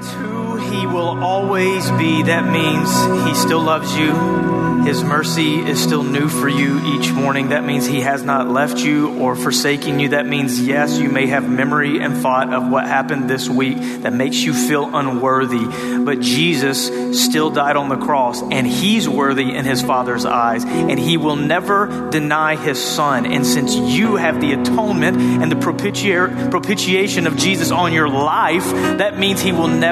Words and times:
It's 0.00 0.10
who 0.12 0.56
he 0.56 0.86
will 0.86 1.22
always 1.22 1.90
be. 1.90 2.22
That 2.22 2.50
means 2.50 2.88
he 3.28 3.34
still 3.34 3.60
loves 3.60 3.94
you. 3.94 4.50
His 4.84 5.04
mercy 5.04 5.56
is 5.56 5.78
still 5.78 6.02
new 6.02 6.30
for 6.30 6.48
you 6.48 6.80
each 6.96 7.12
morning. 7.12 7.50
That 7.50 7.64
means 7.64 7.86
He 7.86 8.00
has 8.00 8.22
not 8.22 8.48
left 8.48 8.78
you 8.78 9.20
or 9.20 9.36
forsaken 9.36 10.00
you. 10.00 10.08
That 10.08 10.26
means, 10.26 10.58
yes, 10.58 10.98
you 10.98 11.10
may 11.10 11.26
have 11.26 11.46
memory 11.48 12.00
and 12.00 12.16
thought 12.16 12.54
of 12.54 12.66
what 12.66 12.86
happened 12.86 13.28
this 13.28 13.46
week 13.46 13.76
that 13.76 14.14
makes 14.14 14.38
you 14.38 14.54
feel 14.54 14.96
unworthy. 14.96 15.66
But 15.98 16.20
Jesus 16.20 16.86
still 17.22 17.50
died 17.50 17.76
on 17.76 17.90
the 17.90 17.98
cross, 17.98 18.40
and 18.42 18.66
He's 18.66 19.06
worthy 19.06 19.54
in 19.54 19.66
His 19.66 19.82
Father's 19.82 20.24
eyes, 20.24 20.64
and 20.64 20.98
He 20.98 21.18
will 21.18 21.36
never 21.36 22.08
deny 22.10 22.56
His 22.56 22.82
Son. 22.82 23.26
And 23.26 23.46
since 23.46 23.76
you 23.76 24.16
have 24.16 24.40
the 24.40 24.54
atonement 24.54 25.18
and 25.18 25.52
the 25.52 25.56
propitiation 25.56 27.26
of 27.26 27.36
Jesus 27.36 27.70
on 27.70 27.92
your 27.92 28.08
life, 28.08 28.64
that 28.96 29.18
means 29.18 29.42
He 29.42 29.52
will 29.52 29.68
never 29.68 29.89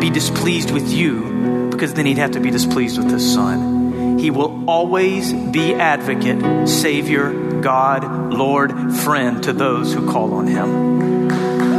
be 0.00 0.10
displeased 0.10 0.70
with 0.70 0.90
you 0.90 1.68
because 1.70 1.94
then 1.94 2.06
He'd 2.06 2.18
have 2.18 2.32
to 2.32 2.40
be 2.40 2.50
displeased 2.50 2.98
with 2.98 3.10
His 3.10 3.32
Son. 3.32 4.18
He 4.18 4.30
will 4.30 4.68
always 4.68 5.32
be 5.32 5.74
advocate, 5.74 6.68
Savior, 6.68 7.60
God, 7.60 8.32
Lord, 8.32 8.94
friend 8.98 9.42
to 9.44 9.52
those 9.52 9.92
who 9.92 10.10
call 10.10 10.34
on 10.34 10.46
Him. 10.46 11.71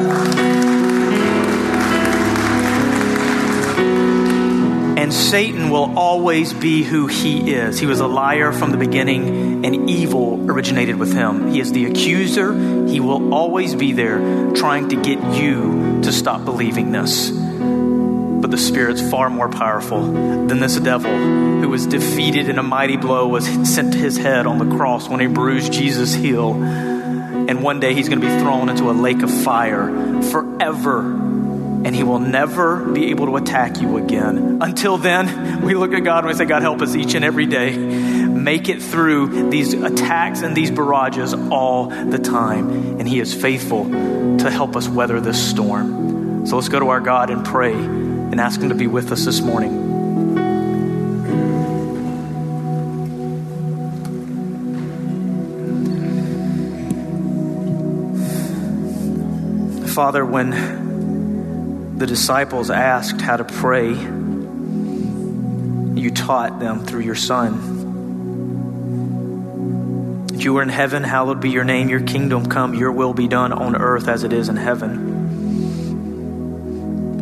And 4.97 5.13
Satan 5.13 5.69
will 5.69 5.97
always 5.97 6.53
be 6.53 6.83
who 6.83 7.07
he 7.07 7.53
is. 7.53 7.79
He 7.79 7.85
was 7.85 7.99
a 7.99 8.07
liar 8.07 8.51
from 8.51 8.71
the 8.71 8.77
beginning, 8.77 9.65
and 9.65 9.89
evil 9.89 10.49
originated 10.49 10.97
with 10.97 11.13
him. 11.13 11.51
He 11.51 11.59
is 11.59 11.71
the 11.71 11.85
accuser. 11.85 12.53
He 12.87 12.99
will 12.99 13.33
always 13.33 13.75
be 13.75 13.91
there 13.91 14.19
trying 14.53 14.89
to 14.89 14.95
get 14.95 15.19
you 15.35 16.01
to 16.03 16.11
stop 16.11 16.45
believing 16.45 16.91
this 16.91 17.31
but 18.43 18.51
the 18.51 18.57
Spirit's 18.57 19.01
far 19.09 19.29
more 19.29 19.47
powerful 19.47 20.11
than 20.11 20.59
this 20.59 20.77
devil 20.77 21.09
who 21.09 21.69
was 21.69 21.87
defeated 21.87 22.49
in 22.49 22.59
a 22.59 22.61
mighty 22.61 22.97
blow, 22.97 23.25
was 23.25 23.45
sent 23.73 23.93
to 23.93 23.97
his 23.97 24.17
head 24.17 24.45
on 24.45 24.57
the 24.57 24.75
cross 24.75 25.07
when 25.07 25.21
he 25.21 25.27
bruised 25.27 25.71
Jesus' 25.71 26.13
heel. 26.13 26.61
And 26.61 27.63
one 27.63 27.79
day 27.79 27.93
he's 27.93 28.09
going 28.09 28.19
to 28.19 28.27
be 28.27 28.39
thrown 28.41 28.67
into 28.67 28.91
a 28.91 28.91
lake 28.91 29.23
of 29.23 29.31
fire 29.31 30.21
forever. 30.23 31.32
And 31.85 31.95
he 31.95 32.03
will 32.03 32.19
never 32.19 32.77
be 32.85 33.09
able 33.09 33.25
to 33.25 33.35
attack 33.35 33.81
you 33.81 33.97
again. 33.97 34.59
Until 34.61 34.97
then, 34.97 35.61
we 35.61 35.75
look 35.75 35.93
at 35.93 35.99
God 35.99 36.19
and 36.19 36.27
we 36.27 36.33
say, 36.33 36.45
God, 36.45 36.61
help 36.61 36.81
us 36.81 36.95
each 36.95 37.13
and 37.13 37.25
every 37.25 37.45
day. 37.45 37.75
Make 37.77 38.69
it 38.69 38.81
through 38.81 39.49
these 39.49 39.73
attacks 39.73 40.41
and 40.41 40.55
these 40.55 40.71
barrages 40.71 41.33
all 41.33 41.87
the 41.87 42.19
time. 42.19 42.99
And 42.99 43.07
he 43.07 43.19
is 43.19 43.33
faithful 43.33 43.85
to 43.89 44.49
help 44.49 44.75
us 44.75 44.87
weather 44.87 45.19
this 45.19 45.41
storm. 45.49 46.45
So 46.45 46.57
let's 46.57 46.69
go 46.69 46.79
to 46.79 46.89
our 46.89 46.99
God 46.99 47.29
and 47.29 47.45
pray 47.45 47.73
and 47.73 48.41
ask 48.41 48.59
Him 48.59 48.69
to 48.69 48.75
be 48.75 48.87
with 48.87 49.11
us 49.11 49.23
this 49.25 49.39
morning. 49.39 49.91
Father, 59.87 60.25
when 60.25 60.82
the 62.03 62.07
disciples 62.07 62.69
asked 62.69 63.21
how 63.21 63.37
to 63.37 63.45
pray, 63.45 63.91
you 66.01 66.11
taught 66.11 66.59
them 66.59 66.85
through 66.85 66.99
your 66.99 67.15
Son. 67.15 67.53
If 70.33 70.43
you 70.43 70.57
are 70.57 70.61
in 70.61 70.67
heaven, 70.67 71.05
hallowed 71.05 71.39
be 71.39 71.49
your 71.49 71.63
name, 71.63 71.87
your 71.87 72.01
kingdom 72.01 72.47
come, 72.47 72.73
your 72.73 72.91
will 72.91 73.13
be 73.13 73.29
done 73.29 73.53
on 73.53 73.77
earth 73.77 74.09
as 74.09 74.25
it 74.25 74.33
is 74.33 74.49
in 74.49 74.57
heaven. 74.57 75.21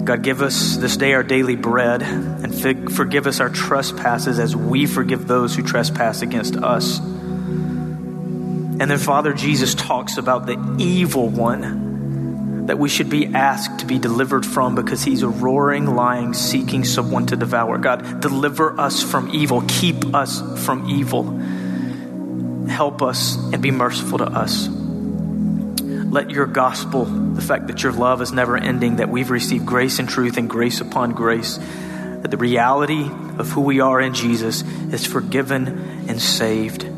God, 0.04 0.23
give 0.23 0.42
us 0.42 0.78
this 0.78 0.98
day 0.98 1.14
our 1.14 1.22
daily 1.22 1.56
bread 1.56 2.02
and 2.02 2.52
forgive 2.92 3.28
us 3.28 3.40
our 3.40 3.50
trespasses 3.50 4.40
as 4.40 4.56
we 4.56 4.88
forgive 4.88 5.28
those 5.28 5.56
who 5.56 5.62
trespass 5.62 6.23
against 6.23 6.56
us. 6.56 6.98
And 6.98 8.82
then, 8.82 8.98
Father, 8.98 9.32
Jesus 9.32 9.76
talks 9.76 10.17
about 10.17 10.48
the 10.48 10.58
evil 10.80 11.30
one 11.30 11.91
that 12.67 12.77
we 12.77 12.89
should 12.89 13.10
be 13.10 13.27
asked 13.27 13.80
to 13.80 13.86
be 13.86 13.98
delivered 13.98 14.45
from 14.45 14.76
because 14.76 15.04
he's 15.04 15.23
a 15.23 15.27
roaring 15.27 15.95
lion 15.95 16.33
seeking 16.33 16.83
someone 16.83 17.26
to 17.27 17.36
devour. 17.36 17.77
God, 17.77 18.22
deliver 18.22 18.80
us 18.80 19.04
from 19.04 19.30
evil, 19.33 19.64
keep 19.67 20.14
us 20.14 20.42
from 20.66 20.89
evil. 20.89 21.23
Help 22.67 23.02
us 23.02 23.36
and 23.52 23.61
be 23.61 23.72
merciful 23.72 24.20
to 24.20 24.26
us. 24.26 24.70
Let 26.11 26.30
your 26.30 26.45
gospel, 26.45 27.05
the 27.05 27.42
fact 27.42 27.67
that 27.67 27.83
your 27.83 27.94
love 27.94 28.22
is 28.22 28.32
never 28.32 28.58
ending, 28.58 28.98
that 28.98 29.10
we've 29.10 29.30
received 29.30 29.66
grace 29.66 29.98
and 29.98 30.10
truth 30.10 30.38
and 30.38 30.49
grace 30.49 30.82
upon 30.82 31.14
grace, 31.14 31.58
that 31.58 32.30
the 32.30 32.38
reality 32.38 33.10
of 33.38 33.49
who 33.49 33.61
we 33.61 33.80
are 33.80 33.99
in 33.99 34.14
Jesus 34.14 34.61
is 34.92 35.05
forgiven 35.05 36.05
and 36.10 36.22
saved. 36.22 36.91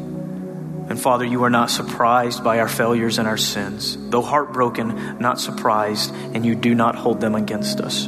And 0.94 1.02
Father, 1.02 1.26
you 1.26 1.44
are 1.44 1.50
not 1.50 1.72
surprised 1.72 2.44
by 2.44 2.60
our 2.60 2.68
failures 2.68 3.18
and 3.18 3.28
our 3.28 3.36
sins. 3.36 3.98
Though 4.12 4.22
heartbroken, 4.22 5.18
not 5.18 5.40
surprised, 5.40 6.14
and 6.14 6.46
you 6.46 6.54
do 6.54 6.76
not 6.76 6.94
hold 6.94 7.20
them 7.20 7.34
against 7.34 7.82
us. 7.82 8.08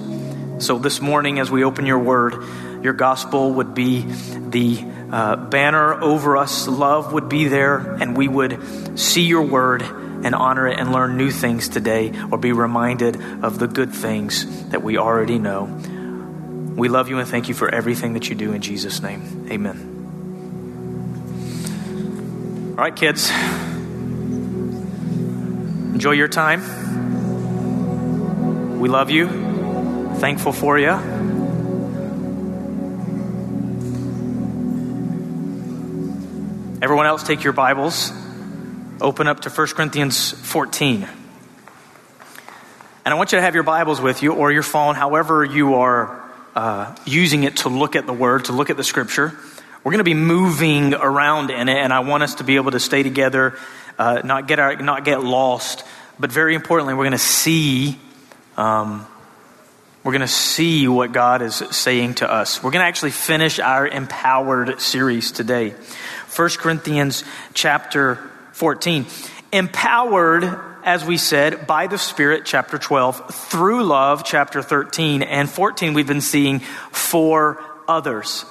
So 0.59 0.77
this 0.77 1.01
morning, 1.01 1.39
as 1.39 1.49
we 1.49 1.63
open 1.63 1.87
your 1.87 1.97
word, 1.97 2.35
your 2.83 2.93
gospel 2.93 3.53
would 3.53 3.73
be 3.73 4.01
the 4.01 4.85
uh, 5.11 5.35
banner 5.35 5.99
over 5.99 6.37
us, 6.37 6.67
love 6.67 7.11
would 7.11 7.27
be 7.27 7.47
there, 7.47 7.77
and 7.79 8.15
we 8.15 8.27
would 8.27 8.99
see 8.99 9.23
your 9.23 9.41
word 9.41 9.81
and 9.81 10.35
honor 10.35 10.67
it 10.67 10.77
and 10.77 10.91
learn 10.91 11.17
new 11.17 11.31
things 11.31 11.67
today 11.67 12.13
or 12.31 12.37
be 12.37 12.51
reminded 12.51 13.19
of 13.43 13.57
the 13.57 13.67
good 13.67 13.95
things 13.95 14.69
that 14.69 14.83
we 14.83 14.99
already 14.99 15.39
know. 15.39 15.63
We 16.75 16.87
love 16.87 17.09
you 17.09 17.17
and 17.17 17.27
thank 17.27 17.49
you 17.49 17.55
for 17.55 17.67
everything 17.67 18.13
that 18.13 18.29
you 18.29 18.35
do 18.35 18.53
in 18.53 18.61
Jesus' 18.61 19.01
name. 19.01 19.47
Amen. 19.49 19.94
All 22.77 22.83
right, 22.83 22.95
kids. 22.95 23.31
Enjoy 25.93 26.11
your 26.11 26.27
time. 26.27 26.61
We 28.79 28.89
love 28.89 29.09
you. 29.09 29.27
Thankful 30.17 30.51
for 30.51 30.77
you. 30.77 30.91
Everyone 36.81 37.05
else, 37.05 37.23
take 37.23 37.43
your 37.43 37.53
Bibles 37.53 38.11
open 39.01 39.27
up 39.27 39.41
to 39.41 39.49
1 39.49 39.67
Corinthians 39.67 40.31
14. 40.31 41.07
And 43.05 43.13
I 43.13 43.13
want 43.13 43.31
you 43.31 43.37
to 43.37 43.41
have 43.41 43.53
your 43.53 43.63
Bibles 43.63 44.01
with 44.01 44.23
you 44.23 44.33
or 44.33 44.51
your 44.51 44.63
phone, 44.63 44.95
however 44.95 45.43
you 45.43 45.75
are 45.75 46.23
uh, 46.55 46.95
using 47.05 47.43
it 47.43 47.57
to 47.57 47.69
look 47.69 47.95
at 47.95 48.05
the 48.05 48.13
Word, 48.13 48.45
to 48.45 48.53
look 48.53 48.69
at 48.69 48.77
the 48.77 48.83
Scripture. 48.83 49.37
We're 49.85 49.91
going 49.91 49.99
to 49.99 50.03
be 50.03 50.15
moving 50.15 50.95
around 50.95 51.51
in 51.51 51.69
it, 51.69 51.77
and 51.77 51.93
I 51.93 51.99
want 51.99 52.23
us 52.23 52.33
to 52.35 52.43
be 52.43 52.55
able 52.55 52.71
to 52.71 52.79
stay 52.79 53.03
together, 53.03 53.55
uh, 53.99 54.21
not, 54.23 54.47
get 54.47 54.57
our, 54.57 54.75
not 54.77 55.05
get 55.05 55.23
lost. 55.23 55.83
But 56.17 56.31
very 56.31 56.55
importantly, 56.55 56.95
we're 56.95 57.03
going 57.03 57.11
to 57.11 57.19
see. 57.19 57.99
Um, 58.57 59.05
we're 60.03 60.13
going 60.13 60.21
to 60.21 60.27
see 60.27 60.87
what 60.87 61.11
God 61.11 61.43
is 61.43 61.57
saying 61.69 62.15
to 62.15 62.31
us. 62.31 62.63
We're 62.63 62.71
going 62.71 62.81
to 62.81 62.87
actually 62.87 63.11
finish 63.11 63.59
our 63.59 63.87
empowered 63.87 64.81
series 64.81 65.31
today. 65.31 65.75
1 66.35 66.49
Corinthians 66.57 67.23
chapter 67.53 68.15
14. 68.53 69.05
Empowered, 69.51 70.45
as 70.83 71.05
we 71.05 71.17
said, 71.17 71.67
by 71.67 71.85
the 71.85 71.99
Spirit, 71.99 72.41
chapter 72.43 72.79
12, 72.79 73.35
through 73.35 73.83
love, 73.83 74.23
chapter 74.23 74.63
13, 74.63 75.21
and 75.21 75.47
14, 75.47 75.93
we've 75.93 76.07
been 76.07 76.21
seeing 76.21 76.61
for 76.89 77.63
others. 77.87 78.45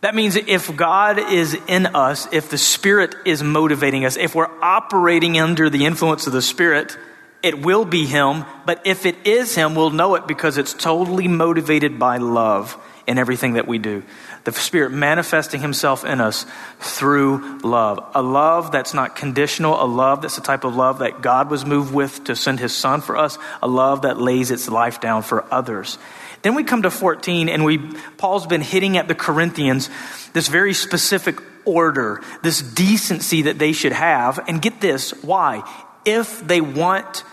That 0.00 0.14
means 0.14 0.36
if 0.36 0.74
God 0.76 1.18
is 1.18 1.56
in 1.66 1.86
us, 1.86 2.28
if 2.32 2.50
the 2.50 2.58
Spirit 2.58 3.14
is 3.24 3.42
motivating 3.42 4.04
us, 4.04 4.16
if 4.16 4.34
we're 4.34 4.50
operating 4.62 5.38
under 5.38 5.70
the 5.70 5.86
influence 5.86 6.26
of 6.26 6.32
the 6.32 6.42
Spirit, 6.42 6.96
it 7.42 7.64
will 7.64 7.84
be 7.84 8.06
Him. 8.06 8.44
But 8.66 8.86
if 8.86 9.06
it 9.06 9.16
is 9.26 9.54
Him, 9.54 9.74
we'll 9.74 9.90
know 9.90 10.14
it 10.14 10.26
because 10.26 10.58
it's 10.58 10.74
totally 10.74 11.28
motivated 11.28 11.98
by 11.98 12.18
love 12.18 12.76
in 13.06 13.18
everything 13.18 13.54
that 13.54 13.66
we 13.66 13.78
do 13.78 14.04
the 14.44 14.52
Spirit 14.52 14.92
manifesting 14.92 15.60
Himself 15.60 16.04
in 16.04 16.20
us 16.20 16.46
through 16.78 17.58
love. 17.58 17.98
A 18.14 18.22
love 18.22 18.72
that's 18.72 18.94
not 18.94 19.14
conditional, 19.16 19.82
a 19.82 19.84
love 19.84 20.22
that's 20.22 20.36
the 20.36 20.42
type 20.42 20.64
of 20.64 20.74
love 20.74 21.00
that 21.00 21.20
God 21.20 21.50
was 21.50 21.66
moved 21.66 21.92
with 21.92 22.24
to 22.24 22.36
send 22.36 22.60
His 22.60 22.74
Son 22.74 23.00
for 23.00 23.16
us, 23.16 23.38
a 23.62 23.68
love 23.68 24.02
that 24.02 24.18
lays 24.18 24.50
its 24.50 24.68
life 24.68 25.00
down 25.00 25.22
for 25.22 25.44
others. 25.52 25.98
Then 26.42 26.54
we 26.54 26.64
come 26.64 26.82
to 26.82 26.90
14, 26.90 27.48
and 27.48 27.64
we 27.64 27.78
Paul's 28.16 28.46
been 28.46 28.60
hitting 28.60 28.96
at 28.96 29.08
the 29.08 29.14
Corinthians 29.14 29.90
this 30.32 30.48
very 30.48 30.74
specific 30.74 31.40
order, 31.64 32.22
this 32.42 32.62
decency 32.62 33.42
that 33.42 33.58
they 33.58 33.72
should 33.72 33.92
have. 33.92 34.40
And 34.48 34.62
get 34.62 34.80
this, 34.80 35.10
why? 35.22 35.62
If 36.04 36.46
they 36.46 36.60
want 36.60 37.24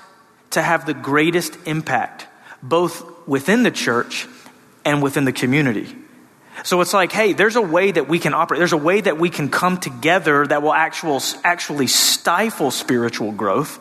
to 0.51 0.61
have 0.61 0.85
the 0.85 0.93
greatest 0.93 1.57
impact, 1.65 2.27
both 2.61 3.27
within 3.27 3.63
the 3.63 3.71
church 3.71 4.27
and 4.83 5.01
within 5.01 5.25
the 5.25 5.33
community. 5.33 5.95
So 6.63 6.79
it's 6.81 6.93
like, 6.93 7.11
hey, 7.11 7.33
there's 7.33 7.57
a 7.57 7.61
way 7.61 7.91
that 7.91 8.07
we 8.07 8.19
can 8.19 8.33
operate. 8.33 8.59
There's 8.59 8.73
a 8.73 8.77
way 8.77 9.01
that 9.01 9.17
we 9.17 9.29
can 9.29 9.49
come 9.49 9.77
together 9.77 10.47
that 10.47 10.61
will 10.61 10.73
actual, 10.73 11.21
actually 11.43 11.87
stifle 11.87 12.71
spiritual 12.71 13.31
growth. 13.33 13.79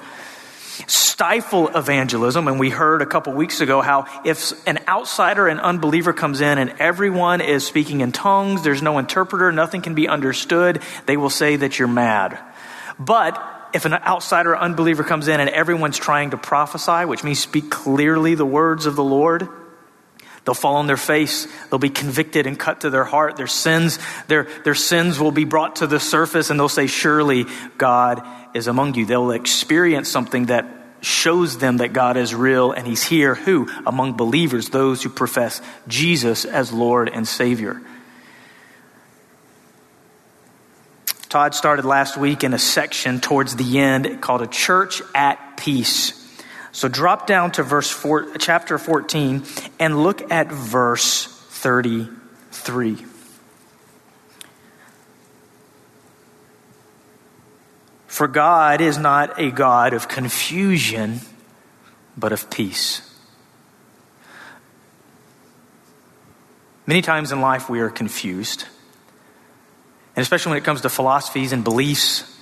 Stifle 0.87 1.69
evangelism. 1.69 2.49
And 2.49 2.59
we 2.59 2.71
heard 2.71 3.03
a 3.03 3.07
couple 3.07 3.33
weeks 3.35 3.61
ago 3.61 3.81
how 3.81 4.07
if 4.25 4.53
an 4.67 4.81
outsider, 4.89 5.49
an 5.49 5.61
unbeliever 5.61 6.13
comes 6.13 6.41
in 6.41 6.59
and 6.59 6.75
everyone 6.79 7.41
is 7.41 7.67
speaking 7.67 8.01
in 8.01 8.13
tongues, 8.13 8.63
there's 8.63 8.83
no 8.83 8.99
interpreter, 8.99 9.53
nothing 9.53 9.83
can 9.83 9.95
be 9.95 10.09
understood, 10.09 10.83
they 11.07 11.17
will 11.17 11.31
say 11.31 11.57
that 11.57 11.79
you're 11.79 11.89
mad. 11.89 12.39
But 12.99 13.71
if 13.75 13.85
an 13.85 13.93
outsider, 13.93 14.57
unbeliever 14.57 15.03
comes 15.03 15.29
in 15.29 15.41
and 15.41 15.51
everyone's 15.51 15.99
trying 15.99 16.31
to 16.31 16.37
prophesy, 16.37 17.05
which 17.05 17.25
means 17.25 17.41
speak 17.41 17.71
clearly 17.71 18.35
the 18.35 18.47
words 18.47 18.87
of 18.87 18.95
the 18.95 19.05
Lord, 19.05 19.49
They'll 20.45 20.55
fall 20.55 20.77
on 20.77 20.87
their 20.87 20.99
face. 20.99 21.49
They'll 21.71 21.79
be 21.79 21.91
convicted 21.91 22.47
and 22.47 22.59
cut 22.59 22.83
to 22.83 22.91
their 22.91 23.05
heart. 23.05 23.37
Their 23.37 23.47
sins, 23.47 23.99
their, 24.29 24.47
their 24.65 24.75
sins 24.75 25.19
will 25.19 25.33
be 25.33 25.45
brought 25.45 25.77
to 25.77 25.87
the 25.87 25.99
surface 25.99 26.51
and 26.51 26.61
they'll 26.61 26.69
say, 26.69 26.87
surely 26.87 27.47
God 27.79 28.23
is 28.55 28.67
among 28.67 28.95
you. 28.95 29.07
They'll 29.07 29.31
experience 29.31 30.09
something 30.11 30.47
that 30.47 30.67
shows 31.01 31.59
them 31.59 31.79
that 31.79 31.93
God 31.93 32.17
is 32.17 32.35
real 32.35 32.73
and 32.73 32.87
he's 32.87 33.03
here. 33.03 33.35
Who? 33.35 33.71
Among 33.87 34.17
believers, 34.17 34.69
those 34.69 35.03
who 35.03 35.09
profess 35.09 35.63
Jesus 35.89 36.45
as 36.45 36.73
Lord 36.73 37.09
and 37.09 37.27
Savior. 37.27 37.81
Todd 41.29 41.55
started 41.55 41.85
last 41.85 42.17
week 42.17 42.45
in 42.45 42.55
a 42.55 42.59
section 42.59 43.21
towards 43.21 43.57
the 43.57 43.79
end 43.81 44.21
called 44.21 44.43
A 44.43 44.47
Church 44.47 45.03
at 45.15 45.57
Peace. 45.57 46.24
So 46.75 46.89
drop 46.89 47.29
down 47.29 47.53
to 47.53 47.63
verse 47.63 47.89
four, 47.89 48.37
chapter 48.37 48.79
14 48.79 49.45
and 49.79 50.03
look 50.03 50.33
at 50.33 50.51
verse 50.51 51.27
33. 51.51 52.97
For 58.09 58.27
God 58.27 58.81
is 58.81 58.99
not 58.99 59.39
a 59.41 59.53
God 59.53 59.95
of 59.95 60.09
confusion, 60.09 61.21
but 62.17 62.33
of 62.33 62.51
peace. 62.51 63.09
Many 66.89 67.03
times 67.03 67.31
in 67.31 67.41
life 67.41 67.71
we 67.71 67.79
are 67.79 67.89
confused. 67.89 68.65
And 70.17 70.23
especially 70.23 70.51
when 70.51 70.59
it 70.59 70.65
comes 70.65 70.81
to 70.81 70.89
philosophies 70.89 71.53
and 71.53 71.63
beliefs, 71.63 72.34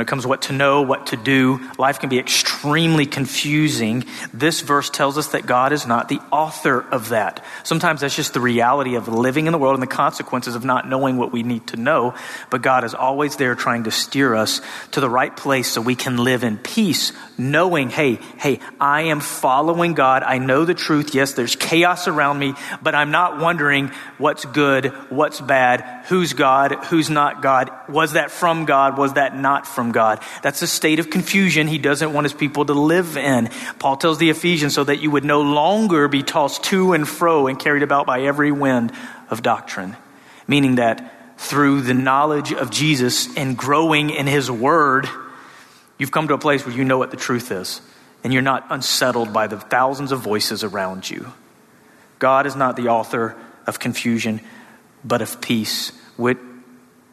when 0.00 0.06
it 0.06 0.08
comes 0.08 0.22
to 0.22 0.30
what 0.30 0.40
to 0.40 0.54
know, 0.54 0.80
what 0.80 1.08
to 1.08 1.16
do, 1.18 1.60
life 1.76 1.98
can 1.98 2.08
be 2.08 2.18
extremely 2.18 3.04
confusing. 3.04 4.06
This 4.32 4.62
verse 4.62 4.88
tells 4.88 5.18
us 5.18 5.32
that 5.32 5.44
God 5.44 5.74
is 5.74 5.86
not 5.86 6.08
the 6.08 6.20
author 6.32 6.80
of 6.80 7.10
that. 7.10 7.44
Sometimes 7.64 8.00
that's 8.00 8.16
just 8.16 8.32
the 8.32 8.40
reality 8.40 8.94
of 8.94 9.08
living 9.08 9.44
in 9.44 9.52
the 9.52 9.58
world 9.58 9.74
and 9.74 9.82
the 9.82 9.86
consequences 9.86 10.54
of 10.54 10.64
not 10.64 10.88
knowing 10.88 11.18
what 11.18 11.32
we 11.32 11.42
need 11.42 11.66
to 11.66 11.76
know. 11.76 12.14
But 12.48 12.62
God 12.62 12.84
is 12.84 12.94
always 12.94 13.36
there 13.36 13.54
trying 13.54 13.84
to 13.84 13.90
steer 13.90 14.34
us 14.34 14.62
to 14.92 15.00
the 15.00 15.10
right 15.10 15.36
place 15.36 15.70
so 15.70 15.82
we 15.82 15.96
can 15.96 16.16
live 16.16 16.44
in 16.44 16.56
peace, 16.56 17.12
knowing, 17.36 17.90
hey, 17.90 18.14
hey, 18.38 18.60
I 18.80 19.02
am 19.02 19.20
following 19.20 19.92
God. 19.92 20.22
I 20.22 20.38
know 20.38 20.64
the 20.64 20.72
truth. 20.72 21.14
Yes, 21.14 21.34
there's 21.34 21.56
chaos 21.56 22.08
around 22.08 22.38
me, 22.38 22.54
but 22.80 22.94
I'm 22.94 23.10
not 23.10 23.38
wondering 23.38 23.92
what's 24.16 24.46
good, 24.46 24.86
what's 25.10 25.42
bad, 25.42 25.99
who's 26.10 26.32
God, 26.32 26.72
who's 26.86 27.08
not 27.08 27.40
God. 27.40 27.70
Was 27.88 28.14
that 28.14 28.32
from 28.32 28.64
God? 28.64 28.98
Was 28.98 29.12
that 29.12 29.36
not 29.36 29.64
from 29.64 29.92
God. 29.92 30.20
That's 30.42 30.60
a 30.60 30.66
state 30.66 30.98
of 30.98 31.08
confusion 31.08 31.68
he 31.68 31.78
doesn't 31.78 32.12
want 32.12 32.24
his 32.24 32.32
people 32.32 32.64
to 32.64 32.74
live 32.74 33.16
in. 33.16 33.48
Paul 33.78 33.96
tells 33.96 34.18
the 34.18 34.28
Ephesians 34.28 34.74
so 34.74 34.82
that 34.82 35.00
you 35.00 35.12
would 35.12 35.24
no 35.24 35.40
longer 35.42 36.08
be 36.08 36.24
tossed 36.24 36.64
to 36.64 36.94
and 36.94 37.08
fro 37.08 37.46
and 37.46 37.56
carried 37.56 37.84
about 37.84 38.06
by 38.06 38.22
every 38.22 38.50
wind 38.50 38.92
of 39.30 39.42
doctrine. 39.42 39.96
Meaning 40.48 40.74
that 40.74 41.38
through 41.38 41.82
the 41.82 41.94
knowledge 41.94 42.52
of 42.52 42.72
Jesus 42.72 43.34
and 43.36 43.56
growing 43.56 44.10
in 44.10 44.26
his 44.26 44.50
word, 44.50 45.08
you've 45.96 46.10
come 46.10 46.26
to 46.26 46.34
a 46.34 46.38
place 46.38 46.66
where 46.66 46.74
you 46.74 46.84
know 46.84 46.98
what 46.98 47.12
the 47.12 47.16
truth 47.16 47.52
is 47.52 47.80
and 48.24 48.32
you're 48.32 48.42
not 48.42 48.66
unsettled 48.68 49.32
by 49.32 49.46
the 49.46 49.60
thousands 49.60 50.10
of 50.10 50.18
voices 50.18 50.64
around 50.64 51.08
you. 51.08 51.32
God 52.18 52.46
is 52.46 52.56
not 52.56 52.74
the 52.74 52.88
author 52.88 53.36
of 53.64 53.78
confusion, 53.78 54.40
but 55.04 55.22
of 55.22 55.40
peace. 55.40 55.92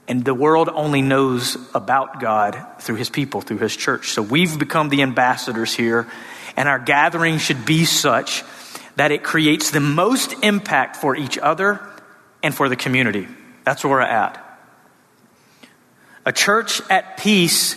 And 0.09 0.23
the 0.23 0.33
world 0.33 0.69
only 0.69 1.01
knows 1.01 1.57
about 1.73 2.21
God 2.21 2.65
through 2.79 2.95
his 2.95 3.09
people, 3.09 3.41
through 3.41 3.57
his 3.57 3.75
church. 3.75 4.11
So 4.11 4.21
we've 4.21 4.57
become 4.57 4.87
the 4.89 5.01
ambassadors 5.01 5.73
here, 5.73 6.07
and 6.55 6.69
our 6.69 6.79
gathering 6.79 7.39
should 7.39 7.65
be 7.65 7.83
such 7.83 8.43
that 8.95 9.11
it 9.11 9.21
creates 9.23 9.71
the 9.71 9.79
most 9.79 10.33
impact 10.43 10.95
for 10.95 11.15
each 11.15 11.37
other 11.37 11.81
and 12.41 12.55
for 12.55 12.69
the 12.69 12.75
community. 12.75 13.27
That's 13.65 13.83
where 13.83 13.91
we're 13.91 14.01
at. 14.01 14.43
A 16.25 16.31
church 16.31 16.81
at 16.89 17.17
peace, 17.17 17.75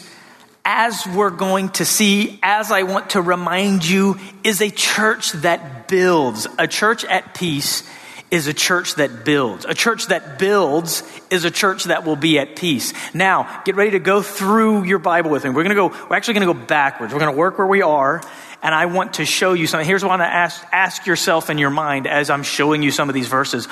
as 0.64 1.06
we're 1.14 1.30
going 1.30 1.70
to 1.70 1.84
see, 1.84 2.38
as 2.42 2.70
I 2.70 2.84
want 2.84 3.10
to 3.10 3.22
remind 3.22 3.88
you, 3.88 4.18
is 4.44 4.60
a 4.60 4.70
church 4.70 5.32
that 5.32 5.88
builds. 5.88 6.46
A 6.58 6.68
church 6.68 7.04
at 7.04 7.34
peace 7.34 7.82
is 8.30 8.46
a 8.46 8.54
church 8.54 8.94
that 8.94 9.24
builds. 9.24 9.64
A 9.64 9.74
church 9.74 10.06
that 10.06 10.38
builds 10.38 11.02
is 11.30 11.44
a 11.44 11.50
church 11.50 11.84
that 11.84 12.04
will 12.04 12.16
be 12.16 12.38
at 12.38 12.56
peace. 12.56 12.92
Now, 13.12 13.62
get 13.64 13.74
ready 13.74 13.92
to 13.92 13.98
go 13.98 14.22
through 14.22 14.84
your 14.84 14.98
Bible 14.98 15.30
with 15.30 15.44
me. 15.44 15.50
We're 15.50 15.64
going 15.64 15.74
to 15.74 15.74
go, 15.74 15.88
we're 16.08 16.16
actually 16.16 16.34
going 16.34 16.46
to 16.46 16.54
go 16.54 16.66
backwards. 16.66 17.12
We're 17.12 17.18
going 17.20 17.32
to 17.32 17.38
work 17.38 17.58
where 17.58 17.66
we 17.66 17.82
are, 17.82 18.22
and 18.62 18.74
I 18.74 18.86
want 18.86 19.14
to 19.14 19.24
show 19.24 19.52
you 19.52 19.66
something. 19.66 19.86
Here's 19.86 20.04
what 20.04 20.10
I 20.10 20.16
want 20.18 20.22
to 20.22 20.34
ask, 20.34 20.64
ask 20.70 21.06
yourself 21.06 21.50
in 21.50 21.58
your 21.58 21.70
mind 21.70 22.06
as 22.06 22.30
I'm 22.30 22.44
showing 22.44 22.82
you 22.82 22.92
some 22.92 23.08
of 23.08 23.14
these 23.14 23.28
verses. 23.28 23.66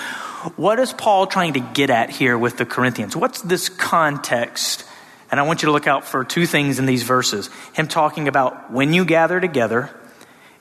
What 0.56 0.78
is 0.80 0.92
Paul 0.92 1.26
trying 1.26 1.52
to 1.52 1.60
get 1.60 1.90
at 1.90 2.10
here 2.10 2.36
with 2.36 2.56
the 2.56 2.66
Corinthians? 2.66 3.14
What's 3.14 3.42
this 3.42 3.68
context? 3.68 4.84
And 5.30 5.38
I 5.38 5.44
want 5.44 5.62
you 5.62 5.66
to 5.66 5.72
look 5.72 5.86
out 5.86 6.04
for 6.04 6.24
two 6.24 6.46
things 6.46 6.78
in 6.78 6.86
these 6.86 7.02
verses. 7.02 7.50
Him 7.74 7.86
talking 7.86 8.28
about 8.28 8.72
when 8.72 8.92
you 8.92 9.04
gather 9.04 9.40
together, 9.40 9.90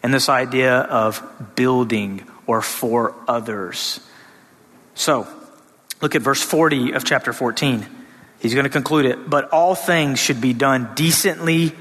and 0.03 0.13
this 0.13 0.29
idea 0.29 0.73
of 0.75 1.23
building 1.55 2.27
or 2.47 2.61
for 2.61 3.13
others. 3.27 3.99
So, 4.95 5.27
look 6.01 6.15
at 6.15 6.21
verse 6.21 6.41
40 6.41 6.94
of 6.94 7.03
chapter 7.03 7.33
14. 7.33 7.85
He's 8.39 8.53
going 8.53 8.63
to 8.63 8.69
conclude 8.69 9.05
it. 9.05 9.29
But 9.29 9.49
all 9.49 9.75
things 9.75 10.19
should 10.19 10.41
be 10.41 10.53
done 10.53 10.91
decently 10.95 11.73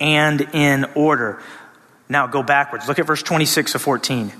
and 0.00 0.40
in 0.52 0.84
order. 0.94 1.40
Now 2.08 2.26
go 2.26 2.42
backwards. 2.42 2.88
Look 2.88 2.98
at 2.98 3.06
verse 3.06 3.22
26 3.22 3.76
of 3.76 3.82
14. 3.82 4.32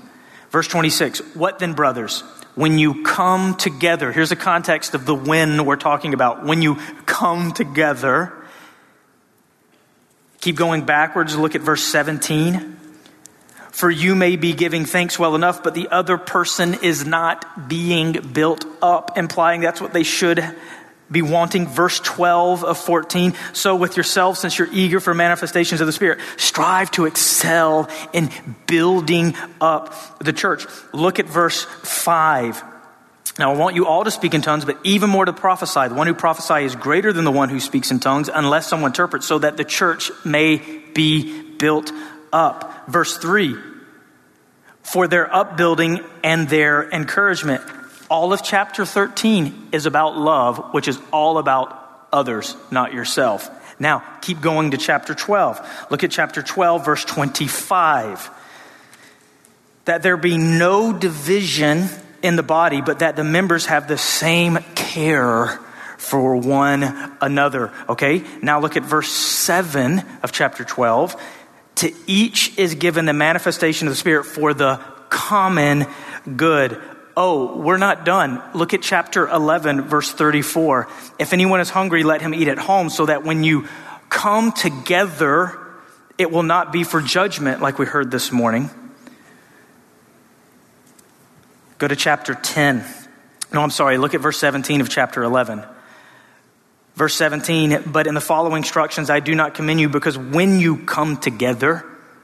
Verse 0.51 0.67
26 0.67 1.19
What 1.35 1.59
then, 1.59 1.73
brothers? 1.73 2.21
When 2.55 2.77
you 2.77 3.01
come 3.01 3.55
together, 3.55 4.11
here's 4.11 4.29
the 4.29 4.35
context 4.35 4.93
of 4.93 5.07
the 5.07 5.15
when 5.15 5.65
we're 5.65 5.75
talking 5.75 6.13
about. 6.13 6.45
When 6.45 6.61
you 6.61 6.75
come 7.07 7.51
together, 7.51 8.31
keep 10.39 10.55
going 10.55 10.85
backwards. 10.85 11.35
Look 11.35 11.55
at 11.55 11.61
verse 11.61 11.83
17 11.83 12.77
for 13.73 13.89
you 13.89 14.13
may 14.13 14.35
be 14.35 14.53
giving 14.53 14.85
thanks 14.85 15.17
well 15.17 15.33
enough, 15.33 15.63
but 15.63 15.73
the 15.73 15.89
other 15.89 16.19
person 16.19 16.75
is 16.83 17.05
not 17.07 17.67
being 17.67 18.13
built 18.13 18.65
up, 18.83 19.17
implying 19.17 19.61
that's 19.61 19.81
what 19.81 19.93
they 19.93 20.03
should 20.03 20.43
be 21.09 21.23
wanting. 21.23 21.67
Verse 21.67 21.99
12 21.99 22.63
of 22.63 22.77
14. 22.77 23.33
So 23.53 23.75
with 23.75 23.97
yourselves, 23.97 24.39
since 24.39 24.59
you're 24.59 24.69
eager 24.71 24.99
for 24.99 25.15
manifestations 25.15 25.81
of 25.81 25.87
the 25.87 25.93
Spirit, 25.93 26.19
strive 26.37 26.91
to 26.91 27.05
excel 27.05 27.89
in 28.13 28.29
building 28.67 29.35
up 29.59 30.19
the 30.19 30.33
church. 30.33 30.67
Look 30.93 31.17
at 31.17 31.25
verse 31.25 31.63
5. 31.63 32.63
Now, 33.39 33.51
I 33.51 33.55
want 33.55 33.75
you 33.75 33.87
all 33.87 34.03
to 34.03 34.11
speak 34.11 34.35
in 34.35 34.43
tongues, 34.43 34.65
but 34.65 34.77
even 34.83 35.09
more 35.09 35.25
to 35.25 35.33
prophesy. 35.33 35.87
The 35.87 35.95
one 35.95 36.05
who 36.05 36.13
prophesies 36.13 36.71
is 36.71 36.75
greater 36.75 37.11
than 37.11 37.25
the 37.25 37.31
one 37.31 37.49
who 37.49 37.59
speaks 37.59 37.89
in 37.89 37.99
tongues, 37.99 38.29
unless 38.31 38.67
someone 38.67 38.89
interprets, 38.89 39.25
so 39.25 39.39
that 39.39 39.57
the 39.57 39.63
church 39.63 40.11
may 40.23 40.57
be 40.93 41.41
built 41.41 41.91
up. 42.33 42.89
Verse 42.89 43.17
3 43.17 43.55
for 44.83 45.07
their 45.07 45.33
upbuilding 45.33 46.01
and 46.23 46.47
their 46.47 46.87
encouragement. 46.91 47.63
All 48.09 48.33
of 48.33 48.43
chapter 48.43 48.85
13 48.85 49.69
is 49.71 49.85
about 49.85 50.17
love, 50.17 50.73
which 50.73 50.87
is 50.87 50.99
all 51.11 51.37
about 51.37 52.07
others, 52.11 52.55
not 52.69 52.93
yourself. 52.93 53.49
Now, 53.79 54.03
keep 54.21 54.39
going 54.39 54.71
to 54.71 54.77
chapter 54.77 55.15
12. 55.15 55.87
Look 55.89 56.03
at 56.03 56.11
chapter 56.11 56.43
12, 56.43 56.85
verse 56.85 57.05
25. 57.05 58.29
That 59.85 60.03
there 60.03 60.17
be 60.17 60.37
no 60.37 60.93
division 60.93 61.87
in 62.21 62.35
the 62.35 62.43
body, 62.43 62.81
but 62.81 62.99
that 62.99 63.15
the 63.15 63.23
members 63.23 63.65
have 63.65 63.87
the 63.87 63.97
same 63.97 64.57
care 64.75 65.59
for 65.97 66.35
one 66.35 66.83
another. 67.21 67.71
Okay? 67.89 68.23
Now 68.41 68.59
look 68.59 68.77
at 68.77 68.83
verse 68.83 69.11
7 69.11 70.03
of 70.21 70.31
chapter 70.31 70.63
12 70.63 71.15
to 71.75 71.93
each 72.07 72.57
is 72.57 72.75
given 72.75 73.05
the 73.05 73.13
manifestation 73.13 73.87
of 73.87 73.93
the 73.93 73.97
Spirit 73.97 74.25
for 74.25 74.53
the 74.53 74.79
common 75.09 75.85
good. 76.35 76.81
Oh, 77.15 77.57
we're 77.57 77.77
not 77.77 78.05
done. 78.05 78.41
Look 78.53 78.73
at 78.73 78.81
chapter 78.81 79.27
11, 79.27 79.83
verse 79.83 80.11
34. 80.11 80.87
If 81.19 81.33
anyone 81.33 81.59
is 81.59 81.69
hungry, 81.69 82.03
let 82.03 82.21
him 82.21 82.33
eat 82.33 82.47
at 82.47 82.57
home, 82.57 82.89
so 82.89 83.05
that 83.05 83.23
when 83.23 83.43
you 83.43 83.67
come 84.09 84.51
together, 84.51 85.59
it 86.17 86.31
will 86.31 86.43
not 86.43 86.71
be 86.71 86.83
for 86.83 87.01
judgment, 87.01 87.61
like 87.61 87.77
we 87.77 87.85
heard 87.85 88.11
this 88.11 88.31
morning. 88.31 88.69
Go 91.77 91.87
to 91.87 91.95
chapter 91.95 92.33
10. 92.33 92.83
No, 93.51 93.61
I'm 93.61 93.69
sorry. 93.69 93.97
Look 93.97 94.13
at 94.13 94.21
verse 94.21 94.39
17 94.39 94.81
of 94.81 94.89
chapter 94.89 95.21
11. 95.21 95.63
Verse 96.95 97.15
17, 97.15 97.83
but 97.87 98.05
in 98.05 98.13
the 98.13 98.21
following 98.21 98.57
instructions, 98.57 99.09
I 99.09 99.19
do 99.19 99.33
not 99.33 99.55
commend 99.55 99.79
you 99.79 99.89
because 99.89 100.17
when 100.17 100.59
you 100.59 100.77
come 100.77 101.17
together, 101.17 101.83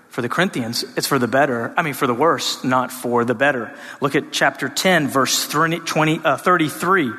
for 0.10 0.24
the 0.24 0.30
Corinthians, 0.30 0.84
it's 0.98 1.08
for 1.08 1.20
the 1.20 1.28
better. 1.28 1.74
I 1.78 1.84
mean, 1.84 1.94
for 1.94 2.08
the 2.08 2.14
worse, 2.14 2.64
not 2.64 2.92
for 2.92 3.24
the 3.24 3.36
better. 3.36 3.74
Look 4.02 4.16
at 4.16 4.32
chapter 4.32 4.68
10, 4.68 5.08
verse 5.08 5.48
20, 5.48 6.20
uh, 6.24 6.38
33. 6.38 7.12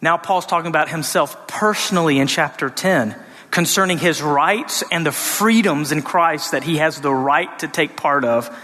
Now, 0.00 0.16
Paul's 0.16 0.46
talking 0.46 0.68
about 0.68 0.88
himself 0.88 1.46
personally 1.46 2.18
in 2.18 2.26
chapter 2.26 2.70
10 2.70 3.14
concerning 3.50 3.98
his 3.98 4.22
rights 4.22 4.82
and 4.90 5.04
the 5.04 5.12
freedoms 5.12 5.92
in 5.92 6.02
Christ 6.02 6.52
that 6.52 6.62
he 6.62 6.78
has 6.78 7.00
the 7.00 7.12
right 7.12 7.58
to 7.58 7.68
take 7.68 7.96
part 7.96 8.24
of. 8.24 8.54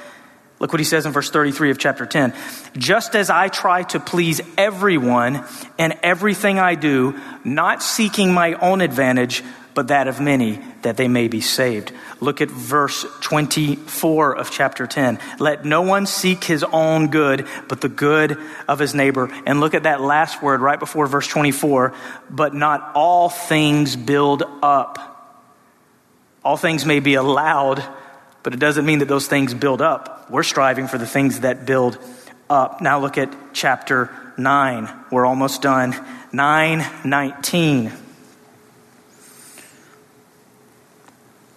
Look 0.61 0.73
what 0.73 0.80
he 0.80 0.84
says 0.84 1.04
in 1.04 1.12
verse 1.12 1.30
33 1.30 1.70
of 1.70 1.78
chapter 1.78 2.06
10. 2.06 2.32
Just 2.76 3.16
as 3.16 3.28
I 3.28 3.49
try 3.49 3.82
to 3.84 4.00
please 4.00 4.40
everyone 4.56 5.44
in 5.78 5.94
everything 6.02 6.58
I 6.58 6.75
do, 6.75 7.18
not 7.44 7.82
seeking 7.82 8.32
my 8.32 8.54
own 8.54 8.80
advantage, 8.80 9.42
but 9.75 9.88
that 9.88 10.06
of 10.06 10.20
many, 10.20 10.61
that 10.82 10.96
they 10.96 11.08
may 11.08 11.26
be 11.26 11.40
saved. 11.40 11.92
Look 12.20 12.40
at 12.40 12.49
verse 12.49 13.04
24 13.20 14.37
of 14.37 14.50
chapter 14.50 14.87
10. 14.87 15.18
Let 15.40 15.64
no 15.64 15.82
one 15.82 16.06
seek 16.06 16.44
his 16.44 16.62
own 16.62 17.08
good, 17.08 17.46
but 17.68 17.80
the 17.80 17.88
good 17.88 18.38
of 18.68 18.78
his 18.78 18.94
neighbor. 18.94 19.30
And 19.46 19.61
look 19.61 19.75
at 19.75 19.82
that 19.82 20.00
last 20.00 20.40
word 20.42 20.61
right 20.61 20.78
before 20.78 21.08
verse 21.08 21.26
24. 21.26 21.92
But 22.30 22.54
not 22.54 22.92
all 22.94 23.28
things 23.28 23.96
build 23.96 24.44
up. 24.62 25.11
All 26.44 26.56
things 26.56 26.84
may 26.84 27.00
be 27.00 27.14
allowed, 27.14 27.82
but 28.44 28.52
it 28.52 28.60
doesn't 28.60 28.84
mean 28.84 29.00
that 29.00 29.08
those 29.08 29.26
things 29.26 29.54
build 29.54 29.82
up. 29.82 30.30
We're 30.30 30.44
striving 30.44 30.86
for 30.86 30.98
the 30.98 31.06
things 31.06 31.40
that 31.40 31.66
build 31.66 31.98
up. 32.48 32.80
Now 32.80 33.00
look 33.00 33.18
at 33.18 33.34
chapter 33.54 34.10
9. 34.36 34.88
We're 35.10 35.26
almost 35.26 35.62
done. 35.62 35.92
919. 36.30 37.90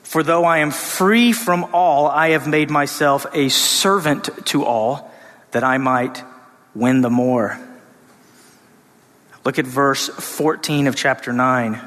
For 0.03 0.24
though 0.24 0.46
I 0.46 0.60
am 0.60 0.72
free 0.72 1.34
from 1.34 1.65
all, 1.74 2.08
I 2.08 2.29
have 2.29 2.48
made 2.48 2.70
myself 2.70 3.25
a 3.34 3.50
servant 3.50 4.29
to 4.48 4.63
all, 4.63 5.12
that 5.51 5.65
I 5.65 5.77
might 5.77 6.24
win 6.74 7.01
the 7.01 7.10
more. 7.10 7.60
Look 9.44 9.60
at 9.60 9.67
verse 9.67 10.08
14 10.08 10.88
of 10.88 10.96
chapter 10.96 11.34
9. 11.34 11.82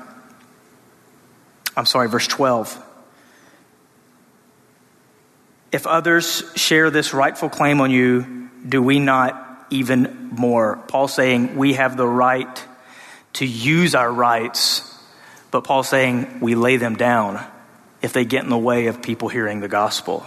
I'm 1.74 1.86
sorry, 1.86 2.08
verse 2.08 2.26
12. 2.26 2.89
If 5.72 5.86
others 5.86 6.42
share 6.56 6.90
this 6.90 7.14
rightful 7.14 7.48
claim 7.48 7.80
on 7.80 7.90
you, 7.90 8.48
do 8.68 8.82
we 8.82 8.98
not 8.98 9.66
even 9.70 10.30
more? 10.32 10.76
Paul 10.88 11.06
saying 11.06 11.56
we 11.56 11.74
have 11.74 11.96
the 11.96 12.06
right 12.06 12.64
to 13.34 13.46
use 13.46 13.94
our 13.94 14.12
rights, 14.12 14.98
but 15.50 15.62
Paul 15.62 15.82
saying 15.82 16.40
we 16.40 16.54
lay 16.54 16.76
them 16.76 16.96
down 16.96 17.44
if 18.02 18.12
they 18.12 18.24
get 18.24 18.42
in 18.42 18.50
the 18.50 18.58
way 18.58 18.86
of 18.86 19.02
people 19.02 19.28
hearing 19.28 19.60
the 19.60 19.68
gospel. 19.68 20.26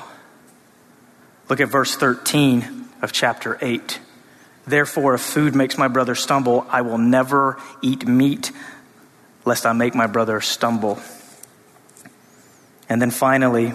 Look 1.50 1.60
at 1.60 1.68
verse 1.68 1.96
13 1.96 2.88
of 3.02 3.12
chapter 3.12 3.58
8. 3.62 4.00
Therefore, 4.66 5.16
if 5.16 5.22
food 5.22 5.56
makes 5.56 5.78
my 5.78 5.90
brother 5.90 6.16
stumble, 6.16 6.66
I 6.70 6.82
will 6.82 6.98
never 6.98 7.60
eat 7.82 8.08
meat, 8.08 8.52
lest 9.44 9.66
I 9.66 9.74
make 9.74 9.94
my 9.94 10.08
brother 10.08 10.40
stumble. 10.40 11.00
And 12.88 13.02
then 13.02 13.12
finally, 13.12 13.74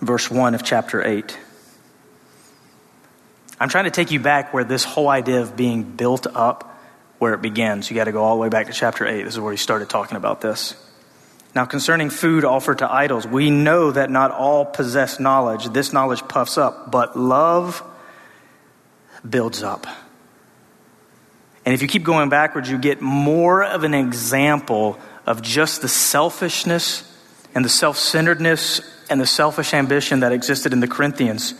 verse 0.00 0.30
1 0.30 0.54
of 0.54 0.62
chapter 0.62 1.04
8. 1.04 1.38
I'm 3.58 3.68
trying 3.68 3.84
to 3.84 3.90
take 3.90 4.10
you 4.10 4.20
back 4.20 4.52
where 4.52 4.64
this 4.64 4.84
whole 4.84 5.08
idea 5.08 5.40
of 5.40 5.56
being 5.56 5.82
built 5.82 6.26
up, 6.26 6.78
where 7.18 7.32
it 7.32 7.40
begins. 7.40 7.90
You 7.90 7.96
got 7.96 8.04
to 8.04 8.12
go 8.12 8.22
all 8.22 8.36
the 8.36 8.42
way 8.42 8.48
back 8.50 8.66
to 8.66 8.72
chapter 8.72 9.06
8. 9.06 9.22
This 9.22 9.34
is 9.34 9.40
where 9.40 9.52
he 9.52 9.56
started 9.56 9.88
talking 9.88 10.16
about 10.16 10.40
this. 10.42 10.74
Now, 11.54 11.64
concerning 11.64 12.10
food 12.10 12.44
offered 12.44 12.78
to 12.78 12.92
idols, 12.92 13.26
we 13.26 13.50
know 13.50 13.90
that 13.90 14.10
not 14.10 14.30
all 14.30 14.66
possess 14.66 15.18
knowledge. 15.18 15.70
This 15.70 15.90
knowledge 15.90 16.20
puffs 16.28 16.58
up, 16.58 16.90
but 16.90 17.18
love 17.18 17.82
builds 19.28 19.62
up. 19.62 19.86
And 21.64 21.74
if 21.74 21.80
you 21.80 21.88
keep 21.88 22.04
going 22.04 22.28
backwards, 22.28 22.70
you 22.70 22.76
get 22.76 23.00
more 23.00 23.64
of 23.64 23.84
an 23.84 23.94
example 23.94 24.98
of 25.24 25.40
just 25.40 25.80
the 25.80 25.88
selfishness 25.88 27.10
and 27.54 27.64
the 27.64 27.70
self 27.70 27.96
centeredness 27.96 28.82
and 29.08 29.20
the 29.20 29.26
selfish 29.26 29.74
ambition 29.74 30.20
that 30.20 30.32
existed 30.32 30.72
in 30.72 30.80
the 30.80 30.88
Corinthians 30.88 31.54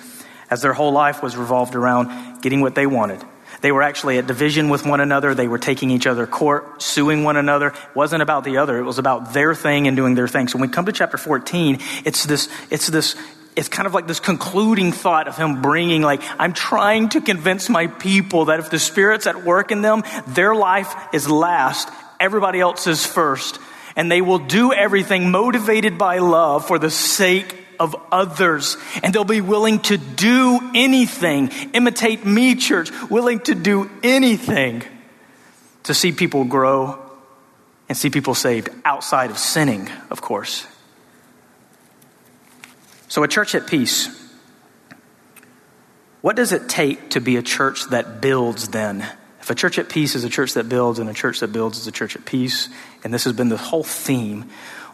as 0.51 0.63
their 0.63 0.73
whole 0.73 0.93
life 0.93 1.23
was 1.23 1.37
revolved 1.37 1.75
around 1.75 2.41
getting 2.43 2.61
what 2.61 2.75
they 2.75 2.87
wanted 2.87 3.23
they 3.61 3.73
were 3.73 3.83
actually 3.83 4.19
at 4.19 4.27
division 4.27 4.69
with 4.69 4.85
one 4.85 5.01
another. 5.01 5.35
They 5.35 5.49
were 5.49 5.59
taking 5.59 5.91
each 5.91 6.07
other 6.07 6.27
court, 6.27 6.83
suing 6.83 7.25
one 7.25 7.37
another. 7.37 7.69
It 7.69 7.75
wasn't 7.95 8.23
about 8.23 8.45
the 8.45 8.59
other. 8.59 8.79
It 8.79 8.85
was 8.85 8.99
about 8.99 9.33
their 9.33 9.55
thing 9.55 9.89
and 9.89 9.97
doing 9.97 10.15
their 10.15 10.29
thing. 10.29 10.49
So 10.49 10.59
when 10.59 10.69
we 10.69 10.73
come 10.73 10.87
to 10.87 10.93
chapter 10.93 11.17
14, 11.17 11.79
it's 12.05 12.25
this, 12.25 12.49
it's 12.71 12.87
this, 12.87 13.17
it's 13.57 13.69
kind 13.69 13.87
of 13.87 13.95
like 13.95 14.07
this 14.07 14.21
concluding 14.21 14.93
thought 14.93 15.29
of 15.29 15.37
him 15.37 15.63
bringing, 15.63 16.03
like, 16.03 16.23
I'm 16.39 16.53
trying 16.53 17.09
to 17.11 17.21
convince 17.21 17.69
my 17.69 17.87
people 17.87 18.47
that 18.47 18.61
if 18.61 18.71
the 18.71 18.79
Spirit's 18.79 19.27
at 19.27 19.45
work 19.45 19.71
in 19.71 19.81
them, 19.83 20.05
their 20.29 20.55
life 20.55 20.95
is 21.13 21.29
last, 21.29 21.89
everybody 22.21 22.61
else 22.61 22.87
is 22.87 23.07
first. 23.07 23.59
And 23.97 24.13
they 24.13 24.21
will 24.21 24.39
do 24.39 24.73
everything 24.73 25.31
motivated 25.31 25.97
by 25.99 26.19
love 26.19 26.67
for 26.67 26.79
the 26.79 26.91
sake 26.91 27.57
of 27.81 27.97
others. 28.13 28.77
And 29.03 29.15
they'll 29.15 29.25
be 29.25 29.41
willing 29.41 29.81
to 29.81 29.97
do 29.97 30.61
anything. 30.75 31.49
Imitate 31.73 32.25
me, 32.25 32.55
church, 32.55 32.91
willing 33.11 33.41
to 33.41 33.55
do 33.55 33.91
anything 34.03 34.83
to 35.85 35.95
see 35.95 36.13
people 36.13 36.45
grow 36.45 37.03
and 37.89 37.97
see 37.97 38.11
people 38.11 38.35
saved 38.35 38.69
outside 38.85 39.31
of 39.31 39.39
sinning, 39.39 39.89
of 40.11 40.21
course. 40.21 40.67
So, 43.09 43.23
a 43.23 43.29
church 43.29 43.55
at 43.55 43.67
peace. 43.67 44.09
What 46.21 46.35
does 46.35 46.53
it 46.53 46.69
take 46.69 47.11
to 47.11 47.21
be 47.21 47.37
a 47.37 47.43
church 47.43 47.89
that 47.91 48.21
builds 48.21 48.69
then? 48.69 49.07
If 49.41 49.51
a 49.51 49.55
church 49.55 49.79
at 49.79 49.89
peace 49.89 50.17
is 50.17 50.25
a 50.25 50.29
church 50.29 50.55
that 50.55 50.69
builds, 50.69 50.99
and 50.99 51.09
a 51.09 51.15
church 51.15 51.39
that 51.39 51.53
builds 51.53 51.79
is 51.79 51.87
a 51.87 51.93
church 51.93 52.17
at 52.17 52.25
peace, 52.25 52.69
and 53.07 53.15
this 53.15 53.23
has 53.23 53.35
been 53.35 53.51
the 53.51 53.57
whole 53.57 53.85
theme, 53.85 54.47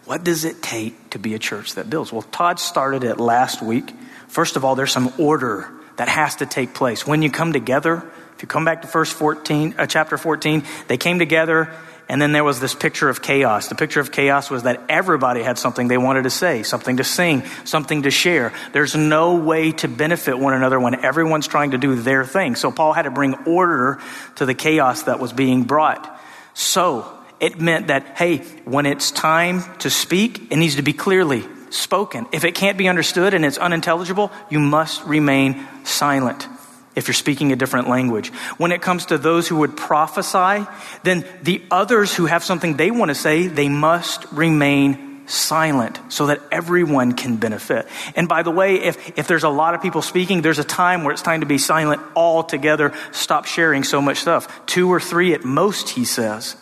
what 0.05 0.23
does 0.23 0.45
it 0.45 0.61
take 0.61 1.09
to 1.11 1.19
be 1.19 1.33
a 1.33 1.39
church 1.39 1.77
that 1.77 1.89
builds? 1.89 2.13
Well, 2.13 2.21
Todd 2.21 2.61
started 2.61 3.05
it 3.05 3.19
last 3.19 3.63
week. 3.63 3.91
First 4.29 4.57
of 4.57 4.67
all, 4.67 4.75
there's 4.75 4.93
some 4.93 5.15
order 5.17 5.71
that 5.97 6.09
has 6.09 6.37
to 6.37 6.45
take 6.45 6.75
place. 6.75 7.07
When 7.07 7.23
you 7.23 7.31
come 7.31 7.55
together, 7.55 8.05
if 8.37 8.43
you 8.43 8.47
come 8.47 8.67
back 8.67 8.83
to 8.83 8.87
first 8.87 9.15
14, 9.15 9.77
uh, 9.79 9.87
chapter 9.87 10.19
14, 10.19 10.63
they 10.89 10.99
came 10.99 11.19
together 11.19 11.73
and 12.07 12.21
then 12.21 12.33
there 12.33 12.45
was 12.45 12.61
this 12.61 12.75
picture 12.75 13.09
of 13.09 13.23
chaos. 13.23 13.69
The 13.69 13.77
picture 13.77 14.01
of 14.01 14.13
chaos 14.13 14.51
was 14.51 14.65
that 14.65 14.83
everybody 14.91 15.43
had 15.43 15.57
something 15.57 15.89
they 15.89 15.97
wanted 15.97 16.25
to 16.25 16.31
say, 16.31 16.65
something 16.65 16.99
to 16.99 17.05
sing, 17.05 17.45
something 17.65 18.03
to 18.03 18.11
share. 18.11 18.53
There's 18.75 18.95
no 18.95 19.37
way 19.37 19.73
to 19.73 19.89
benefit 19.89 20.39
one 20.39 20.53
another 20.53 20.79
when 20.79 21.03
everyone's 21.03 21.47
trying 21.47 21.71
to 21.71 21.79
do 21.79 21.95
their 21.95 22.27
thing. 22.27 22.57
So 22.57 22.71
Paul 22.71 22.93
had 22.93 23.05
to 23.05 23.11
bring 23.11 23.33
order 23.47 24.03
to 24.35 24.45
the 24.45 24.53
chaos 24.53 25.05
that 25.05 25.19
was 25.19 25.33
being 25.33 25.63
brought. 25.63 26.21
So, 26.53 27.21
it 27.43 27.61
meant 27.61 27.89
that, 27.89 28.17
hey, 28.17 28.39
when 28.65 28.87
it's 28.87 29.11
time 29.11 29.65
to 29.81 29.91
speak, 29.91 30.51
it 30.51 30.57
needs 30.57 30.77
to 30.77 30.83
be 30.83 30.93
clearly 30.95 31.45
spoken. 31.71 32.27
If 32.33 32.45
it 32.45 32.55
can't 32.55 32.79
be 32.79 32.89
understood 32.89 33.35
and 33.35 33.45
it's 33.45 33.59
unintelligible, 33.59 34.31
you 34.49 34.61
must 34.61 35.05
remain 35.05 35.67
silent 35.85 36.47
if 36.95 37.09
you're 37.09 37.15
speaking 37.15 37.53
a 37.53 37.57
different 37.57 37.89
language. 37.89 38.29
When 38.59 38.71
it 38.71 38.81
comes 38.81 39.07
to 39.07 39.19
those 39.19 39.49
who 39.49 39.57
would 39.57 39.77
prophesy, 39.77 40.67
then 41.03 41.25
the 41.43 41.63
others 41.71 42.15
who 42.15 42.27
have 42.27 42.45
something 42.45 42.77
they 42.77 42.91
want 42.91 43.09
to 43.09 43.15
say, 43.15 43.49
they 43.49 43.69
must 43.69 44.25
remain 44.31 45.27
silent 45.27 45.99
so 46.13 46.27
that 46.27 46.41
everyone 46.53 47.13
can 47.13 47.37
benefit. 47.37 47.89
And 48.15 48.29
by 48.29 48.43
the 48.43 48.51
way, 48.51 48.77
if, 48.77 49.19
if 49.19 49.27
there's 49.27 49.45
a 49.45 49.49
lot 49.49 49.75
of 49.75 49.83
people 49.83 50.03
speaking, 50.03 50.43
there's 50.43 50.59
a 50.59 50.65
time 50.65 51.03
where 51.03 51.13
it's 51.13 51.23
time 51.23 51.41
to 51.41 51.47
be 51.47 51.59
silent 51.59 52.03
altogether. 52.15 52.93
Stop 53.13 53.47
sharing 53.47 53.83
so 53.83 54.01
much 54.01 54.19
stuff. 54.19 54.67
Two 54.67 54.93
or 54.93 55.01
three 55.01 55.33
at 55.33 55.45
most, 55.45 55.89
he 55.91 56.05
says. 56.05 56.57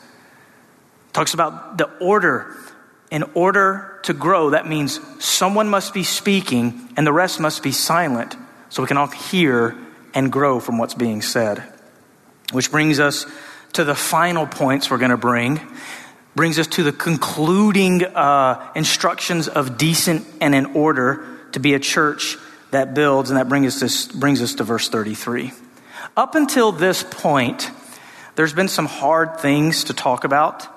Talks 1.13 1.35
about 1.35 1.79
the 1.79 1.91
order. 2.01 2.57
In 3.11 3.25
order 3.35 3.99
to 4.05 4.15
grow, 4.15 4.51
that 4.51 4.69
means 4.69 5.01
someone 5.19 5.69
must 5.69 5.93
be 5.93 6.05
speaking 6.05 6.89
and 6.97 7.05
the 7.07 7.13
rest 7.13 7.41
must 7.41 7.63
be 7.63 7.73
silent 7.73 8.37
so 8.69 8.83
we 8.83 8.87
can 8.87 8.97
all 8.97 9.09
hear 9.09 9.77
and 10.15 10.31
grow 10.31 10.61
from 10.61 10.79
what's 10.79 10.95
being 10.95 11.21
said. 11.21 11.63
Which 12.53 12.71
brings 12.71 13.01
us 13.01 13.27
to 13.73 13.85
the 13.85 13.95
final 13.95 14.47
points 14.47 14.91
we're 14.91 14.99
going 14.99 15.11
to 15.11 15.17
bring. 15.17 15.61
Brings 16.37 16.59
us 16.59 16.69
to 16.69 16.85
the 16.85 16.93
concluding 16.93 18.05
uh, 18.05 18.71
instructions 18.77 19.49
of 19.49 19.77
decent 19.77 20.27
and 20.41 20.55
in 20.55 20.67
order 20.67 21.27
to 21.53 21.61
be 21.61 21.75
a 21.75 21.81
church 21.81 22.37
that 22.71 22.95
builds, 22.95 23.31
and 23.31 23.39
that 23.39 23.49
brings 23.49 23.83
us, 23.83 24.07
to, 24.07 24.17
brings 24.17 24.41
us 24.41 24.55
to 24.55 24.65
verse 24.65 24.89
33. 24.89 25.51
Up 26.17 26.37
until 26.37 26.71
this 26.71 27.03
point, 27.03 27.69
there's 28.37 28.53
been 28.53 28.69
some 28.69 28.87
hard 28.87 29.41
things 29.41 29.85
to 29.85 29.95
talk 29.95 30.23
about 30.23 30.69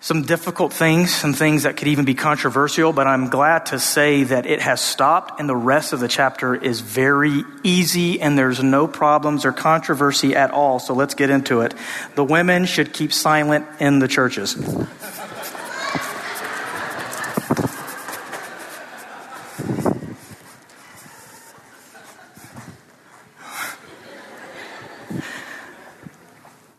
some 0.00 0.22
difficult 0.22 0.72
things, 0.72 1.12
some 1.12 1.32
things 1.32 1.64
that 1.64 1.76
could 1.76 1.88
even 1.88 2.04
be 2.04 2.14
controversial, 2.14 2.92
but 2.92 3.08
I'm 3.08 3.30
glad 3.30 3.66
to 3.66 3.80
say 3.80 4.22
that 4.24 4.46
it 4.46 4.60
has 4.60 4.80
stopped 4.80 5.40
and 5.40 5.48
the 5.48 5.56
rest 5.56 5.92
of 5.92 5.98
the 5.98 6.06
chapter 6.06 6.54
is 6.54 6.80
very 6.80 7.42
easy 7.64 8.20
and 8.20 8.38
there's 8.38 8.62
no 8.62 8.86
problems 8.86 9.44
or 9.44 9.52
controversy 9.52 10.36
at 10.36 10.52
all. 10.52 10.78
So 10.78 10.94
let's 10.94 11.14
get 11.14 11.30
into 11.30 11.62
it. 11.62 11.74
The 12.14 12.22
women 12.22 12.64
should 12.64 12.92
keep 12.92 13.12
silent 13.12 13.66
in 13.80 13.98
the 13.98 14.06
churches. 14.06 14.56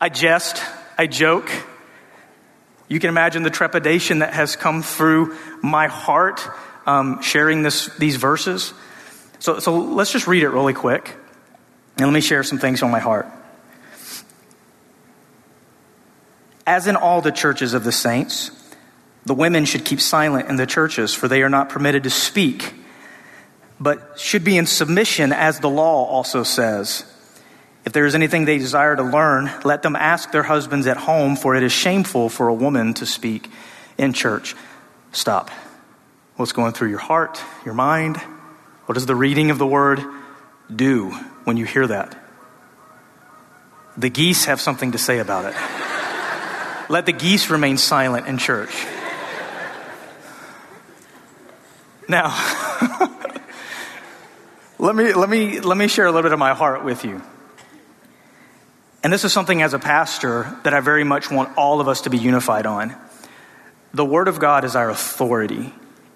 I 0.01 0.07
jest, 0.07 0.63
I 0.97 1.07
joke. 1.07 1.51
You 2.89 2.99
can 2.99 3.09
imagine 3.09 3.43
the 3.43 3.51
trepidation 3.51 4.19
that 4.19 4.33
has 4.33 4.55
come 4.55 4.81
through 4.81 5.37
my 5.61 5.87
heart 5.87 6.41
um, 6.87 7.21
sharing 7.21 7.61
this, 7.61 7.85
these 7.97 8.15
verses. 8.15 8.73
So, 9.37 9.59
so 9.59 9.77
let's 9.77 10.11
just 10.11 10.27
read 10.27 10.41
it 10.41 10.49
really 10.49 10.73
quick, 10.73 11.15
and 11.97 12.07
let 12.07 12.13
me 12.13 12.19
share 12.19 12.43
some 12.43 12.57
things 12.57 12.81
on 12.81 12.89
my 12.89 12.99
heart. 12.99 13.27
As 16.65 16.87
in 16.87 16.95
all 16.95 17.21
the 17.21 17.31
churches 17.31 17.73
of 17.73 17.83
the 17.83 17.91
saints, 17.91 18.51
the 19.25 19.35
women 19.35 19.65
should 19.65 19.85
keep 19.85 20.01
silent 20.01 20.49
in 20.49 20.55
the 20.55 20.65
churches, 20.65 21.13
for 21.13 21.27
they 21.27 21.43
are 21.43 21.49
not 21.49 21.69
permitted 21.69 22.03
to 22.03 22.09
speak, 22.09 22.73
but 23.79 24.19
should 24.19 24.43
be 24.43 24.57
in 24.57 24.65
submission, 24.65 25.31
as 25.31 25.59
the 25.59 25.69
law 25.69 26.05
also 26.05 26.41
says. 26.41 27.05
If 27.85 27.93
there 27.93 28.05
is 28.05 28.13
anything 28.13 28.45
they 28.45 28.57
desire 28.57 28.95
to 28.95 29.03
learn, 29.03 29.49
let 29.63 29.81
them 29.81 29.95
ask 29.95 30.31
their 30.31 30.43
husbands 30.43 30.85
at 30.87 30.97
home, 30.97 31.35
for 31.35 31.55
it 31.55 31.63
is 31.63 31.71
shameful 31.71 32.29
for 32.29 32.47
a 32.47 32.53
woman 32.53 32.93
to 32.95 33.05
speak 33.05 33.49
in 33.97 34.13
church. 34.13 34.55
Stop. 35.11 35.49
What's 36.35 36.51
going 36.51 36.73
through 36.73 36.89
your 36.89 36.99
heart, 36.99 37.41
your 37.65 37.73
mind? 37.73 38.17
What 38.85 38.95
does 38.95 39.05
the 39.05 39.15
reading 39.15 39.51
of 39.51 39.57
the 39.57 39.67
word 39.67 40.01
do 40.73 41.11
when 41.43 41.57
you 41.57 41.65
hear 41.65 41.87
that? 41.87 42.15
The 43.97 44.09
geese 44.09 44.45
have 44.45 44.61
something 44.61 44.93
to 44.93 44.97
say 44.97 45.19
about 45.19 45.45
it. 45.45 45.55
Let 46.89 47.05
the 47.05 47.11
geese 47.11 47.49
remain 47.49 47.77
silent 47.77 48.27
in 48.27 48.37
church. 48.37 48.73
Now, 52.07 52.29
let 54.79 54.95
me, 54.95 55.13
let, 55.13 55.29
me, 55.29 55.59
let 55.59 55.77
me 55.77 55.87
share 55.87 56.07
a 56.07 56.11
little 56.11 56.23
bit 56.23 56.33
of 56.33 56.39
my 56.39 56.55
heart 56.55 56.83
with 56.83 57.05
you. 57.05 57.21
And 59.03 59.13
this 59.13 59.23
is 59.23 59.31
something 59.31 59.61
as 59.61 59.73
a 59.73 59.79
pastor 59.79 60.57
that 60.63 60.73
I 60.73 60.81
very 60.81 61.03
much 61.03 61.31
want 61.31 61.57
all 61.57 61.79
of 61.79 61.87
us 61.87 62.01
to 62.01 62.09
be 62.09 62.17
unified 62.17 62.65
on. 62.65 62.95
The 63.93 64.05
Word 64.05 64.27
of 64.27 64.39
God 64.39 64.65
is 64.65 64.75
our 64.75 64.89
authority, 64.89 65.73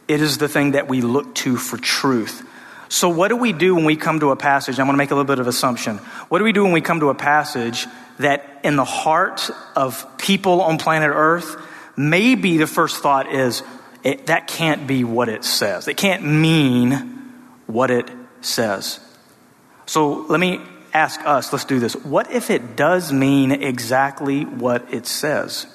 it 0.08 0.22
is 0.22 0.38
the 0.38 0.50
thing 0.50 0.72
that 0.72 0.88
we 0.88 1.02
look 1.02 1.34
to 1.36 1.56
for 1.56 1.78
truth. 1.78 2.48
So, 2.90 3.10
what 3.10 3.30
do 3.30 3.38
we 3.38 3.54
do 3.54 3.74
when 3.74 3.86
we 3.86 3.96
come 3.96 4.20
to 4.20 4.30
a 4.30 4.36
passage? 4.36 4.78
I'm 4.78 4.86
going 4.86 4.94
to 4.94 4.98
make 4.98 5.10
a 5.10 5.16
little 5.16 5.26
bit 5.26 5.40
of 5.40 5.48
assumption. 5.48 5.98
What 6.30 6.38
do 6.38 6.44
we 6.44 6.52
do 6.52 6.64
when 6.64 6.74
we 6.74 6.82
come 6.82 7.00
to 7.00 7.10
a 7.10 7.16
passage 7.16 7.88
that, 8.20 8.60
in 8.64 8.76
the 8.76 8.86
heart 8.86 9.50
of 9.76 10.06
people 10.20 10.62
on 10.62 10.78
planet 10.78 11.10
Earth, 11.12 11.56
maybe 11.98 12.58
the 12.58 12.68
first 12.68 13.02
thought 13.02 13.34
is 13.34 13.64
it, 14.04 14.28
that 14.28 14.48
can't 14.48 14.86
be 14.86 15.04
what 15.04 15.30
it 15.30 15.44
says. 15.44 15.88
It 15.88 15.98
can't 15.98 16.24
mean 16.24 16.92
what 17.66 17.90
it 17.90 18.12
says. 18.42 19.00
So, 19.88 20.28
let 20.30 20.40
me 20.40 20.62
ask 20.94 21.20
us, 21.26 21.52
let's 21.52 21.66
do 21.66 21.80
this. 21.80 21.96
What 21.96 22.32
if 22.32 22.50
it 22.50 22.76
does 22.76 23.12
mean 23.12 23.52
exactly 23.52 24.46
what 24.46 24.94
it 24.94 25.08
says? 25.08 25.68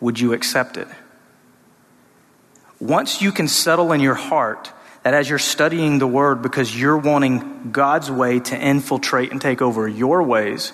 Would 0.00 0.18
you 0.18 0.32
accept 0.32 0.76
it? 0.76 0.88
Once 2.80 3.22
you 3.22 3.32
can 3.32 3.48
settle 3.48 3.92
in 3.92 4.00
your 4.00 4.14
heart 4.14 4.72
that 5.02 5.14
as 5.14 5.28
you're 5.28 5.38
studying 5.38 5.98
the 5.98 6.06
Word 6.06 6.42
because 6.42 6.78
you're 6.78 6.96
wanting 6.96 7.70
God's 7.70 8.10
way 8.10 8.40
to 8.40 8.58
infiltrate 8.58 9.30
and 9.30 9.40
take 9.40 9.62
over 9.62 9.86
your 9.86 10.22
ways, 10.22 10.72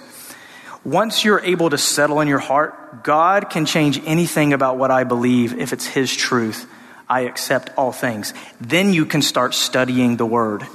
once 0.85 1.25
you're 1.25 1.40
able 1.40 1.69
to 1.71 1.78
settle 1.78 2.21
in 2.21 2.28
your 2.28 2.38
heart, 2.38 3.04
God 3.04 3.50
can 3.50 3.66
change 3.66 4.00
anything 4.07 4.52
about 4.52 4.78
what 4.78 4.90
I 4.90 5.04
believe 5.04 5.59
if 5.59 5.73
it's 5.73 5.87
His 5.87 6.14
truth. 6.14 6.66
I 7.09 7.23
accept 7.23 7.71
all 7.76 7.92
things. 7.92 8.33
Then 8.61 8.92
you 8.92 9.04
can 9.04 9.21
start 9.21 9.52
studying 9.52 10.16
the 10.16 10.26
Word 10.26 10.66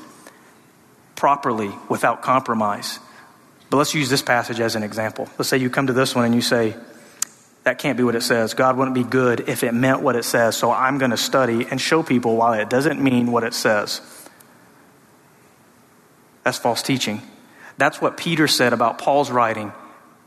properly 1.15 1.72
without 1.89 2.22
compromise. 2.22 3.00
But 3.69 3.77
let's 3.77 3.93
use 3.93 4.10
this 4.10 4.21
passage 4.21 4.60
as 4.60 4.75
an 4.75 4.84
example. 4.84 5.28
Let's 5.38 5.49
say 5.49 5.58
you 5.58 5.69
come 5.69 5.88
to 5.88 5.93
this 5.93 6.13
one 6.15 6.25
and 6.25 6.36
you 6.36 6.41
say, 6.41 6.75
that 7.63 7.80
can't 7.80 7.97
be 7.97 8.04
what 8.04 8.15
it 8.15 8.21
says. 8.21 8.54
God 8.54 8.78
wouldn't 8.78 8.93
be 8.93 9.04
good 9.04 9.49
if 9.49 9.63
it 9.63 9.73
meant 9.73 10.01
what 10.01 10.15
it 10.15 10.23
says, 10.23 10.56
so 10.56 10.71
I'm 10.71 10.99
going 10.99 11.12
to 11.12 11.17
study 11.17 11.65
and 11.69 11.82
show 11.82 12.04
people 12.04 12.36
why 12.38 12.62
it 12.62 12.69
doesn't 12.69 13.01
mean 13.01 13.32
what 13.32 13.43
it 13.43 13.56
says. 13.56 14.01
That's 16.43 16.60
false 16.60 16.84
teaching. 16.84 17.23
That's 17.78 17.99
what 17.99 18.17
Peter 18.17 18.47
said 18.47 18.71
about 18.71 18.99
Paul's 18.99 19.32
writing. 19.32 19.73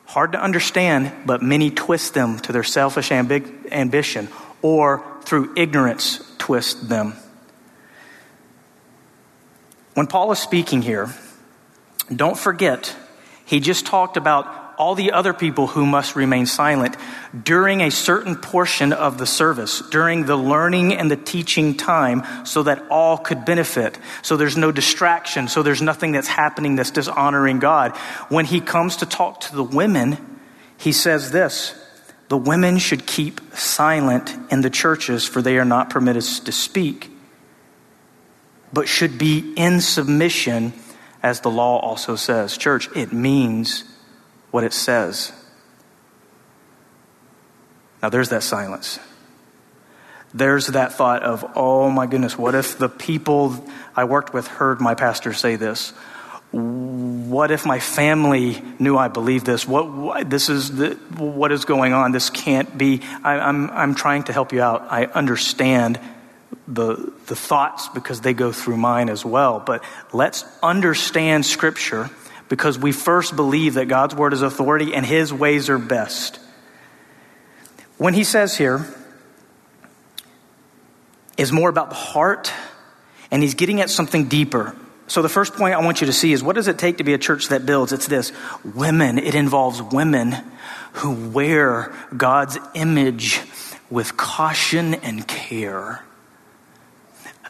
Hard 0.07 0.33
to 0.33 0.43
understand, 0.43 1.13
but 1.27 1.41
many 1.41 1.71
twist 1.71 2.13
them 2.13 2.41
to 2.41 2.53
their 2.53 2.65
selfish 2.65 3.11
ambi- 3.11 3.71
ambition 3.71 4.29
or 4.61 5.05
through 5.23 5.55
ignorance 5.57 6.21
twist 6.39 6.89
them. 6.89 7.15
When 9.99 10.07
Paul 10.07 10.31
is 10.31 10.39
speaking 10.39 10.81
here, 10.81 11.13
don't 12.15 12.39
forget, 12.39 12.95
he 13.45 13.59
just 13.59 13.85
talked 13.85 14.17
about 14.17 14.47
all 14.79 14.95
the 14.95 15.11
other 15.11 15.35
people 15.35 15.67
who 15.67 15.85
must 15.87 16.15
remain 16.15 16.47
silent 16.47 16.97
during 17.43 17.81
a 17.81 17.91
certain 17.91 18.37
portion 18.37 18.93
of 18.93 19.19
the 19.19 19.27
service, 19.27 19.83
during 19.91 20.27
the 20.27 20.37
learning 20.37 20.95
and 20.95 21.11
the 21.11 21.17
teaching 21.17 21.77
time, 21.77 22.23
so 22.47 22.63
that 22.63 22.87
all 22.91 23.19
could 23.19 23.45
benefit. 23.45 23.99
So 24.23 24.37
there's 24.37 24.57
no 24.57 24.71
distraction, 24.71 25.49
so 25.49 25.65
there's 25.65 25.83
nothing 25.83 26.13
that's 26.13 26.29
happening 26.29 26.77
that's 26.77 26.93
dishonoring 26.93 27.59
God. 27.59 27.97
When 28.29 28.45
he 28.45 28.61
comes 28.61 28.99
to 28.99 29.07
talk 29.07 29.41
to 29.41 29.57
the 29.57 29.65
women, 29.65 30.17
he 30.77 30.93
says 30.93 31.33
this 31.33 31.75
the 32.29 32.39
women 32.39 32.79
should 32.79 33.05
keep 33.05 33.41
silent 33.53 34.33
in 34.53 34.61
the 34.61 34.71
churches, 34.71 35.27
for 35.27 35.43
they 35.43 35.59
are 35.59 35.65
not 35.65 35.91
permitted 35.91 36.23
to 36.23 36.53
speak 36.53 37.11
but 38.73 38.89
should 38.89 39.19
be 39.19 39.53
in 39.57 39.81
submission 39.81 40.73
as 41.23 41.41
the 41.41 41.51
law 41.51 41.79
also 41.79 42.17
says. 42.17 42.57
Church, 42.57 42.89
it 42.97 43.13
means 43.13 43.85
what 44.51 44.65
it 44.65 44.73
says. 44.73 45.33
Now, 48.03 48.09
there's 48.09 48.29
that 48.29 48.43
silence. 48.43 48.99
There's 50.33 50.69
that 50.69 50.93
thought 50.93 51.23
of, 51.23 51.45
oh 51.57 51.91
my 51.91 52.07
goodness, 52.07 52.37
what 52.37 52.55
if 52.55 52.79
the 52.79 52.89
people 52.89 53.65
I 53.97 54.05
worked 54.05 54.33
with 54.33 54.47
heard 54.47 54.81
my 54.81 54.95
pastor 54.95 55.33
say 55.33 55.57
this? 55.57 55.91
What 56.51 57.51
if 57.51 57.67
my 57.67 57.79
family 57.79 58.63
knew 58.79 58.97
I 58.97 59.09
believe 59.09 59.45
this? 59.45 59.67
What, 59.67 59.91
what 59.91 60.31
this 60.31 60.49
is 60.49 60.77
the, 60.77 60.95
what 61.17 61.53
is 61.53 61.65
going 61.65 61.93
on? 61.93 62.13
This 62.13 62.31
can't 62.31 62.77
be. 62.79 63.03
I, 63.23 63.39
I'm, 63.39 63.69
I'm 63.71 63.95
trying 63.95 64.25
to 64.25 64.33
help 64.33 64.53
you 64.53 64.63
out. 64.63 64.87
I 64.91 65.07
understand 65.07 65.99
the, 66.67 67.13
the 67.27 67.37
thoughts 67.37 67.89
because 67.89 68.21
they 68.21 68.35
go 68.35 68.53
through 68.53 68.77
mine 68.77 69.09
as 69.09 69.25
well. 69.25 69.61
But 69.61 69.83
let's 70.13 70.45
understand 70.63 71.47
Scripture 71.47 72.11
because 72.49 72.79
we 72.79 72.93
first 72.93 73.37
believe 73.37 73.75
that 73.75 73.87
God's 73.87 74.15
Word 74.15 74.33
is 74.33 74.43
authority 74.43 74.95
and 74.95 75.05
His 75.05 75.33
ways 75.33 75.69
are 75.69 75.79
best. 75.79 76.39
When 77.97 78.15
He 78.15 78.25
says 78.25 78.57
here, 78.57 78.87
is 81.37 81.53
more 81.53 81.69
about 81.71 81.89
the 81.89 81.95
heart, 81.95 82.53
and 83.31 83.43
He's 83.43 83.55
getting 83.55 83.81
at 83.81 83.89
something 83.89 84.27
deeper. 84.27 84.75
So, 85.07 85.23
the 85.23 85.29
first 85.29 85.55
point 85.55 85.75
I 85.75 85.83
want 85.83 86.03
you 86.03 86.09
to 86.09 86.13
see 86.13 86.33
is 86.33 86.43
what 86.43 86.57
does 86.57 86.69
it 86.69 86.79
take 86.79 86.99
to 86.99 87.05
be 87.05 87.15
a 87.15 87.19
church 87.19 87.49
that 87.49 87.65
builds? 87.65 87.93
It's 87.93 88.09
this 88.09 88.33
women, 88.63 89.19
it 89.19 89.35
involves 89.35 89.81
women 89.81 90.37
who 90.95 91.31
wear 91.31 91.95
God's 92.15 92.59
image 92.75 93.41
with 93.89 94.17
caution 94.17 94.95
and 94.95 95.27
care 95.27 96.05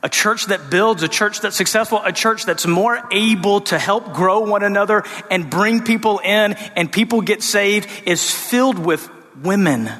a 0.02 0.08
church 0.08 0.46
that 0.46 0.70
builds, 0.70 1.02
a 1.02 1.08
church 1.08 1.40
that's 1.40 1.56
successful, 1.56 2.00
a 2.04 2.12
church 2.12 2.44
that's 2.44 2.66
more 2.66 3.00
able 3.10 3.60
to 3.62 3.78
help 3.78 4.12
grow 4.12 4.40
one 4.40 4.62
another 4.62 5.04
and 5.30 5.50
bring 5.50 5.82
people 5.82 6.18
in 6.20 6.54
and 6.76 6.90
people 6.92 7.20
get 7.20 7.42
saved 7.42 7.88
is 8.06 8.30
filled 8.32 8.78
with 8.78 9.08
women 9.42 9.90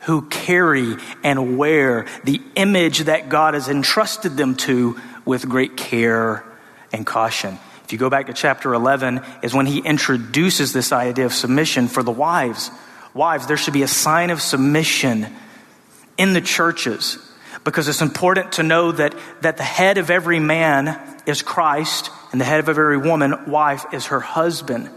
who 0.00 0.22
carry 0.28 0.96
and 1.22 1.58
wear 1.58 2.06
the 2.24 2.40
image 2.56 3.00
that 3.00 3.28
God 3.28 3.54
has 3.54 3.68
entrusted 3.68 4.36
them 4.36 4.56
to 4.56 4.98
with 5.24 5.48
great 5.48 5.76
care 5.76 6.44
and 6.92 7.06
caution. 7.06 7.58
If 7.84 7.92
you 7.92 7.98
go 7.98 8.10
back 8.10 8.26
to 8.26 8.32
chapter 8.32 8.72
11, 8.72 9.22
is 9.42 9.52
when 9.52 9.66
he 9.66 9.80
introduces 9.80 10.72
this 10.72 10.92
idea 10.92 11.26
of 11.26 11.34
submission 11.34 11.88
for 11.88 12.02
the 12.02 12.10
wives. 12.10 12.70
Wives, 13.14 13.46
there 13.46 13.56
should 13.56 13.74
be 13.74 13.82
a 13.82 13.88
sign 13.88 14.30
of 14.30 14.40
submission 14.40 15.26
in 16.16 16.32
the 16.32 16.40
churches 16.40 17.18
because 17.64 17.88
it's 17.88 18.02
important 18.02 18.52
to 18.52 18.62
know 18.62 18.92
that, 18.92 19.14
that 19.42 19.56
the 19.56 19.62
head 19.62 19.98
of 19.98 20.10
every 20.10 20.40
man 20.40 20.98
is 21.26 21.42
Christ 21.42 22.10
and 22.32 22.40
the 22.40 22.44
head 22.44 22.60
of 22.60 22.68
every 22.68 22.96
woman, 22.96 23.50
wife, 23.50 23.84
is 23.92 24.06
her 24.06 24.20
husband. 24.20 24.90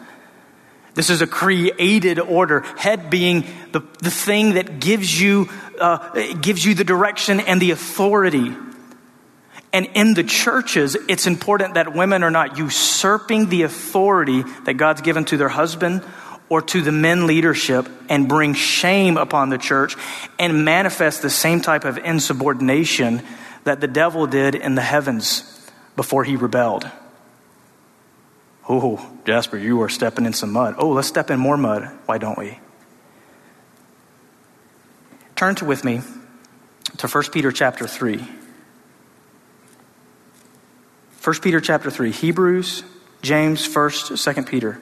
This 0.94 1.10
is 1.10 1.22
a 1.22 1.28
created 1.28 2.20
order. 2.20 2.62
Head 2.62 3.10
being 3.10 3.46
the, 3.72 3.82
the 4.00 4.12
thing 4.12 4.54
that 4.54 4.80
gives 4.80 5.20
you, 5.20 5.50
uh, 5.80 6.34
gives 6.34 6.64
you 6.64 6.76
the 6.76 6.84
direction 6.84 7.40
and 7.40 7.62
the 7.62 7.72
authority. 7.72 8.56
And 9.74 9.90
in 9.96 10.14
the 10.14 10.24
churches, 10.24 10.96
it's 11.10 11.26
important 11.26 11.74
that 11.74 11.96
women 11.96 12.24
are 12.24 12.30
not 12.30 12.60
usurping 12.60 13.50
the 13.50 13.64
authority 13.64 14.44
that 14.66 14.76
God's 14.76 15.02
given 15.02 15.26
to 15.26 15.38
their 15.38 15.50
husband 15.50 16.04
or 16.50 16.62
to 16.62 16.82
the 16.82 16.92
men 16.92 17.26
leadership 17.28 17.88
and 18.10 18.28
bring 18.28 18.54
shame 18.54 19.18
upon 19.18 19.50
the 19.50 19.58
church 19.58 19.96
and 20.38 20.66
manifest 20.66 21.22
the 21.22 21.30
same 21.30 21.62
type 21.62 21.86
of 21.86 21.98
insubordination 21.98 23.22
that 23.64 23.80
the 23.80 23.88
devil 23.88 24.28
did 24.28 24.56
in 24.56 24.76
the 24.76 24.82
heavens 24.82 25.70
before 25.96 26.24
he 26.24 26.36
rebelled. 26.36 26.90
Oh, 28.68 29.12
Jasper, 29.26 29.58
you 29.58 29.82
are 29.82 29.90
stepping 29.90 30.26
in 30.26 30.34
some 30.34 30.52
mud. 30.52 30.76
Oh, 30.78 30.90
let's 30.90 31.08
step 31.08 31.30
in 31.30 31.40
more 31.40 31.58
mud. 31.58 31.92
Why 32.06 32.18
don't 32.18 32.38
we? 32.38 32.60
Turn 35.36 35.56
to 35.56 35.66
with 35.66 35.84
me 35.84 36.02
to 36.98 37.08
1 37.08 37.24
Peter 37.32 37.52
chapter 37.52 37.88
3. 37.88 38.26
1 41.24 41.40
Peter 41.42 41.62
chapter 41.62 41.90
3, 41.90 42.12
Hebrews, 42.12 42.84
James, 43.22 43.66
1st, 43.66 44.12
2nd 44.12 44.46
Peter. 44.46 44.80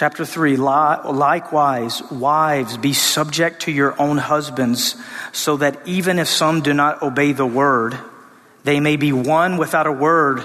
Chapter 0.00 0.24
3 0.24 0.56
Likewise, 0.56 2.02
wives, 2.10 2.78
be 2.78 2.94
subject 2.94 3.60
to 3.64 3.70
your 3.70 4.00
own 4.00 4.16
husbands, 4.16 4.96
so 5.30 5.58
that 5.58 5.86
even 5.86 6.18
if 6.18 6.26
some 6.26 6.62
do 6.62 6.72
not 6.72 7.02
obey 7.02 7.32
the 7.32 7.44
word, 7.44 7.98
they 8.64 8.80
may 8.80 8.96
be 8.96 9.12
won 9.12 9.58
without 9.58 9.86
a 9.86 9.92
word. 9.92 10.40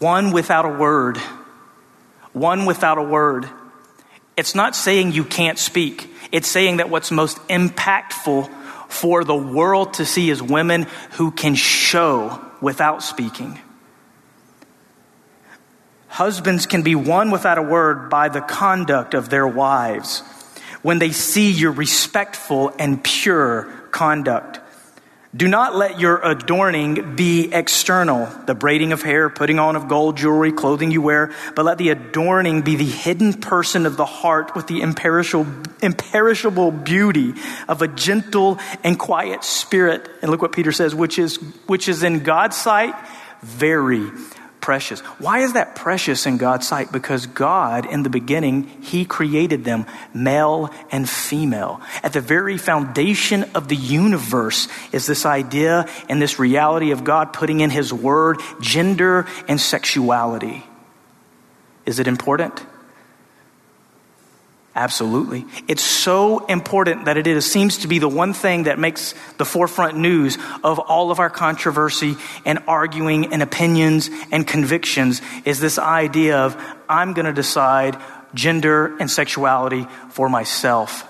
Won 0.00 0.32
without 0.32 0.66
a 0.66 0.68
word. 0.68 1.16
Won 2.34 2.66
without 2.66 2.98
a 2.98 3.02
word. 3.02 3.48
It's 4.36 4.54
not 4.54 4.76
saying 4.76 5.12
you 5.12 5.24
can't 5.24 5.58
speak, 5.58 6.06
it's 6.30 6.46
saying 6.46 6.76
that 6.76 6.90
what's 6.90 7.10
most 7.10 7.38
impactful 7.48 8.50
for 8.90 9.24
the 9.24 9.34
world 9.34 9.94
to 9.94 10.04
see 10.04 10.28
is 10.28 10.42
women 10.42 10.86
who 11.12 11.30
can 11.30 11.54
show 11.54 12.38
without 12.60 13.02
speaking. 13.02 13.58
Husbands 16.08 16.66
can 16.66 16.82
be 16.82 16.94
won 16.94 17.30
without 17.30 17.58
a 17.58 17.62
word 17.62 18.10
by 18.10 18.28
the 18.28 18.40
conduct 18.40 19.14
of 19.14 19.28
their 19.28 19.46
wives 19.46 20.22
when 20.82 20.98
they 20.98 21.12
see 21.12 21.50
your 21.50 21.72
respectful 21.72 22.72
and 22.78 23.02
pure 23.02 23.64
conduct. 23.90 24.60
Do 25.36 25.46
not 25.46 25.76
let 25.76 26.00
your 26.00 26.24
adorning 26.24 27.14
be 27.14 27.52
external, 27.52 28.26
the 28.46 28.54
braiding 28.54 28.92
of 28.92 29.02
hair, 29.02 29.28
putting 29.28 29.58
on 29.58 29.76
of 29.76 29.86
gold 29.86 30.16
jewelry, 30.16 30.52
clothing 30.52 30.90
you 30.90 31.02
wear, 31.02 31.34
but 31.54 31.66
let 31.66 31.76
the 31.76 31.90
adorning 31.90 32.62
be 32.62 32.76
the 32.76 32.86
hidden 32.86 33.34
person 33.34 33.84
of 33.84 33.98
the 33.98 34.06
heart 34.06 34.56
with 34.56 34.66
the 34.68 34.80
imperishable, 34.80 36.70
beauty 36.70 37.34
of 37.68 37.82
a 37.82 37.88
gentle 37.88 38.58
and 38.82 38.98
quiet 38.98 39.44
spirit. 39.44 40.08
And 40.22 40.30
look 40.30 40.40
what 40.40 40.52
Peter 40.52 40.72
says, 40.72 40.94
which 40.94 41.18
is, 41.18 41.36
which 41.66 41.90
is 41.90 42.02
in 42.02 42.20
God's 42.20 42.56
sight 42.56 42.94
very 43.42 44.10
precious. 44.68 45.00
Why 45.16 45.38
is 45.38 45.54
that 45.54 45.76
precious 45.76 46.26
in 46.26 46.36
God's 46.36 46.68
sight? 46.68 46.92
Because 46.92 47.24
God, 47.24 47.86
in 47.86 48.02
the 48.02 48.10
beginning, 48.10 48.64
He 48.82 49.06
created 49.06 49.64
them 49.64 49.86
male 50.12 50.68
and 50.90 51.08
female. 51.08 51.80
At 52.02 52.12
the 52.12 52.20
very 52.20 52.58
foundation 52.58 53.44
of 53.54 53.68
the 53.68 53.76
universe 53.76 54.68
is 54.92 55.06
this 55.06 55.24
idea 55.24 55.88
and 56.10 56.20
this 56.20 56.38
reality 56.38 56.90
of 56.90 57.02
God 57.02 57.32
putting 57.32 57.60
in 57.60 57.70
His 57.70 57.94
word 57.94 58.42
gender 58.60 59.26
and 59.48 59.58
sexuality. 59.58 60.66
Is 61.86 61.98
it 61.98 62.06
important? 62.06 62.62
Absolutely. 64.74 65.44
It's 65.66 65.82
so 65.82 66.46
important 66.46 67.06
that 67.06 67.16
it 67.16 67.26
is, 67.26 67.50
seems 67.50 67.78
to 67.78 67.88
be 67.88 67.98
the 67.98 68.08
one 68.08 68.32
thing 68.32 68.64
that 68.64 68.78
makes 68.78 69.14
the 69.36 69.44
forefront 69.44 69.96
news 69.96 70.38
of 70.62 70.78
all 70.78 71.10
of 71.10 71.18
our 71.18 71.30
controversy 71.30 72.16
and 72.44 72.60
arguing 72.68 73.32
and 73.32 73.42
opinions 73.42 74.08
and 74.30 74.46
convictions 74.46 75.20
is 75.44 75.58
this 75.58 75.78
idea 75.78 76.38
of 76.38 76.56
I'm 76.88 77.12
going 77.12 77.26
to 77.26 77.32
decide 77.32 77.96
gender 78.34 78.96
and 78.98 79.10
sexuality 79.10 79.86
for 80.10 80.28
myself. 80.28 81.04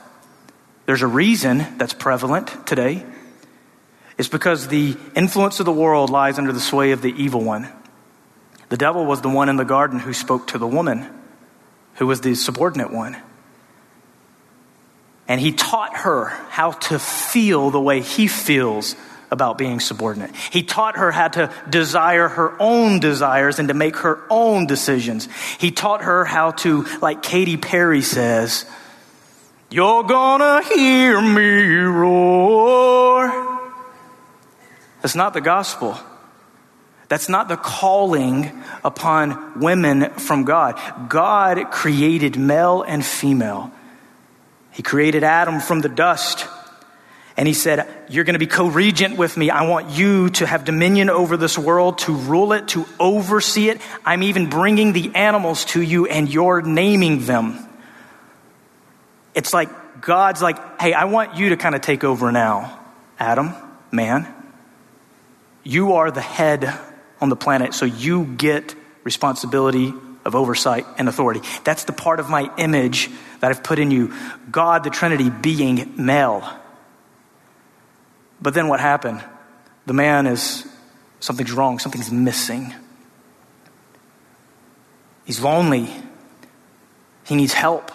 There's 0.87 1.03
a 1.03 1.07
reason 1.07 1.59
that's 1.77 1.93
prevalent 1.93 2.67
today. 2.67 3.05
It's 4.17 4.29
because 4.29 4.69
the 4.69 4.97
influence 5.15 5.61
of 5.61 5.67
the 5.67 5.73
world 5.73 6.09
lies 6.09 6.39
under 6.39 6.53
the 6.53 6.61
sway 6.61 6.93
of 6.93 7.03
the 7.03 7.13
evil 7.13 7.43
one. 7.43 7.69
The 8.71 8.79
devil 8.79 9.05
was 9.05 9.21
the 9.21 9.29
one 9.29 9.49
in 9.49 9.57
the 9.57 9.65
garden 9.65 9.99
who 9.99 10.15
spoke 10.15 10.47
to 10.49 10.59
the 10.59 10.67
woman, 10.67 11.07
who 11.97 12.07
was 12.07 12.23
the 12.23 12.35
subordinate 12.35 12.93
one. 12.93 13.17
And 15.29 15.41
he 15.41 15.53
taught 15.53 15.95
her 15.99 16.27
how 16.49 16.73
to 16.73 16.99
feel 16.99 17.71
the 17.71 17.81
way 17.81 18.01
he 18.01 18.27
feels 18.27 18.97
about 19.31 19.59
being 19.59 19.79
subordinate. 19.79 20.35
He 20.35 20.63
taught 20.63 20.97
her 20.97 21.13
how 21.13 21.29
to 21.29 21.53
desire 21.69 22.29
her 22.29 22.57
own 22.61 22.99
desires 22.99 23.59
and 23.59 23.69
to 23.69 23.75
make 23.75 23.97
her 23.97 24.23
own 24.31 24.67
decisions. 24.67 25.29
He 25.59 25.71
taught 25.71 26.03
her 26.03 26.25
how 26.25 26.53
to, 26.53 26.87
like 27.03 27.23
Katy 27.23 27.59
Perry 27.59 28.01
says, 28.01 28.65
You're 29.71 30.05
gonna 30.05 30.63
hear 30.63 31.21
me 31.21 31.77
roar. 31.77 33.59
That's 35.03 35.15
not 35.15 35.35
the 35.35 35.43
gospel. 35.43 35.99
That's 37.09 37.29
not 37.29 37.49
the 37.49 37.57
calling 37.57 38.63
upon 38.85 39.61
women 39.61 40.11
from 40.15 40.45
God. 40.45 40.79
God 41.09 41.71
created 41.71 42.39
male 42.39 42.83
and 42.83 43.05
female. 43.05 43.73
He 44.79 44.83
created 44.85 45.25
Adam 45.25 45.59
from 45.59 45.81
the 45.81 45.89
dust. 45.89 46.47
And 47.37 47.49
he 47.49 47.53
said, 47.53 47.89
You're 48.09 48.23
going 48.23 48.35
to 48.35 48.39
be 48.39 48.47
co 48.47 48.69
regent 48.69 49.17
with 49.17 49.37
me. 49.37 49.51
I 49.51 49.67
want 49.69 49.91
you 49.91 50.31
to 50.31 50.47
have 50.47 50.65
dominion 50.65 51.11
over 51.11 51.37
this 51.37 51.59
world, 51.59 51.99
to 51.99 52.15
rule 52.15 52.53
it, 52.53 52.69
to 52.69 52.87
oversee 53.01 53.71
it. 53.71 53.81
I'm 54.05 54.23
even 54.23 54.49
bringing 54.49 54.93
the 54.93 55.17
animals 55.17 55.65
to 55.73 55.83
you, 55.83 56.07
and 56.07 56.33
you're 56.33 56.63
naming 56.63 57.27
them. 57.27 57.59
It's 59.35 59.53
like 59.53 60.01
God's 60.01 60.41
like, 60.41 60.81
Hey, 60.81 60.93
I 60.93 61.07
want 61.07 61.35
you 61.35 61.49
to 61.49 61.57
kind 61.57 61.75
of 61.75 61.81
take 61.81 62.05
over 62.05 62.31
now, 62.31 62.79
Adam, 63.19 63.55
man. 63.91 64.33
You 65.65 65.95
are 65.95 66.13
the 66.13 66.21
head 66.21 66.73
on 67.21 67.31
the 67.31 67.37
planet, 67.37 67.75
so 67.75 67.85
you 67.85 68.27
get 68.27 68.77
responsibility 69.03 69.93
of 70.29 70.37
oversight 70.37 70.87
and 70.99 71.09
authority. 71.09 71.41
That's 71.65 71.85
the 71.85 71.93
part 71.93 72.21
of 72.21 72.29
my 72.29 72.55
image 72.59 73.11
that 73.41 73.51
I've 73.51 73.65
put 73.65 73.79
in 73.79 73.91
you. 73.91 74.15
God, 74.51 74.85
the 74.85 74.91
Trinity, 74.91 75.31
being 75.31 75.95
male. 75.97 76.49
But 78.41 78.55
then 78.55 78.69
what 78.69 78.79
happened? 78.79 79.25
The 79.87 79.95
man 79.95 80.27
is, 80.27 80.69
something's 81.19 81.51
wrong, 81.51 81.79
something's 81.79 82.13
missing. 82.13 82.75
He's 85.25 85.41
lonely. 85.41 85.89
He 87.25 87.35
needs 87.35 87.55
help. 87.55 87.91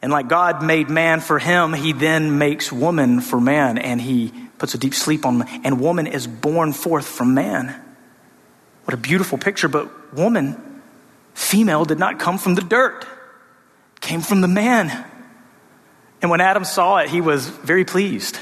And 0.00 0.10
like 0.10 0.28
God 0.28 0.62
made 0.62 0.88
man 0.88 1.20
for 1.20 1.38
him, 1.38 1.74
he 1.74 1.92
then 1.92 2.38
makes 2.38 2.72
woman 2.72 3.20
for 3.20 3.40
man 3.40 3.76
and 3.76 4.00
he 4.00 4.32
puts 4.56 4.74
a 4.74 4.78
deep 4.78 4.94
sleep 4.94 5.26
on. 5.26 5.42
And 5.62 5.78
woman 5.78 6.06
is 6.06 6.26
born 6.26 6.72
forth 6.72 7.06
from 7.06 7.34
man. 7.34 7.74
What 8.84 8.94
a 8.94 8.96
beautiful 8.96 9.36
picture, 9.36 9.68
but 9.68 10.14
woman 10.14 10.71
female 11.34 11.84
did 11.84 11.98
not 11.98 12.18
come 12.18 12.38
from 12.38 12.54
the 12.54 12.62
dirt, 12.62 13.06
came 14.00 14.20
from 14.20 14.40
the 14.40 14.48
man. 14.48 15.06
And 16.20 16.30
when 16.30 16.40
Adam 16.40 16.64
saw 16.64 16.98
it, 16.98 17.08
he 17.08 17.20
was 17.20 17.48
very 17.48 17.84
pleased. 17.84 18.38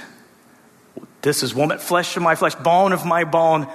This 1.22 1.42
is 1.42 1.54
woman, 1.54 1.78
flesh 1.78 2.16
of 2.16 2.22
my 2.22 2.34
flesh, 2.34 2.54
bone 2.54 2.92
of 2.92 3.04
my 3.04 3.24
bone. 3.24 3.66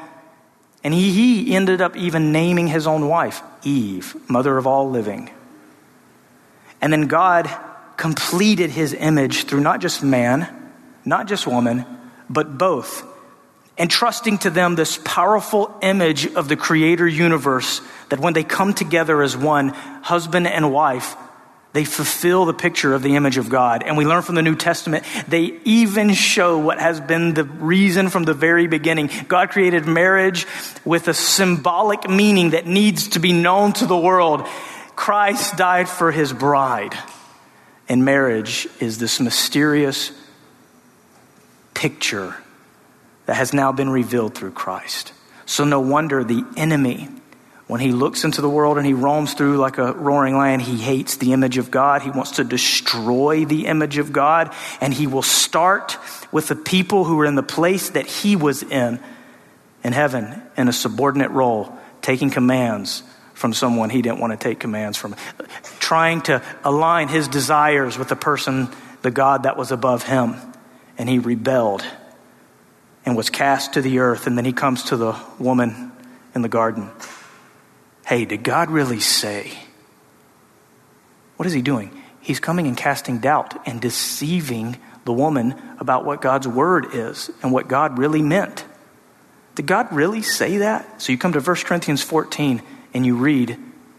And 0.84 0.94
he, 0.94 1.12
he 1.12 1.56
ended 1.56 1.82
up 1.82 1.96
even 1.96 2.32
naming 2.32 2.68
his 2.68 2.88
own 2.88 3.08
wife, 3.08 3.42
Eve, 3.64 4.16
mother 4.30 4.58
of 4.58 4.68
all 4.68 4.90
living. 4.90 5.32
And 6.82 6.94
then 6.94 7.08
God 7.08 7.50
completed 7.98 8.70
his 8.70 8.94
image 8.94 9.46
through 9.46 9.62
not 9.62 9.82
just 9.82 10.04
man, 10.04 10.72
not 11.04 11.28
just 11.28 11.48
woman, 11.48 11.86
but 12.30 12.58
both 12.58 13.04
entrusting 13.78 14.38
to 14.40 14.50
them 14.50 14.76
this 14.76 15.00
powerful 15.04 15.76
image 15.82 16.28
of 16.34 16.48
the 16.48 16.56
creator 16.56 17.08
universe 17.08 17.82
that 18.10 18.20
when 18.20 18.34
they 18.34 18.44
come 18.44 18.74
together 18.74 19.22
as 19.22 19.36
one, 19.36 19.70
husband 19.70 20.48
and 20.48 20.72
wife, 20.72 21.16
they 21.74 21.84
fulfill 21.84 22.46
the 22.46 22.54
picture 22.54 22.94
of 22.94 23.04
the 23.04 23.18
image 23.18 23.38
of 23.38 23.50
God. 23.50 23.84
And 23.84 23.98
we 23.98 24.06
learn 24.06 24.22
from 24.22 24.36
the 24.36 24.42
New 24.42 24.56
Testament, 24.56 25.04
they 25.28 25.60
even 25.66 26.14
show 26.14 26.58
what 26.58 26.80
has 26.80 27.02
been 27.02 27.34
the 27.34 27.44
reason 27.44 28.08
from 28.08 28.24
the 28.24 28.34
very 28.34 28.68
beginning. 28.68 29.10
God 29.28 29.50
created 29.50 29.86
marriage 29.86 30.48
with 30.86 31.10
a 31.10 31.14
symbolic 31.14 32.10
meaning 32.10 32.52
that 32.52 32.66
needs 32.66 33.10
to 33.10 33.20
be 33.20 33.34
known 33.34 33.74
to 33.74 33.86
the 33.88 33.98
world. 33.98 34.48
Christ 34.96 35.58
died 35.58 35.90
for 35.90 36.14
his 36.14 36.32
bride. 36.32 36.98
And 37.90 38.06
marriage 38.06 38.70
is 38.80 38.98
this 38.98 39.20
mysterious 39.20 40.14
picture 41.74 42.38
that 43.26 43.36
has 43.36 43.54
now 43.54 43.72
been 43.72 43.90
revealed 43.90 44.36
through 44.36 44.52
Christ. 44.52 45.14
So, 45.46 45.64
no 45.64 45.80
wonder 45.80 46.24
the 46.24 46.44
enemy, 46.58 47.10
when 47.68 47.82
he 47.82 47.92
looks 47.92 48.24
into 48.24 48.42
the 48.42 48.50
world 48.50 48.78
and 48.78 48.86
he 48.86 48.94
roams 48.94 49.34
through 49.34 49.58
like 49.58 49.80
a 49.80 49.94
roaring 49.94 50.36
lion, 50.36 50.60
he 50.60 50.78
hates 50.78 51.18
the 51.18 51.34
image 51.34 51.58
of 51.58 51.72
God. 51.72 52.04
He 52.04 52.12
wants 52.12 52.32
to 52.32 52.44
destroy 52.44 53.46
the 53.46 53.66
image 53.66 53.98
of 53.98 54.14
God. 54.14 54.54
And 54.82 54.94
he 54.94 55.08
will 55.08 55.24
start 55.24 55.98
with 56.32 56.48
the 56.48 56.56
people 56.56 57.06
who 57.06 57.20
are 57.22 57.26
in 57.26 57.36
the 57.36 57.44
place 57.44 57.90
that 57.90 58.06
he 58.06 58.36
was 58.36 58.62
in, 58.62 59.00
in 59.84 59.94
heaven, 59.94 60.42
in 60.58 60.68
a 60.68 60.74
subordinate 60.74 61.32
role, 61.32 61.76
taking 62.02 62.30
commands 62.30 63.02
from 63.34 63.52
someone 63.52 63.90
he 63.90 64.02
didn't 64.02 64.20
want 64.20 64.32
to 64.32 64.38
take 64.38 64.60
commands 64.60 64.98
from, 64.98 65.16
trying 65.80 66.22
to 66.22 66.42
align 66.64 67.08
his 67.08 67.28
desires 67.28 67.98
with 67.98 68.10
the 68.10 68.16
person, 68.16 68.70
the 69.02 69.12
God 69.12 69.44
that 69.44 69.58
was 69.58 69.72
above 69.72 70.04
him. 70.04 70.36
And 70.98 71.10
he 71.10 71.20
rebelled 71.20 71.84
and 73.06 73.16
was 73.16 73.30
cast 73.30 73.74
to 73.74 73.82
the 73.82 74.00
earth. 74.00 74.28
And 74.28 74.38
then 74.38 74.46
he 74.46 74.54
comes 74.54 74.84
to 74.86 74.98
the 74.98 75.16
woman 75.40 75.92
in 76.34 76.42
the 76.42 76.50
garden. 76.50 76.90
Hey, 78.06 78.26
did 78.26 78.44
God 78.44 78.70
really 78.70 79.00
say? 79.00 79.52
What 81.38 81.46
is 81.46 81.54
he 81.54 81.62
doing? 81.62 81.92
He's 82.22 82.40
coming 82.40 82.68
and 82.68 82.76
casting 82.76 83.20
doubt 83.20 83.68
and 83.68 83.80
deceiving 83.80 84.78
the 85.06 85.14
woman 85.14 85.56
about 85.80 86.06
what 86.06 86.22
God's 86.22 86.48
word 86.48 86.88
is 86.94 87.30
and 87.44 87.52
what 87.52 87.68
God 87.68 88.00
really 88.00 88.24
meant. 88.24 88.66
Did 89.54 89.68
God 89.68 89.94
really 89.94 90.22
say 90.22 90.58
that? 90.58 91.02
So 91.02 91.12
you 91.12 91.18
come 91.18 91.34
to 91.34 91.40
1 91.40 91.56
Corinthians 91.58 92.02
14 92.02 92.62
and 92.94 93.06
you 93.06 93.16
read 93.16 93.58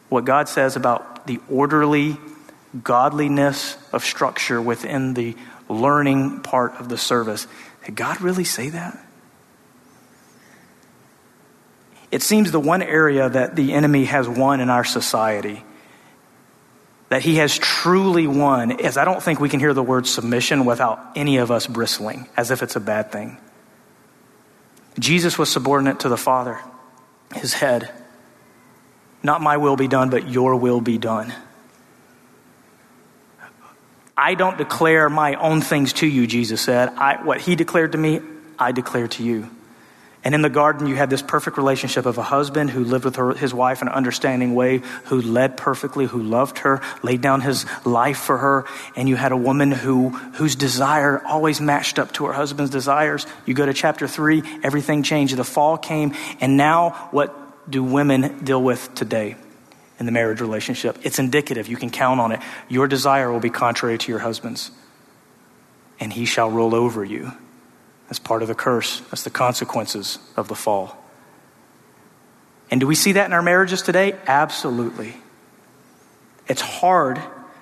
what 0.08 0.24
God 0.24 0.48
says 0.48 0.76
about 0.76 1.26
the 1.26 1.40
orderly 1.48 2.16
godliness 2.82 3.76
of 3.92 4.04
structure 4.04 4.60
within 4.60 5.14
the 5.14 5.36
learning 5.68 6.40
part 6.40 6.74
of 6.74 6.88
the 6.88 6.98
service. 6.98 7.46
Did 7.85 7.96
God 7.96 8.20
really 8.20 8.44
say 8.44 8.70
that? 8.70 8.98
It 12.11 12.22
seems 12.22 12.52
the 12.52 12.61
one 12.61 12.83
area 12.83 13.29
that 13.29 13.57
the 13.57 13.72
enemy 13.72 14.05
has 14.05 14.29
won 14.29 14.61
in 14.61 14.70
our 14.70 14.85
society, 14.85 15.64
that 17.09 17.22
he 17.22 17.37
has 17.37 17.59
truly 17.59 18.26
won, 18.26 18.70
is 18.81 18.96
I 18.96 19.05
don't 19.05 19.22
think 19.22 19.40
we 19.40 19.48
can 19.48 19.61
hear 19.61 19.74
the 19.74 19.83
word 19.83 20.07
submission 20.07 20.64
without 20.64 21.00
any 21.16 21.38
of 21.38 21.50
us 21.50 21.66
bristling, 21.66 22.29
as 22.37 22.50
if 22.50 22.62
it's 22.62 22.76
a 22.76 22.81
bad 22.81 23.11
thing. 23.11 23.38
Jesus 24.98 25.37
was 25.37 25.50
subordinate 25.50 26.00
to 26.00 26.09
the 26.09 26.16
Father, 26.16 26.61
his 27.35 27.55
head. 27.55 27.92
Not 29.22 29.42
my 29.42 29.57
will 29.57 29.76
be 29.76 29.88
done, 29.88 30.09
but 30.09 30.29
your 30.29 30.57
will 30.57 30.81
be 30.81 30.98
done. 30.98 31.35
I 34.16 34.35
don't 34.35 34.57
declare 34.57 35.11
my 35.11 35.35
own 35.35 35.61
things 35.61 35.92
to 35.94 36.07
you, 36.07 36.26
Jesus 36.26 36.62
said. 36.62 36.88
I, 36.96 37.22
what 37.22 37.40
he 37.40 37.55
declared 37.55 37.92
to 37.92 37.98
me, 37.98 38.20
I 38.59 38.72
declare 38.72 39.09
to 39.09 39.22
you. 39.22 39.50
And 40.24 40.35
in 40.35 40.42
the 40.42 40.50
garden, 40.50 40.88
you 40.88 40.96
had 40.96 41.09
this 41.09 41.22
perfect 41.22 41.57
relationship 41.57 42.05
of 42.05 42.18
a 42.18 42.22
husband 42.22 42.70
who 42.70 42.83
lived 42.83 43.05
with 43.05 43.14
her, 43.14 43.33
his 43.35 43.55
wife 43.55 43.81
in 43.81 43.87
an 43.87 43.94
understanding 43.94 44.57
way, 44.57 44.79
who 45.05 45.20
led 45.20 45.57
perfectly, 45.57 46.07
who 46.07 46.20
loved 46.20 46.59
her, 46.59 46.81
laid 47.05 47.20
down 47.20 47.42
his 47.42 47.64
life 47.85 48.18
for 48.18 48.38
her. 48.38 48.64
And 48.96 49.09
you 49.09 49.14
had 49.14 49.31
a 49.31 49.37
woman 49.37 49.70
who, 49.70 50.09
whose 50.09 50.57
desire 50.57 51.22
always 51.24 51.61
matched 51.61 52.00
up 52.00 52.11
to 52.14 52.24
her 52.24 52.33
husband's 52.33 52.72
desires. 52.72 53.24
You 53.44 53.55
go 53.55 53.66
to 53.66 53.72
chapter 53.72 54.09
three, 54.09 54.42
everything 54.64 55.05
changed. 55.05 55.37
The 55.37 55.44
fall 55.44 55.79
came. 55.79 56.12
And 56.40 56.57
now, 56.57 57.09
what 57.12 57.70
do 57.70 57.85
women 57.85 58.44
deal 58.44 58.62
with 58.62 58.92
today? 58.96 59.37
In 59.98 60.06
the 60.06 60.12
marriage 60.12 60.40
relationship. 60.40 60.98
It's 61.02 61.18
indicative. 61.18 61.68
You 61.68 61.76
can 61.76 61.90
count 61.90 62.20
on 62.20 62.32
it. 62.32 62.40
Your 62.68 62.87
desire 62.87 63.32
will 63.32 63.40
be 63.40 63.50
contrary 63.50 63.98
to 63.98 64.12
your 64.12 64.20
husband's, 64.20 64.70
and 65.98 66.12
he 66.12 66.24
shall 66.26 66.50
rule 66.50 66.74
over 66.74 67.04
you. 67.04 67.32
That's 68.09 68.18
part 68.18 68.42
of 68.42 68.48
the 68.48 68.54
curse. 68.54 69.00
That's 69.11 69.24
the 69.24 69.30
consequences 69.30 70.18
of 70.37 70.48
the 70.48 70.54
fall. 70.54 70.96
And 72.70 72.80
do 72.80 72.87
we 72.87 72.94
see 72.94 73.12
that 73.12 73.26
in 73.26 73.32
our 73.32 73.42
marriages 73.42 73.82
today? 73.82 74.16
Absolutely. 74.26 75.14
It's 76.48 76.61
hard 76.61 77.20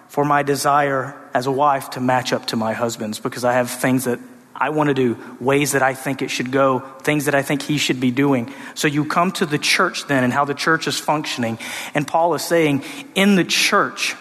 for 0.08 0.24
my 0.24 0.42
desire 0.42 1.18
as 1.32 1.46
a 1.46 1.52
wife 1.52 1.90
to 1.90 2.00
match 2.00 2.32
up 2.32 2.46
to 2.46 2.56
my 2.56 2.72
husband's 2.72 3.18
because 3.18 3.44
I 3.44 3.54
have 3.54 3.70
things 3.70 4.04
that 4.04 4.18
I 4.64 4.70
want 4.70 4.88
to 4.88 4.94
do, 4.94 5.18
ways 5.40 5.72
that 5.72 5.82
I 5.82 5.92
think 5.92 6.22
it 6.22 6.30
should 6.30 6.50
go, 6.50 6.78
things 7.02 7.26
that 7.26 7.34
I 7.34 7.42
think 7.42 7.60
he 7.60 7.76
should 7.76 8.00
be 8.00 8.10
doing. 8.10 8.50
So 8.72 8.88
you 8.88 9.04
come 9.04 9.30
to 9.32 9.44
the 9.44 9.58
church 9.58 10.06
then 10.06 10.24
and 10.24 10.32
how 10.32 10.46
the 10.46 10.54
church 10.54 10.86
is 10.86 10.98
functioning. 10.98 11.58
And 11.94 12.08
Paul 12.08 12.32
is 12.32 12.42
saying, 12.42 12.82
in 13.14 13.36
the 13.36 13.44
church, 13.44 14.16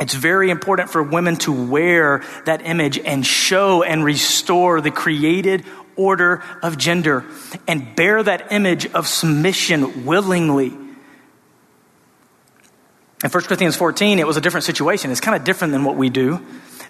it's 0.00 0.14
very 0.14 0.48
important 0.48 0.88
for 0.88 1.02
women 1.02 1.36
to 1.44 1.52
wear 1.52 2.24
that 2.46 2.64
image 2.64 2.98
and 2.98 3.26
show 3.26 3.82
and 3.82 4.02
restore 4.02 4.80
the 4.80 4.90
created 4.90 5.66
order 5.94 6.42
of 6.62 6.78
gender 6.78 7.26
and 7.68 7.94
bear 7.94 8.22
that 8.22 8.50
image 8.50 8.86
of 8.94 9.06
submission 9.06 10.06
willingly. 10.06 10.68
In 13.22 13.28
1 13.28 13.30
Corinthians 13.44 13.76
14, 13.76 14.18
it 14.18 14.26
was 14.26 14.38
a 14.38 14.40
different 14.40 14.64
situation. 14.64 15.10
It's 15.10 15.20
kind 15.20 15.36
of 15.36 15.44
different 15.44 15.72
than 15.72 15.84
what 15.84 15.96
we 15.96 16.08
do. 16.08 16.40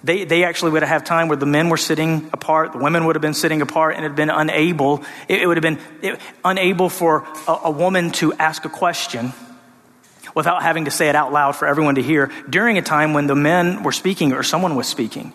They, 0.02 0.24
they 0.24 0.44
actually 0.44 0.70
would 0.72 0.82
have 0.82 0.88
had 0.88 1.06
time 1.06 1.28
where 1.28 1.36
the 1.36 1.46
men 1.46 1.68
were 1.68 1.76
sitting 1.76 2.30
apart, 2.32 2.72
the 2.72 2.78
women 2.78 3.04
would 3.04 3.16
have 3.16 3.22
been 3.22 3.34
sitting 3.34 3.60
apart, 3.60 3.96
and 3.96 4.02
had 4.02 4.16
been 4.16 4.30
unable, 4.30 5.04
it, 5.28 5.42
it 5.42 5.46
would 5.46 5.58
have 5.58 5.62
been 5.62 5.78
it, 6.00 6.18
unable 6.42 6.88
for 6.88 7.26
a, 7.46 7.52
a 7.64 7.70
woman 7.70 8.10
to 8.12 8.32
ask 8.34 8.64
a 8.64 8.70
question 8.70 9.34
without 10.34 10.62
having 10.62 10.86
to 10.86 10.90
say 10.90 11.08
it 11.08 11.14
out 11.14 11.32
loud 11.32 11.52
for 11.52 11.66
everyone 11.66 11.96
to 11.96 12.02
hear 12.02 12.30
during 12.48 12.78
a 12.78 12.82
time 12.82 13.12
when 13.12 13.26
the 13.26 13.34
men 13.34 13.82
were 13.82 13.92
speaking 13.92 14.32
or 14.32 14.42
someone 14.42 14.74
was 14.74 14.86
speaking. 14.86 15.34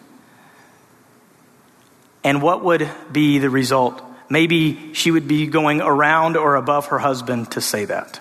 And 2.24 2.42
what 2.42 2.64
would 2.64 2.90
be 3.12 3.38
the 3.38 3.52
result? 3.52 4.02
Maybe 4.30 4.94
she 4.94 5.12
would 5.12 5.28
be 5.28 5.46
going 5.46 5.82
around 5.82 6.38
or 6.38 6.56
above 6.56 6.88
her 6.88 6.98
husband 6.98 7.52
to 7.52 7.62
say 7.62 7.86
that. 7.86 8.20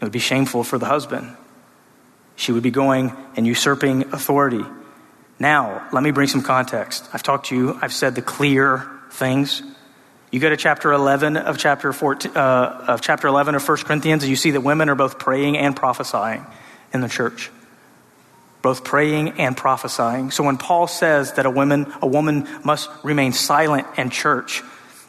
It 0.00 0.04
would 0.04 0.12
be 0.12 0.20
shameful 0.20 0.62
for 0.62 0.78
the 0.78 0.86
husband. 0.86 1.36
She 2.36 2.52
would 2.52 2.62
be 2.62 2.70
going 2.70 3.12
and 3.36 3.44
usurping 3.44 4.14
authority. 4.14 4.64
Now, 5.40 5.88
let 5.90 6.02
me 6.02 6.10
bring 6.10 6.28
some 6.28 6.42
context. 6.42 7.08
I've 7.14 7.22
talked 7.22 7.46
to 7.46 7.56
you, 7.56 7.78
I've 7.80 7.94
said 7.94 8.14
the 8.14 8.22
clear 8.22 8.86
things. 9.10 9.62
You 10.30 10.38
go 10.38 10.50
to 10.50 10.56
chapter 10.56 10.92
11 10.92 11.38
of 11.38 11.56
chapter 11.56 11.94
14, 11.94 12.36
uh, 12.36 12.84
of 12.88 13.00
chapter 13.00 13.26
11 13.26 13.54
of 13.54 13.66
1 13.66 13.78
Corinthians, 13.78 14.22
and 14.22 14.28
you 14.30 14.36
see 14.36 14.52
that 14.52 14.60
women 14.60 14.90
are 14.90 14.94
both 14.94 15.18
praying 15.18 15.56
and 15.56 15.74
prophesying 15.74 16.44
in 16.92 17.00
the 17.00 17.08
church. 17.08 17.50
Both 18.60 18.84
praying 18.84 19.40
and 19.40 19.56
prophesying. 19.56 20.30
So 20.30 20.44
when 20.44 20.58
Paul 20.58 20.86
says 20.86 21.32
that 21.32 21.46
a 21.46 21.50
woman, 21.50 21.90
a 22.02 22.06
woman 22.06 22.46
must 22.62 22.90
remain 23.02 23.32
silent 23.32 23.86
in 23.96 24.10
church, 24.10 24.62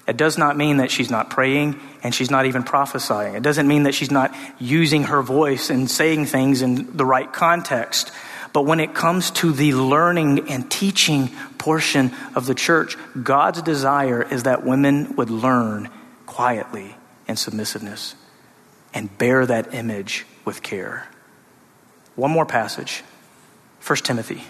it 0.08 0.16
does 0.16 0.38
not 0.38 0.56
mean 0.56 0.78
that 0.78 0.90
she's 0.90 1.12
not 1.12 1.30
praying 1.30 1.80
and 2.04 2.16
she's 2.16 2.32
not 2.32 2.46
even 2.46 2.64
prophesying. 2.64 3.36
It 3.36 3.44
doesn't 3.44 3.68
mean 3.68 3.84
that 3.84 3.94
she's 3.94 4.12
not 4.12 4.34
using 4.60 5.04
her 5.04 5.22
voice 5.22 5.70
and 5.70 5.92
saying 5.92 6.28
things 6.28 6.62
in 6.62 6.96
the 6.96 7.06
right 7.06 7.32
context. 7.32 8.12
But 8.54 8.64
when 8.64 8.80
it 8.80 8.94
comes 8.94 9.32
to 9.32 9.52
the 9.52 9.74
learning 9.74 10.50
and 10.50 10.70
teaching 10.70 11.30
portion 11.58 12.12
of 12.36 12.46
the 12.46 12.56
church, 12.56 12.98
God's 13.22 13.62
desire 13.62 14.22
is 14.22 14.44
that 14.44 14.66
women 14.66 15.16
would 15.16 15.30
learn 15.30 15.90
quietly 16.26 16.96
and 17.28 17.38
submissiveness 17.38 18.16
and 18.94 19.18
bear 19.18 19.46
that 19.46 19.74
image 19.74 20.26
with 20.44 20.62
care. 20.62 21.08
One 22.16 22.32
more 22.32 22.46
passage 22.46 23.04
1 23.86 23.98
Timothy 23.98 24.44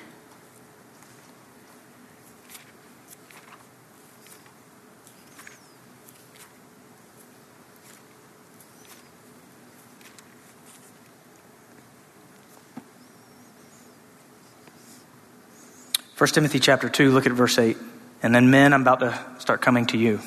1 16.21 16.27
Timothy 16.27 16.59
chapter 16.59 16.87
2, 16.87 17.09
look 17.09 17.25
at 17.25 17.31
verse 17.31 17.57
8. 17.57 17.75
And 18.21 18.35
then, 18.35 18.51
men, 18.51 18.73
I'm 18.73 18.83
about 18.83 18.99
to 18.99 19.19
start 19.39 19.59
coming 19.59 19.87
to 19.87 19.97
you. 19.97 20.19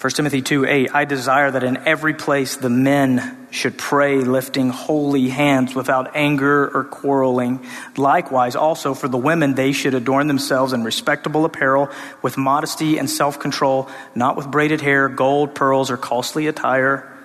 1 0.00 0.10
Timothy 0.14 0.42
2 0.42 0.64
8, 0.64 0.90
I 0.92 1.04
desire 1.04 1.52
that 1.52 1.62
in 1.62 1.76
every 1.86 2.14
place 2.14 2.56
the 2.56 2.68
men 2.68 3.46
should 3.52 3.78
pray, 3.78 4.16
lifting 4.16 4.70
holy 4.70 5.28
hands 5.28 5.72
without 5.72 6.16
anger 6.16 6.66
or 6.76 6.82
quarreling. 6.82 7.64
Likewise, 7.96 8.56
also 8.56 8.92
for 8.92 9.06
the 9.06 9.16
women, 9.16 9.54
they 9.54 9.70
should 9.70 9.94
adorn 9.94 10.26
themselves 10.26 10.72
in 10.72 10.82
respectable 10.82 11.44
apparel 11.44 11.90
with 12.22 12.36
modesty 12.36 12.98
and 12.98 13.08
self 13.08 13.38
control, 13.38 13.88
not 14.16 14.36
with 14.36 14.50
braided 14.50 14.80
hair, 14.80 15.08
gold, 15.08 15.54
pearls, 15.54 15.92
or 15.92 15.96
costly 15.96 16.48
attire 16.48 17.15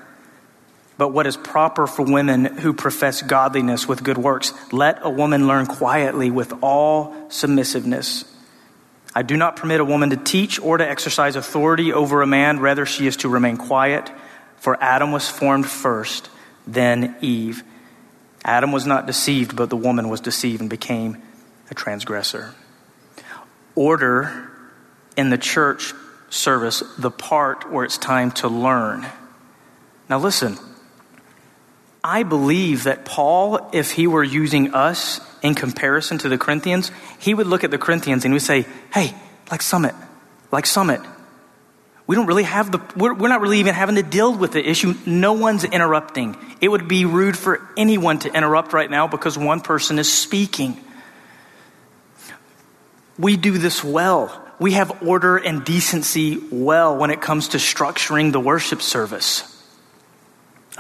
but 1.02 1.14
what 1.14 1.26
is 1.26 1.36
proper 1.36 1.88
for 1.88 2.04
women 2.04 2.46
who 2.46 2.74
profess 2.74 3.24
godliness 3.24 3.88
with 3.88 4.04
good 4.04 4.20
works. 4.20 4.54
Let 4.72 5.00
a 5.02 5.10
woman 5.10 5.48
learn 5.48 5.66
quietly 5.66 6.30
with 6.30 6.54
all 6.62 7.16
submissiveness. 7.32 8.24
I 9.16 9.24
do 9.24 9.36
not 9.36 9.56
permit 9.56 9.80
a 9.80 9.84
woman 9.84 10.12
to 10.12 10.16
teach 10.16 10.60
or 10.60 10.78
to 10.78 10.88
exercise 10.88 11.36
authority 11.36 11.92
over 11.92 12.22
a 12.22 12.28
man. 12.28 12.60
Rather, 12.60 12.86
she 12.86 13.08
is 13.08 13.18
to 13.18 13.30
remain 13.30 13.58
quiet. 13.58 14.12
For 14.58 14.78
Adam 14.80 15.12
was 15.12 15.28
formed 15.28 15.66
first, 15.66 16.30
then 16.68 17.16
Eve. 17.20 17.64
Adam 18.46 18.72
was 18.72 18.86
not 18.86 19.08
deceived, 19.08 19.56
but 19.56 19.72
the 19.72 19.78
woman 19.78 20.08
was 20.08 20.22
deceived 20.22 20.62
and 20.62 20.70
became 20.70 21.18
a 21.72 21.74
transgressor. 21.74 22.54
Order 23.74 24.52
in 25.18 25.32
the 25.32 25.40
church 25.40 25.96
service, 26.30 26.84
the 27.00 27.10
part 27.10 27.72
where 27.72 27.86
it's 27.86 27.98
time 27.98 28.30
to 28.34 28.48
learn. 28.48 29.08
Now, 30.08 30.20
listen, 30.20 30.60
I 32.04 32.24
believe 32.24 32.86
that 32.86 33.06
Paul, 33.06 33.70
if 33.74 33.92
he 33.92 34.08
were 34.08 34.24
using 34.24 34.74
us 34.74 35.20
in 35.42 35.54
comparison 35.54 36.18
to 36.20 36.30
the 36.30 36.38
Corinthians, 36.38 36.92
he 37.20 37.34
would 37.34 37.48
look 37.48 37.64
at 37.64 37.72
the 37.72 37.78
Corinthians 37.78 38.26
and 38.26 38.34
he 38.34 38.36
would 38.36 38.42
say, 38.42 38.66
Hey, 38.94 39.14
like 39.52 39.62
Summit, 39.62 39.94
like 40.52 40.66
Summit. 40.66 41.02
We 42.08 42.16
don't 42.16 42.26
really 42.26 42.44
have 42.44 42.72
the, 42.72 42.82
we're, 42.98 43.14
we're 43.14 43.30
not 43.30 43.42
really 43.42 43.60
even 43.60 43.74
having 43.74 43.96
to 43.96 44.04
deal 44.04 44.36
with 44.36 44.52
the 44.52 44.68
issue. 44.68 44.96
No 45.06 45.34
one's 45.34 45.64
interrupting. 45.64 46.36
It 46.60 46.68
would 46.68 46.88
be 46.88 47.06
rude 47.06 47.38
for 47.38 47.66
anyone 47.78 48.20
to 48.20 48.34
interrupt 48.36 48.74
right 48.74 48.90
now 48.90 49.08
because 49.08 49.38
one 49.38 49.62
person 49.62 50.00
is 50.00 50.12
speaking. 50.12 50.78
We 53.18 53.38
do 53.38 53.58
this 53.58 53.84
well. 53.84 54.46
We 54.60 54.74
have 54.74 55.04
order 55.04 55.38
and 55.38 55.64
decency 55.64 56.42
well 56.52 56.98
when 56.98 57.12
it 57.12 57.22
comes 57.22 57.50
to 57.50 57.58
structuring 57.58 58.32
the 58.32 58.40
worship 58.40 58.82
service. 58.82 59.51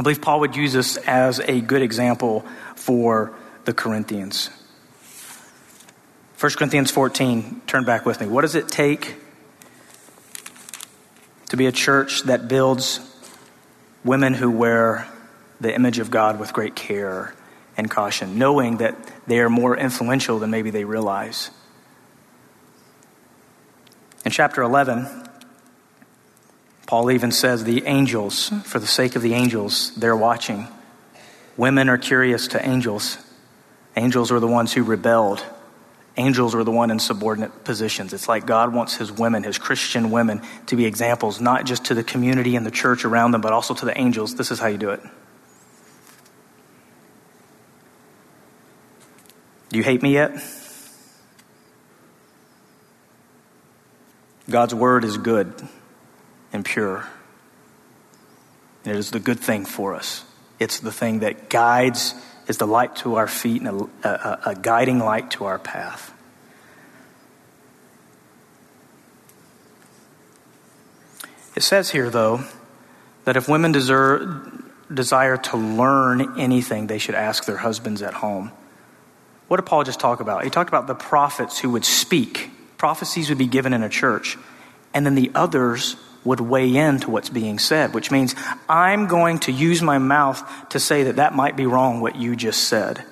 I 0.01 0.03
believe 0.03 0.19
Paul 0.19 0.39
would 0.39 0.55
use 0.55 0.73
this 0.73 0.97
as 0.97 1.39
a 1.39 1.61
good 1.61 1.83
example 1.83 2.43
for 2.75 3.35
the 3.65 3.73
Corinthians. 3.73 4.49
1 6.39 6.53
Corinthians 6.53 6.89
14, 6.89 7.61
turn 7.67 7.85
back 7.85 8.03
with 8.03 8.19
me. 8.19 8.25
What 8.25 8.41
does 8.41 8.55
it 8.55 8.67
take 8.67 9.13
to 11.49 11.55
be 11.55 11.67
a 11.67 11.71
church 11.71 12.23
that 12.23 12.47
builds 12.47 12.99
women 14.03 14.33
who 14.33 14.49
wear 14.49 15.07
the 15.59 15.71
image 15.71 15.99
of 15.99 16.09
God 16.09 16.39
with 16.39 16.51
great 16.51 16.75
care 16.75 17.35
and 17.77 17.87
caution, 17.87 18.39
knowing 18.39 18.77
that 18.77 18.95
they 19.27 19.37
are 19.37 19.51
more 19.51 19.77
influential 19.77 20.39
than 20.39 20.49
maybe 20.49 20.71
they 20.71 20.83
realize? 20.83 21.51
In 24.25 24.31
chapter 24.31 24.63
11, 24.63 25.20
Paul 26.87 27.11
even 27.11 27.31
says 27.31 27.63
the 27.63 27.85
angels, 27.85 28.49
for 28.63 28.79
the 28.79 28.87
sake 28.87 29.15
of 29.15 29.21
the 29.21 29.33
angels, 29.33 29.95
they're 29.95 30.15
watching. 30.15 30.67
Women 31.57 31.89
are 31.89 31.97
curious 31.97 32.49
to 32.49 32.67
angels. 32.67 33.17
Angels 33.95 34.31
are 34.31 34.39
the 34.39 34.47
ones 34.47 34.73
who 34.73 34.83
rebelled. 34.83 35.45
Angels 36.17 36.53
are 36.53 36.63
the 36.63 36.71
one 36.71 36.91
in 36.91 36.99
subordinate 36.99 37.63
positions. 37.63 38.13
It's 38.13 38.27
like 38.27 38.45
God 38.45 38.73
wants 38.73 38.95
his 38.95 39.11
women, 39.11 39.43
his 39.43 39.57
Christian 39.57 40.11
women, 40.11 40.41
to 40.67 40.75
be 40.75 40.85
examples, 40.85 41.39
not 41.39 41.65
just 41.65 41.85
to 41.85 41.93
the 41.93 42.03
community 42.03 42.55
and 42.55 42.65
the 42.65 42.71
church 42.71 43.05
around 43.05 43.31
them, 43.31 43.41
but 43.41 43.53
also 43.53 43.73
to 43.73 43.85
the 43.85 43.97
angels. 43.97 44.35
This 44.35 44.51
is 44.51 44.59
how 44.59 44.67
you 44.67 44.77
do 44.77 44.89
it. 44.89 45.01
Do 49.69 49.77
you 49.77 49.83
hate 49.83 50.01
me 50.01 50.13
yet? 50.13 50.31
God's 54.49 54.75
word 54.75 55.05
is 55.05 55.17
good 55.17 55.53
and 56.53 56.65
pure. 56.65 57.07
It 58.83 58.95
is 58.95 59.11
the 59.11 59.19
good 59.19 59.39
thing 59.39 59.65
for 59.65 59.95
us. 59.95 60.25
It's 60.59 60.79
the 60.79 60.91
thing 60.91 61.19
that 61.19 61.49
guides, 61.49 62.15
is 62.47 62.57
the 62.57 62.67
light 62.67 62.95
to 62.97 63.15
our 63.15 63.27
feet 63.27 63.61
and 63.61 63.89
a, 64.03 64.09
a, 64.09 64.51
a 64.51 64.55
guiding 64.55 64.99
light 64.99 65.31
to 65.31 65.45
our 65.45 65.59
path. 65.59 66.13
It 71.55 71.63
says 71.63 71.91
here, 71.91 72.09
though, 72.09 72.43
that 73.25 73.37
if 73.37 73.47
women 73.47 73.71
deserve, 73.71 74.63
desire 74.91 75.37
to 75.37 75.57
learn 75.57 76.39
anything, 76.39 76.87
they 76.87 76.97
should 76.97 77.15
ask 77.15 77.45
their 77.45 77.57
husbands 77.57 78.01
at 78.01 78.15
home. 78.15 78.51
What 79.47 79.57
did 79.57 79.65
Paul 79.65 79.83
just 79.83 79.99
talk 79.99 80.21
about? 80.21 80.43
He 80.43 80.49
talked 80.49 80.69
about 80.69 80.87
the 80.87 80.95
prophets 80.95 81.59
who 81.59 81.69
would 81.71 81.85
speak. 81.85 82.49
Prophecies 82.77 83.29
would 83.29 83.37
be 83.37 83.47
given 83.47 83.73
in 83.73 83.83
a 83.83 83.89
church, 83.89 84.37
and 84.93 85.05
then 85.05 85.15
the 85.15 85.29
others 85.35 85.97
would 86.23 86.39
weigh 86.39 86.75
in 86.75 86.99
to 86.99 87.09
what's 87.09 87.29
being 87.29 87.59
said, 87.59 87.93
which 87.93 88.11
means 88.11 88.35
I'm 88.69 89.07
going 89.07 89.39
to 89.39 89.51
use 89.51 89.81
my 89.81 89.97
mouth 89.97 90.43
to 90.69 90.79
say 90.79 91.03
that 91.03 91.15
that 91.15 91.33
might 91.33 91.57
be 91.57 91.65
wrong, 91.65 92.01
what 92.01 92.15
you 92.15 92.35
just 92.35 92.65
said. 92.65 93.03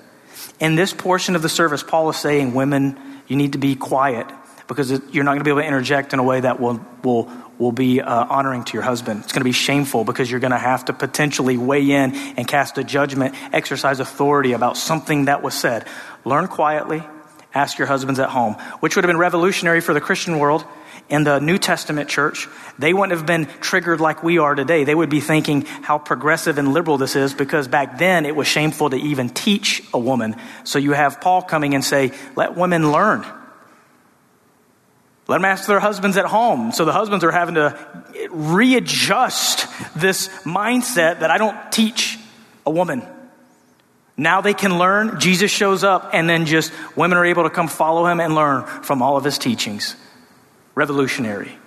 In 0.60 0.74
this 0.74 0.92
portion 0.92 1.34
of 1.34 1.42
the 1.42 1.48
service, 1.48 1.82
Paul 1.82 2.10
is 2.10 2.16
saying, 2.16 2.54
women, 2.54 2.98
you 3.26 3.36
need 3.36 3.52
to 3.52 3.58
be 3.58 3.74
quiet 3.74 4.26
because 4.68 4.90
you're 5.12 5.24
not 5.24 5.32
going 5.32 5.40
to 5.40 5.44
be 5.44 5.50
able 5.50 5.62
to 5.62 5.66
interject 5.66 6.12
in 6.12 6.20
a 6.20 6.22
way 6.22 6.40
that 6.40 6.60
will, 6.60 6.80
will, 7.02 7.28
will 7.58 7.72
be 7.72 8.00
uh, 8.00 8.26
honoring 8.26 8.62
to 8.62 8.74
your 8.74 8.82
husband. 8.82 9.24
It's 9.24 9.32
going 9.32 9.40
to 9.40 9.44
be 9.44 9.52
shameful 9.52 10.04
because 10.04 10.30
you're 10.30 10.38
going 10.38 10.52
to 10.52 10.58
have 10.58 10.84
to 10.84 10.92
potentially 10.92 11.56
weigh 11.56 11.90
in 11.90 12.14
and 12.14 12.46
cast 12.46 12.78
a 12.78 12.84
judgment, 12.84 13.34
exercise 13.52 13.98
authority 13.98 14.52
about 14.52 14.76
something 14.76 15.24
that 15.24 15.42
was 15.42 15.54
said. 15.54 15.86
Learn 16.24 16.46
quietly, 16.46 17.02
ask 17.52 17.78
your 17.78 17.88
husbands 17.88 18.20
at 18.20 18.28
home, 18.28 18.54
which 18.78 18.94
would 18.94 19.04
have 19.04 19.08
been 19.08 19.18
revolutionary 19.18 19.80
for 19.80 19.92
the 19.92 20.00
Christian 20.00 20.38
world 20.38 20.64
in 21.10 21.24
the 21.24 21.40
New 21.40 21.58
Testament 21.58 22.08
church, 22.08 22.48
they 22.78 22.94
wouldn't 22.94 23.18
have 23.18 23.26
been 23.26 23.46
triggered 23.60 24.00
like 24.00 24.22
we 24.22 24.38
are 24.38 24.54
today. 24.54 24.84
They 24.84 24.94
would 24.94 25.10
be 25.10 25.20
thinking 25.20 25.62
how 25.62 25.98
progressive 25.98 26.56
and 26.56 26.72
liberal 26.72 26.96
this 26.98 27.16
is 27.16 27.34
because 27.34 27.68
back 27.68 27.98
then 27.98 28.24
it 28.24 28.34
was 28.36 28.46
shameful 28.46 28.90
to 28.90 28.96
even 28.96 29.28
teach 29.28 29.82
a 29.92 29.98
woman. 29.98 30.36
So 30.64 30.78
you 30.78 30.92
have 30.92 31.20
Paul 31.20 31.42
coming 31.42 31.74
and 31.74 31.84
say, 31.84 32.12
let 32.36 32.56
women 32.56 32.92
learn. 32.92 33.26
Let 35.26 35.36
them 35.36 35.44
ask 35.44 35.66
their 35.66 35.80
husbands 35.80 36.16
at 36.16 36.26
home. 36.26 36.72
So 36.72 36.84
the 36.84 36.92
husbands 36.92 37.24
are 37.24 37.30
having 37.30 37.56
to 37.56 37.76
readjust 38.30 39.66
this 39.94 40.28
mindset 40.44 41.20
that 41.20 41.30
I 41.30 41.38
don't 41.38 41.70
teach 41.70 42.18
a 42.64 42.70
woman. 42.70 43.02
Now 44.16 44.40
they 44.40 44.54
can 44.54 44.78
learn. 44.78 45.18
Jesus 45.18 45.50
shows 45.50 45.82
up, 45.82 46.10
and 46.12 46.28
then 46.28 46.46
just 46.46 46.72
women 46.94 47.16
are 47.16 47.24
able 47.24 47.44
to 47.44 47.50
come 47.50 47.68
follow 47.68 48.06
him 48.06 48.20
and 48.20 48.34
learn 48.34 48.64
from 48.64 49.02
all 49.02 49.16
of 49.16 49.24
his 49.24 49.38
teachings. 49.38 49.96
Revolutionary. 50.74 51.58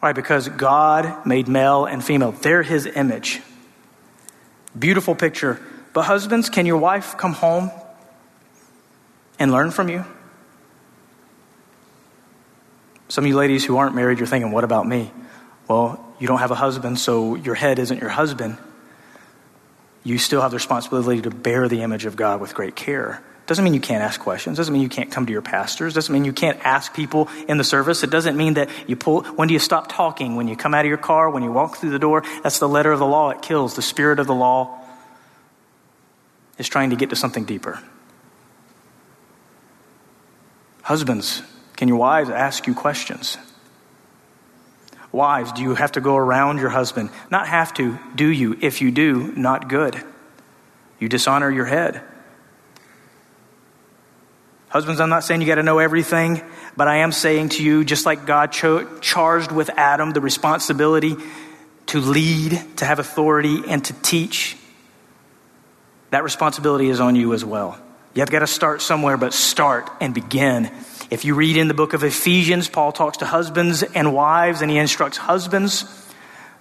Why? 0.00 0.12
Because 0.12 0.48
God 0.48 1.26
made 1.26 1.46
male 1.48 1.84
and 1.84 2.02
female. 2.02 2.32
They're 2.32 2.62
his 2.62 2.86
image. 2.86 3.40
Beautiful 4.78 5.14
picture. 5.14 5.60
But, 5.92 6.04
husbands, 6.04 6.48
can 6.48 6.66
your 6.66 6.78
wife 6.78 7.16
come 7.16 7.32
home 7.32 7.70
and 9.38 9.52
learn 9.52 9.70
from 9.70 9.88
you? 9.88 10.04
Some 13.08 13.24
of 13.24 13.28
you 13.28 13.36
ladies 13.36 13.64
who 13.64 13.76
aren't 13.76 13.94
married, 13.94 14.18
you're 14.18 14.26
thinking, 14.26 14.52
what 14.52 14.64
about 14.64 14.86
me? 14.86 15.12
Well, 15.68 16.04
you 16.20 16.28
don't 16.28 16.38
have 16.38 16.52
a 16.52 16.56
husband, 16.56 16.98
so 16.98 17.34
your 17.34 17.56
head 17.56 17.78
isn't 17.78 17.98
your 17.98 18.10
husband. 18.10 18.56
You 20.04 20.16
still 20.16 20.40
have 20.40 20.52
the 20.52 20.56
responsibility 20.56 21.20
to 21.22 21.30
bear 21.30 21.68
the 21.68 21.82
image 21.82 22.06
of 22.06 22.16
God 22.16 22.40
with 22.40 22.54
great 22.54 22.76
care. 22.76 23.22
Doesn't 23.50 23.64
mean 23.64 23.74
you 23.74 23.80
can't 23.80 24.04
ask 24.04 24.20
questions. 24.20 24.58
Doesn't 24.58 24.72
mean 24.72 24.80
you 24.80 24.88
can't 24.88 25.10
come 25.10 25.26
to 25.26 25.32
your 25.32 25.42
pastors. 25.42 25.92
Doesn't 25.92 26.12
mean 26.12 26.24
you 26.24 26.32
can't 26.32 26.64
ask 26.64 26.94
people 26.94 27.28
in 27.48 27.58
the 27.58 27.64
service. 27.64 28.04
It 28.04 28.10
doesn't 28.10 28.36
mean 28.36 28.54
that 28.54 28.70
you 28.86 28.94
pull, 28.94 29.24
when 29.24 29.48
do 29.48 29.54
you 29.54 29.58
stop 29.58 29.90
talking? 29.90 30.36
When 30.36 30.46
you 30.46 30.54
come 30.54 30.72
out 30.72 30.84
of 30.84 30.88
your 30.88 30.98
car, 30.98 31.28
when 31.28 31.42
you 31.42 31.50
walk 31.50 31.78
through 31.78 31.90
the 31.90 31.98
door? 31.98 32.22
That's 32.44 32.60
the 32.60 32.68
letter 32.68 32.92
of 32.92 33.00
the 33.00 33.06
law. 33.06 33.30
It 33.30 33.42
kills. 33.42 33.74
The 33.74 33.82
spirit 33.82 34.20
of 34.20 34.28
the 34.28 34.36
law 34.36 34.78
is 36.58 36.68
trying 36.68 36.90
to 36.90 36.96
get 36.96 37.10
to 37.10 37.16
something 37.16 37.44
deeper. 37.44 37.82
Husbands, 40.82 41.42
can 41.74 41.88
your 41.88 41.96
wives 41.96 42.30
ask 42.30 42.68
you 42.68 42.74
questions? 42.74 43.36
Wives, 45.10 45.50
do 45.50 45.62
you 45.62 45.74
have 45.74 45.90
to 45.90 46.00
go 46.00 46.14
around 46.14 46.58
your 46.58 46.70
husband? 46.70 47.10
Not 47.32 47.48
have 47.48 47.74
to, 47.74 47.98
do 48.14 48.28
you? 48.28 48.56
If 48.60 48.80
you 48.80 48.92
do, 48.92 49.32
not 49.32 49.68
good. 49.68 50.00
You 51.00 51.08
dishonor 51.08 51.50
your 51.50 51.66
head. 51.66 52.04
Husbands, 54.70 55.00
I'm 55.00 55.10
not 55.10 55.24
saying 55.24 55.40
you 55.40 55.48
got 55.48 55.56
to 55.56 55.64
know 55.64 55.80
everything, 55.80 56.42
but 56.76 56.86
I 56.86 56.98
am 56.98 57.10
saying 57.10 57.50
to 57.50 57.62
you, 57.62 57.84
just 57.84 58.06
like 58.06 58.24
God 58.24 58.52
cho- 58.52 58.98
charged 59.00 59.50
with 59.50 59.68
Adam 59.70 60.12
the 60.12 60.20
responsibility 60.20 61.16
to 61.86 62.00
lead, 62.00 62.62
to 62.76 62.84
have 62.84 63.00
authority, 63.00 63.62
and 63.66 63.84
to 63.84 63.92
teach, 63.94 64.56
that 66.10 66.22
responsibility 66.22 66.88
is 66.88 67.00
on 67.00 67.16
you 67.16 67.34
as 67.34 67.44
well. 67.44 67.80
You 68.14 68.20
have 68.20 68.30
got 68.30 68.40
to 68.40 68.46
start 68.46 68.80
somewhere, 68.80 69.16
but 69.16 69.34
start 69.34 69.90
and 70.00 70.14
begin. 70.14 70.70
If 71.10 71.24
you 71.24 71.34
read 71.34 71.56
in 71.56 71.66
the 71.66 71.74
book 71.74 71.92
of 71.92 72.04
Ephesians, 72.04 72.68
Paul 72.68 72.92
talks 72.92 73.18
to 73.18 73.26
husbands 73.26 73.82
and 73.82 74.14
wives, 74.14 74.62
and 74.62 74.70
he 74.70 74.78
instructs 74.78 75.16
husbands 75.16 75.84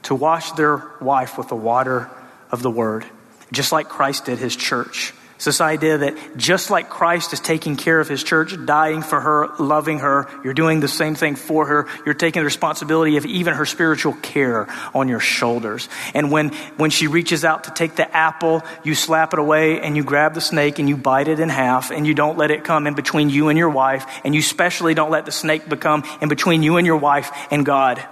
to 0.03 0.15
wash 0.15 0.51
their 0.53 0.81
wife 0.99 1.37
with 1.37 1.49
the 1.49 1.55
water 1.55 2.09
of 2.51 2.63
the 2.63 2.71
word, 2.71 3.05
just 3.51 3.71
like 3.71 3.87
Christ 3.87 4.25
did 4.25 4.39
his 4.39 4.55
church. 4.55 5.13
It's 5.39 5.45
this 5.45 5.61
idea 5.61 5.99
that 5.99 6.35
just 6.35 6.69
like 6.69 6.89
Christ 6.89 7.31
is 7.31 7.39
taking 7.39 7.77
care 7.77 8.01
of 8.01 8.09
his 8.09 8.25
church, 8.25 8.53
dying 8.65 9.01
for 9.01 9.21
her, 9.21 9.47
loving 9.57 9.99
her, 9.99 10.27
you're 10.43 10.53
doing 10.53 10.81
the 10.81 10.89
same 10.89 11.15
thing 11.15 11.37
for 11.37 11.65
her. 11.65 11.87
You're 12.05 12.13
taking 12.13 12.41
the 12.41 12.45
responsibility 12.45 13.15
of 13.15 13.25
even 13.25 13.53
her 13.53 13.65
spiritual 13.65 14.15
care 14.15 14.67
on 14.93 15.07
your 15.07 15.21
shoulders. 15.21 15.87
And 16.13 16.29
when, 16.29 16.49
when 16.75 16.89
she 16.89 17.07
reaches 17.07 17.45
out 17.45 17.63
to 17.63 17.71
take 17.71 17.95
the 17.95 18.13
apple, 18.13 18.63
you 18.83 18.93
slap 18.95 19.31
it 19.31 19.39
away 19.39 19.79
and 19.79 19.95
you 19.95 20.03
grab 20.03 20.33
the 20.33 20.41
snake 20.41 20.77
and 20.77 20.89
you 20.89 20.97
bite 20.97 21.29
it 21.29 21.39
in 21.39 21.47
half 21.47 21.89
and 21.89 22.05
you 22.05 22.13
don't 22.13 22.37
let 22.37 22.51
it 22.51 22.65
come 22.65 22.85
in 22.85 22.93
between 22.93 23.29
you 23.29 23.47
and 23.47 23.57
your 23.57 23.69
wife. 23.69 24.05
And 24.25 24.35
you 24.35 24.41
especially 24.41 24.93
don't 24.93 25.09
let 25.09 25.25
the 25.25 25.31
snake 25.31 25.69
become 25.69 26.03
in 26.21 26.27
between 26.27 26.63
you 26.63 26.75
and 26.75 26.85
your 26.85 26.97
wife 26.97 27.31
and 27.49 27.65
God. 27.65 28.05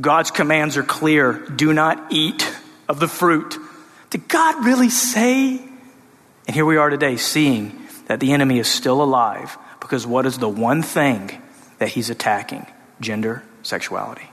God's 0.00 0.30
commands 0.30 0.76
are 0.76 0.84
clear. 0.84 1.32
Do 1.32 1.72
not 1.72 2.12
eat 2.12 2.48
of 2.88 3.00
the 3.00 3.08
fruit. 3.08 3.58
Did 4.14 4.28
God 4.28 4.64
really 4.64 4.90
say? 4.90 5.60
And 6.46 6.54
here 6.54 6.64
we 6.64 6.76
are 6.76 6.88
today 6.88 7.16
seeing 7.16 7.76
that 8.06 8.20
the 8.20 8.32
enemy 8.32 8.60
is 8.60 8.68
still 8.68 9.02
alive 9.02 9.58
because 9.80 10.06
what 10.06 10.24
is 10.24 10.38
the 10.38 10.48
one 10.48 10.82
thing 10.82 11.42
that 11.78 11.88
he's 11.88 12.10
attacking? 12.10 12.64
Gender, 13.00 13.42
sexuality. 13.64 14.30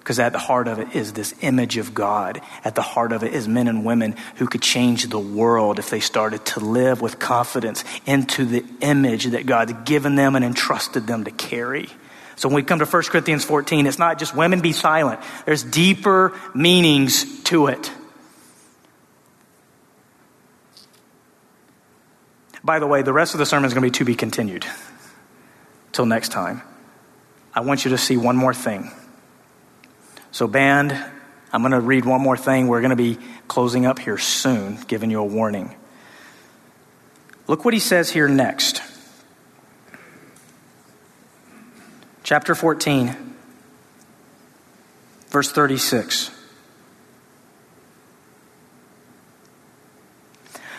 Because 0.00 0.18
at 0.18 0.32
the 0.32 0.38
heart 0.38 0.68
of 0.68 0.78
it 0.78 0.94
is 0.94 1.14
this 1.14 1.34
image 1.40 1.78
of 1.78 1.94
God. 1.94 2.42
At 2.64 2.74
the 2.74 2.82
heart 2.82 3.12
of 3.12 3.22
it 3.24 3.32
is 3.32 3.48
men 3.48 3.66
and 3.66 3.82
women 3.82 4.14
who 4.34 4.46
could 4.46 4.60
change 4.60 5.08
the 5.08 5.18
world 5.18 5.78
if 5.78 5.88
they 5.88 6.00
started 6.00 6.44
to 6.44 6.60
live 6.60 7.00
with 7.00 7.18
confidence 7.18 7.82
into 8.04 8.44
the 8.44 8.62
image 8.82 9.24
that 9.28 9.46
God's 9.46 9.72
given 9.86 10.16
them 10.16 10.36
and 10.36 10.44
entrusted 10.44 11.06
them 11.06 11.24
to 11.24 11.30
carry. 11.30 11.88
So 12.36 12.50
when 12.50 12.56
we 12.56 12.62
come 12.62 12.80
to 12.80 12.84
1 12.84 13.02
Corinthians 13.04 13.42
14, 13.42 13.86
it's 13.86 13.98
not 13.98 14.18
just 14.18 14.36
women 14.36 14.60
be 14.60 14.72
silent. 14.72 15.20
There's 15.46 15.64
deeper 15.64 16.38
meanings 16.54 17.42
to 17.44 17.68
it. 17.68 17.90
By 22.66 22.80
the 22.80 22.86
way, 22.88 23.02
the 23.02 23.12
rest 23.12 23.32
of 23.32 23.38
the 23.38 23.46
sermon 23.46 23.68
is 23.68 23.74
going 23.74 23.82
to 23.82 23.86
be 23.86 23.98
to 23.98 24.04
be 24.04 24.16
continued. 24.16 24.66
Till 25.92 26.04
next 26.04 26.30
time. 26.30 26.62
I 27.54 27.60
want 27.60 27.84
you 27.84 27.92
to 27.92 27.98
see 27.98 28.16
one 28.16 28.36
more 28.36 28.52
thing. 28.52 28.90
So, 30.32 30.48
band, 30.48 30.92
I'm 31.52 31.62
going 31.62 31.70
to 31.70 31.80
read 31.80 32.04
one 32.04 32.20
more 32.20 32.36
thing. 32.36 32.66
We're 32.66 32.80
going 32.80 32.90
to 32.90 32.96
be 32.96 33.18
closing 33.46 33.86
up 33.86 34.00
here 34.00 34.18
soon, 34.18 34.78
giving 34.88 35.12
you 35.12 35.20
a 35.20 35.24
warning. 35.24 35.76
Look 37.46 37.64
what 37.64 37.72
he 37.72 37.78
says 37.78 38.10
here 38.10 38.26
next. 38.26 38.82
Chapter 42.24 42.56
14, 42.56 43.16
verse 45.28 45.52
36. 45.52 46.32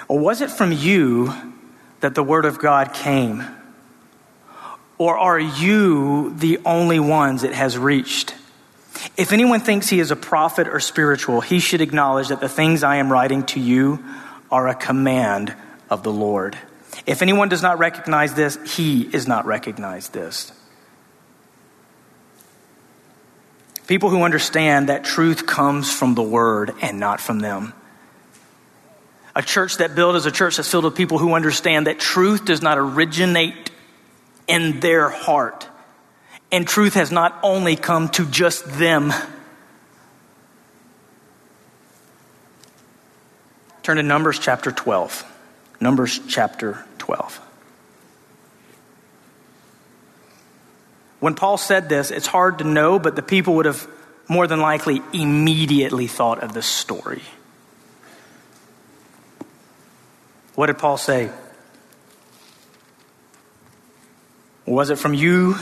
Or 0.09 0.19
was 0.19 0.41
it 0.41 0.51
from 0.51 0.73
you 0.73 1.46
that 1.99 2.15
the 2.15 2.23
word 2.23 2.45
of 2.45 2.59
God 2.59 2.93
came? 2.93 3.43
Or 4.97 5.17
are 5.17 5.39
you 5.39 6.33
the 6.35 6.59
only 6.65 6.99
ones 6.99 7.43
it 7.43 7.53
has 7.53 7.77
reached? 7.77 8.33
If 9.15 9.31
anyone 9.31 9.59
thinks 9.59 9.89
he 9.89 9.99
is 9.99 10.11
a 10.11 10.15
prophet 10.15 10.67
or 10.67 10.79
spiritual, 10.79 11.41
he 11.41 11.59
should 11.59 11.81
acknowledge 11.81 12.29
that 12.29 12.39
the 12.39 12.49
things 12.49 12.83
I 12.83 12.97
am 12.97 13.11
writing 13.11 13.43
to 13.47 13.59
you 13.59 14.03
are 14.51 14.67
a 14.67 14.75
command 14.75 15.53
of 15.89 16.03
the 16.03 16.11
Lord. 16.11 16.57
If 17.05 17.21
anyone 17.21 17.49
does 17.49 17.61
not 17.61 17.77
recognize 17.79 18.33
this, 18.33 18.57
he 18.75 19.03
is 19.03 19.27
not 19.27 19.45
recognized 19.45 20.13
this. 20.13 20.51
People 23.87 24.09
who 24.09 24.23
understand 24.23 24.89
that 24.89 25.05
truth 25.05 25.45
comes 25.45 25.91
from 25.93 26.15
the 26.15 26.23
word 26.23 26.73
and 26.81 26.99
not 26.99 27.21
from 27.21 27.39
them. 27.39 27.73
A 29.37 29.43
church 29.43 29.77
that 29.77 29.93
built 29.93 30.15
is 30.15 30.25
a 30.25 30.31
church 30.31 30.57
that's 30.57 30.69
filled 30.69 30.85
with 30.85 30.95
people 30.95 31.19
who 31.19 31.35
understand 31.35 31.85
that 31.85 31.99
truth 31.99 32.43
does 32.43 32.63
not 32.63 32.79
originate 32.79 33.69
in 34.47 34.79
their 34.79 35.09
heart 35.09 35.67
and 36.51 36.67
truth 36.67 36.93
has 36.95 37.11
not 37.11 37.37
only 37.43 37.75
come 37.75 38.09
to 38.09 38.25
just 38.25 38.65
them. 38.65 39.13
Turn 43.83 43.97
to 43.97 44.03
Numbers 44.03 44.39
chapter 44.39 44.71
12. 44.71 45.23
Numbers 45.79 46.19
chapter 46.27 46.83
12. 46.97 47.39
When 51.19 51.35
Paul 51.35 51.57
said 51.57 51.89
this, 51.89 52.09
it's 52.09 52.25
hard 52.27 52.57
to 52.57 52.63
know, 52.63 52.97
but 52.97 53.15
the 53.15 53.21
people 53.21 53.55
would 53.55 53.65
have 53.65 53.87
more 54.27 54.47
than 54.47 54.61
likely 54.61 55.01
immediately 55.13 56.07
thought 56.07 56.43
of 56.43 56.53
this 56.53 56.65
story. 56.65 57.21
What 60.57 60.65
did 60.65 60.79
Paul 60.79 60.97
say? 60.97 61.29
Was 64.65 64.89
it 64.89 64.97
from 64.97 65.13
you 65.13 65.55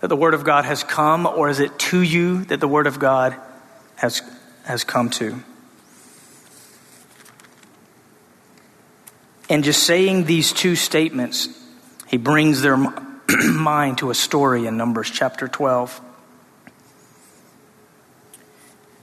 that 0.00 0.08
the 0.08 0.16
Word 0.16 0.34
of 0.34 0.42
God 0.42 0.64
has 0.64 0.82
come, 0.82 1.24
or 1.24 1.48
is 1.48 1.60
it 1.60 1.78
to 1.78 2.00
you 2.00 2.42
that 2.46 2.58
the 2.58 2.66
Word 2.66 2.88
of 2.88 2.98
God 2.98 3.36
has, 3.94 4.22
has 4.64 4.82
come 4.82 5.08
to? 5.10 5.40
And 9.48 9.62
just 9.62 9.84
saying 9.84 10.24
these 10.24 10.52
two 10.52 10.74
statements, 10.74 11.48
he 12.08 12.16
brings 12.16 12.62
their 12.62 12.76
mind 13.52 13.98
to 13.98 14.10
a 14.10 14.16
story 14.16 14.66
in 14.66 14.76
Numbers 14.76 15.08
chapter 15.08 15.46
12. 15.46 16.00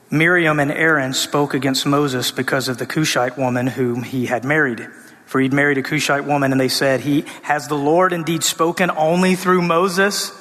Miriam 0.10 0.60
and 0.60 0.72
Aaron 0.72 1.14
spoke 1.14 1.54
against 1.54 1.86
Moses 1.86 2.32
because 2.32 2.70
of 2.70 2.78
the 2.78 2.86
Cushite 2.86 3.38
woman 3.38 3.68
whom 3.68 4.04
he 4.04 4.26
had 4.28 4.46
married. 4.46 4.88
For 5.26 5.42
he'd 5.42 5.52
married 5.52 5.78
a 5.78 5.84
Cushite 5.84 6.24
woman, 6.24 6.54
and 6.54 6.62
they 6.62 6.70
said, 6.70 7.02
He 7.02 7.26
has 7.42 7.68
the 7.68 7.76
Lord 7.76 8.14
indeed 8.14 8.44
spoken 8.44 8.90
only 8.92 9.36
through 9.36 9.62
Moses? 9.62 10.32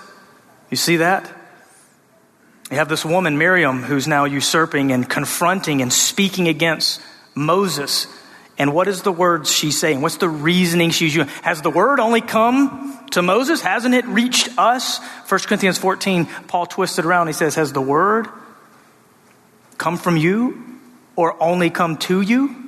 You 0.70 0.76
see 0.76 0.98
that? 0.98 1.28
You 2.70 2.76
have 2.76 2.88
this 2.88 3.04
woman, 3.04 3.38
Miriam, 3.38 3.82
who's 3.82 4.06
now 4.06 4.24
usurping 4.24 4.92
and 4.92 5.08
confronting 5.08 5.82
and 5.82 5.92
speaking 5.92 6.46
against 6.46 7.00
Moses. 7.34 8.06
And 8.58 8.72
what 8.72 8.86
is 8.86 9.02
the 9.02 9.12
words 9.12 9.52
she's 9.52 9.78
saying? 9.78 10.00
What's 10.00 10.16
the 10.16 10.28
reasoning 10.28 10.90
she's 10.90 11.14
using? 11.14 11.32
Has 11.42 11.62
the 11.62 11.70
word 11.70 11.98
only 11.98 12.20
come 12.20 13.06
to 13.10 13.22
Moses? 13.22 13.60
Hasn't 13.60 13.94
it 13.94 14.04
reached 14.06 14.48
us? 14.56 14.98
1 15.28 15.40
Corinthians 15.40 15.78
14, 15.78 16.26
Paul 16.46 16.66
twisted 16.66 17.04
around. 17.04 17.26
He 17.26 17.32
says, 17.32 17.56
Has 17.56 17.72
the 17.72 17.82
word 17.82 18.28
come 19.78 19.96
from 19.96 20.16
you 20.16 20.80
or 21.16 21.40
only 21.42 21.70
come 21.70 21.96
to 21.98 22.20
you? 22.20 22.66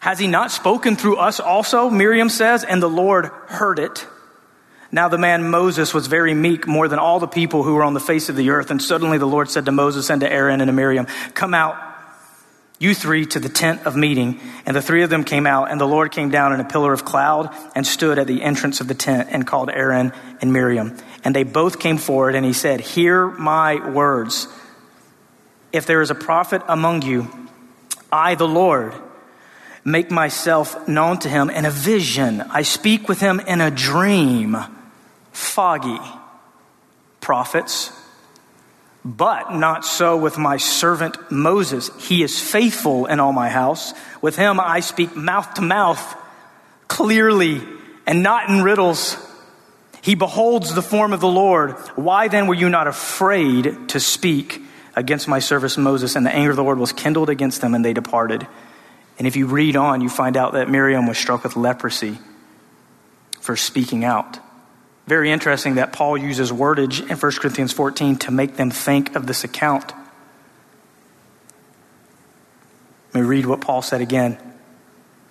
Has 0.00 0.18
he 0.18 0.26
not 0.26 0.50
spoken 0.50 0.96
through 0.96 1.16
us 1.16 1.40
also? 1.40 1.90
Miriam 1.90 2.28
says, 2.28 2.64
and 2.64 2.82
the 2.82 2.88
Lord 2.88 3.26
heard 3.26 3.78
it. 3.78 4.06
Now 4.90 5.08
the 5.08 5.18
man 5.18 5.50
Moses 5.50 5.92
was 5.92 6.06
very 6.06 6.34
meek 6.34 6.66
more 6.66 6.88
than 6.88 6.98
all 6.98 7.20
the 7.20 7.26
people 7.26 7.62
who 7.62 7.74
were 7.74 7.84
on 7.84 7.94
the 7.94 8.00
face 8.00 8.28
of 8.28 8.36
the 8.36 8.50
earth. 8.50 8.70
And 8.70 8.80
suddenly 8.80 9.18
the 9.18 9.26
Lord 9.26 9.50
said 9.50 9.66
to 9.66 9.72
Moses 9.72 10.08
and 10.10 10.20
to 10.22 10.30
Aaron 10.30 10.60
and 10.60 10.68
to 10.68 10.72
Miriam, 10.72 11.06
Come 11.34 11.52
out, 11.52 11.76
you 12.78 12.94
three, 12.94 13.26
to 13.26 13.40
the 13.40 13.48
tent 13.48 13.84
of 13.86 13.96
meeting. 13.96 14.40
And 14.64 14.74
the 14.74 14.80
three 14.80 15.02
of 15.02 15.10
them 15.10 15.24
came 15.24 15.46
out, 15.46 15.70
and 15.70 15.80
the 15.80 15.86
Lord 15.86 16.12
came 16.12 16.30
down 16.30 16.54
in 16.54 16.60
a 16.60 16.64
pillar 16.64 16.92
of 16.92 17.04
cloud 17.04 17.54
and 17.74 17.86
stood 17.86 18.18
at 18.18 18.26
the 18.26 18.42
entrance 18.42 18.80
of 18.80 18.88
the 18.88 18.94
tent 18.94 19.28
and 19.30 19.46
called 19.46 19.68
Aaron 19.68 20.12
and 20.40 20.52
Miriam. 20.52 20.96
And 21.24 21.34
they 21.34 21.42
both 21.42 21.80
came 21.80 21.98
forward, 21.98 22.34
and 22.34 22.46
he 22.46 22.52
said, 22.54 22.80
Hear 22.80 23.26
my 23.26 23.90
words. 23.90 24.46
If 25.72 25.86
there 25.86 26.00
is 26.00 26.10
a 26.10 26.14
prophet 26.14 26.62
among 26.68 27.02
you, 27.02 27.28
I, 28.10 28.34
the 28.34 28.48
Lord, 28.48 28.94
make 29.84 30.10
myself 30.10 30.88
known 30.88 31.18
to 31.20 31.28
him 31.28 31.50
in 31.50 31.64
a 31.64 31.70
vision. 31.70 32.40
I 32.40 32.62
speak 32.62 33.08
with 33.08 33.20
him 33.20 33.40
in 33.40 33.60
a 33.60 33.70
dream 33.70 34.56
foggy 35.32 36.00
prophets. 37.20 37.92
But 39.04 39.54
not 39.54 39.84
so 39.84 40.16
with 40.16 40.36
my 40.36 40.56
servant 40.56 41.16
Moses. 41.30 41.90
He 41.98 42.22
is 42.22 42.38
faithful 42.38 43.06
in 43.06 43.20
all 43.20 43.32
my 43.32 43.48
house. 43.48 43.94
With 44.20 44.36
him 44.36 44.60
I 44.60 44.80
speak 44.80 45.16
mouth 45.16 45.54
to 45.54 45.62
mouth, 45.62 46.16
clearly, 46.88 47.62
and 48.06 48.22
not 48.22 48.48
in 48.48 48.62
riddles. 48.62 49.16
He 50.02 50.14
beholds 50.14 50.74
the 50.74 50.82
form 50.82 51.12
of 51.12 51.20
the 51.20 51.28
Lord. 51.28 51.72
Why 51.96 52.28
then 52.28 52.46
were 52.46 52.54
you 52.54 52.68
not 52.68 52.86
afraid 52.86 53.88
to 53.90 54.00
speak 54.00 54.62
against 54.98 55.28
my 55.28 55.38
servant 55.38 55.78
Moses? 55.78 56.16
And 56.16 56.26
the 56.26 56.34
anger 56.34 56.50
of 56.50 56.56
the 56.56 56.64
Lord 56.64 56.78
was 56.78 56.92
kindled 56.92 57.30
against 57.30 57.60
them, 57.60 57.74
and 57.74 57.84
they 57.84 57.92
departed. 57.92 58.46
And 59.18 59.26
if 59.26 59.36
you 59.36 59.46
read 59.46 59.76
on, 59.76 60.00
you 60.00 60.08
find 60.08 60.36
out 60.36 60.52
that 60.52 60.68
Miriam 60.68 61.06
was 61.06 61.18
struck 61.18 61.44
with 61.44 61.56
leprosy 61.56 62.18
for 63.40 63.56
speaking 63.56 64.04
out. 64.04 64.38
Very 65.06 65.30
interesting 65.30 65.76
that 65.76 65.92
Paul 65.92 66.18
uses 66.18 66.52
wordage 66.52 67.00
in 67.00 67.16
1 67.16 67.32
Corinthians 67.32 67.72
14 67.72 68.16
to 68.16 68.30
make 68.30 68.56
them 68.56 68.70
think 68.70 69.16
of 69.16 69.26
this 69.26 69.42
account. 69.42 69.92
Let 73.14 73.22
me 73.22 73.26
read 73.26 73.46
what 73.46 73.62
Paul 73.62 73.80
said 73.80 74.02
again. 74.02 74.38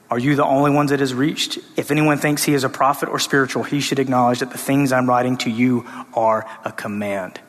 Are 0.10 0.18
you 0.18 0.36
the 0.36 0.46
only 0.46 0.72
ones 0.72 0.92
it 0.92 1.00
has 1.00 1.14
reached? 1.14 1.60
If 1.76 1.92
anyone 1.92 2.18
thinks 2.18 2.44
he 2.44 2.54
is 2.54 2.64
a 2.64 2.70
prophet 2.70 3.10
or 3.10 3.20
spiritual, 3.20 3.64
he 3.64 3.82
should 3.82 4.00
acknowledge 4.00 4.40
that 4.40 4.52
the 4.52 4.58
things 4.58 4.92
I'm 4.92 5.08
writing 5.08 5.38
to 5.38 5.50
you 5.50 5.86
are 6.14 6.50
a 6.66 6.72
command. 6.72 7.40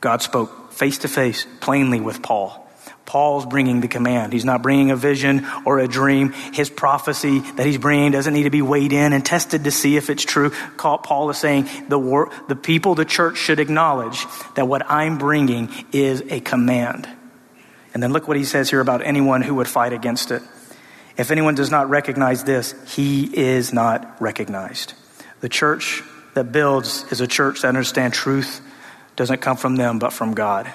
God 0.00 0.22
spoke 0.22 0.72
face 0.72 0.98
to 0.98 1.08
face, 1.08 1.46
plainly 1.60 2.00
with 2.00 2.22
Paul. 2.22 2.66
Paul's 3.06 3.46
bringing 3.46 3.80
the 3.80 3.88
command. 3.88 4.32
He's 4.32 4.44
not 4.44 4.62
bringing 4.62 4.90
a 4.90 4.96
vision 4.96 5.46
or 5.64 5.78
a 5.78 5.86
dream. 5.86 6.32
His 6.52 6.68
prophecy 6.68 7.38
that 7.38 7.64
he's 7.64 7.78
bringing 7.78 8.10
doesn't 8.10 8.34
need 8.34 8.42
to 8.42 8.50
be 8.50 8.62
weighed 8.62 8.92
in 8.92 9.12
and 9.12 9.24
tested 9.24 9.64
to 9.64 9.70
see 9.70 9.96
if 9.96 10.10
it's 10.10 10.24
true. 10.24 10.50
Paul 10.76 11.30
is 11.30 11.38
saying 11.38 11.68
the, 11.88 12.28
the 12.48 12.56
people, 12.56 12.96
the 12.96 13.04
church 13.04 13.38
should 13.38 13.60
acknowledge 13.60 14.26
that 14.56 14.66
what 14.66 14.90
I'm 14.90 15.18
bringing 15.18 15.70
is 15.92 16.22
a 16.28 16.40
command. 16.40 17.08
And 17.94 18.02
then 18.02 18.12
look 18.12 18.28
what 18.28 18.36
he 18.36 18.44
says 18.44 18.68
here 18.68 18.80
about 18.80 19.02
anyone 19.02 19.40
who 19.40 19.54
would 19.54 19.68
fight 19.68 19.92
against 19.92 20.32
it. 20.32 20.42
If 21.16 21.30
anyone 21.30 21.54
does 21.54 21.70
not 21.70 21.88
recognize 21.88 22.44
this, 22.44 22.74
he 22.94 23.24
is 23.24 23.72
not 23.72 24.20
recognized. 24.20 24.92
The 25.40 25.48
church 25.48 26.02
that 26.34 26.52
builds 26.52 27.10
is 27.10 27.20
a 27.20 27.26
church 27.26 27.62
that 27.62 27.68
understands 27.68 28.18
truth 28.18 28.60
doesn't 29.16 29.40
come 29.40 29.56
from 29.56 29.76
them, 29.76 29.98
but 29.98 30.12
from 30.12 30.34
God. 30.34 30.72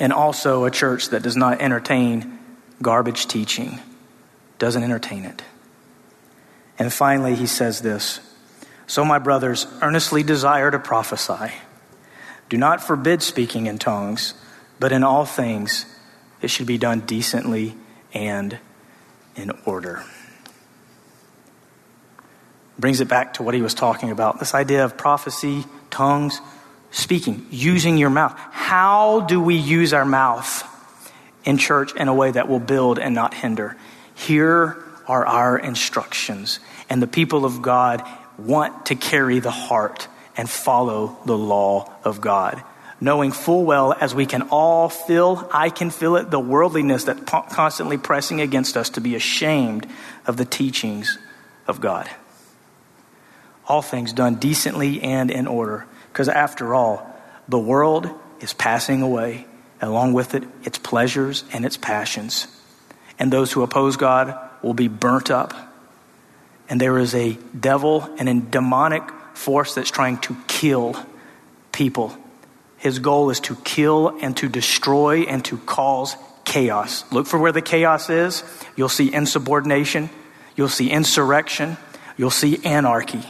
and 0.00 0.12
also 0.12 0.64
a 0.64 0.70
church 0.70 1.10
that 1.10 1.22
does 1.22 1.36
not 1.36 1.60
entertain 1.60 2.38
garbage 2.80 3.26
teaching, 3.26 3.78
doesn't 4.58 4.82
entertain 4.82 5.24
it. 5.24 5.42
And 6.78 6.92
finally, 6.92 7.34
he 7.34 7.46
says 7.46 7.82
this 7.82 8.20
So, 8.86 9.04
my 9.04 9.18
brothers, 9.18 9.66
earnestly 9.82 10.22
desire 10.22 10.70
to 10.70 10.78
prophesy. 10.78 11.52
Do 12.48 12.56
not 12.56 12.82
forbid 12.82 13.22
speaking 13.22 13.66
in 13.66 13.78
tongues, 13.78 14.34
but 14.80 14.92
in 14.92 15.04
all 15.04 15.24
things 15.24 15.86
it 16.40 16.48
should 16.48 16.66
be 16.66 16.78
done 16.78 17.00
decently 17.00 17.74
and 18.12 18.58
in 19.36 19.52
order. 19.64 20.04
Brings 22.78 23.00
it 23.00 23.08
back 23.08 23.34
to 23.34 23.42
what 23.42 23.54
he 23.54 23.62
was 23.62 23.74
talking 23.74 24.10
about 24.10 24.38
this 24.38 24.54
idea 24.54 24.84
of 24.84 24.96
prophecy, 24.96 25.64
tongues, 25.90 26.40
speaking, 26.92 27.46
using 27.50 27.98
your 27.98 28.10
mouth. 28.10 28.38
How 28.52 29.20
do 29.20 29.40
we 29.40 29.56
use 29.56 29.92
our 29.92 30.04
mouth 30.04 30.68
in 31.44 31.58
church 31.58 31.96
in 31.96 32.06
a 32.06 32.14
way 32.14 32.30
that 32.30 32.48
will 32.48 32.60
build 32.60 32.98
and 33.00 33.14
not 33.14 33.34
hinder? 33.34 33.76
Here 34.14 34.82
are 35.08 35.26
our 35.26 35.58
instructions. 35.58 36.60
And 36.88 37.02
the 37.02 37.06
people 37.08 37.44
of 37.44 37.62
God 37.62 38.06
want 38.38 38.86
to 38.86 38.94
carry 38.94 39.40
the 39.40 39.50
heart 39.50 40.06
and 40.36 40.48
follow 40.48 41.16
the 41.26 41.36
law 41.36 41.92
of 42.04 42.20
God. 42.20 42.62
Knowing 43.00 43.32
full 43.32 43.64
well, 43.64 43.92
as 44.00 44.14
we 44.14 44.26
can 44.26 44.42
all 44.42 44.88
feel, 44.88 45.48
I 45.52 45.70
can 45.70 45.90
feel 45.90 46.14
it, 46.16 46.30
the 46.30 46.38
worldliness 46.38 47.04
that 47.04 47.26
constantly 47.26 47.98
pressing 47.98 48.40
against 48.40 48.76
us 48.76 48.90
to 48.90 49.00
be 49.00 49.16
ashamed 49.16 49.88
of 50.24 50.36
the 50.36 50.44
teachings 50.44 51.18
of 51.66 51.80
God. 51.80 52.08
All 53.66 53.82
things 53.82 54.12
done 54.12 54.36
decently 54.36 55.02
and 55.02 55.30
in 55.30 55.48
order. 55.48 55.86
Because 56.12 56.28
after 56.28 56.74
all, 56.74 57.06
the 57.48 57.58
world 57.58 58.08
is 58.40 58.52
passing 58.52 59.00
away, 59.00 59.46
along 59.80 60.12
with 60.12 60.34
it, 60.34 60.44
its 60.62 60.76
pleasures 60.76 61.42
and 61.52 61.64
its 61.64 61.78
passions. 61.78 62.46
And 63.18 63.32
those 63.32 63.50
who 63.52 63.62
oppose 63.62 63.96
God 63.96 64.38
will 64.62 64.74
be 64.74 64.88
burnt 64.88 65.30
up. 65.30 65.54
And 66.68 66.80
there 66.80 66.98
is 66.98 67.14
a 67.14 67.38
devil 67.58 68.02
and 68.18 68.28
a 68.28 68.34
demonic 68.34 69.02
force 69.34 69.74
that's 69.74 69.90
trying 69.90 70.18
to 70.18 70.36
kill 70.48 70.96
people. 71.72 72.14
His 72.76 72.98
goal 72.98 73.30
is 73.30 73.40
to 73.40 73.56
kill 73.56 74.18
and 74.20 74.36
to 74.36 74.48
destroy 74.48 75.22
and 75.22 75.44
to 75.46 75.56
cause 75.58 76.16
chaos. 76.44 77.10
Look 77.10 77.26
for 77.26 77.38
where 77.38 77.52
the 77.52 77.62
chaos 77.62 78.10
is. 78.10 78.44
You'll 78.76 78.88
see 78.88 79.12
insubordination. 79.12 80.10
You'll 80.56 80.68
see 80.68 80.90
insurrection. 80.90 81.78
You'll 82.16 82.30
see 82.30 82.60
anarchy. 82.64 83.22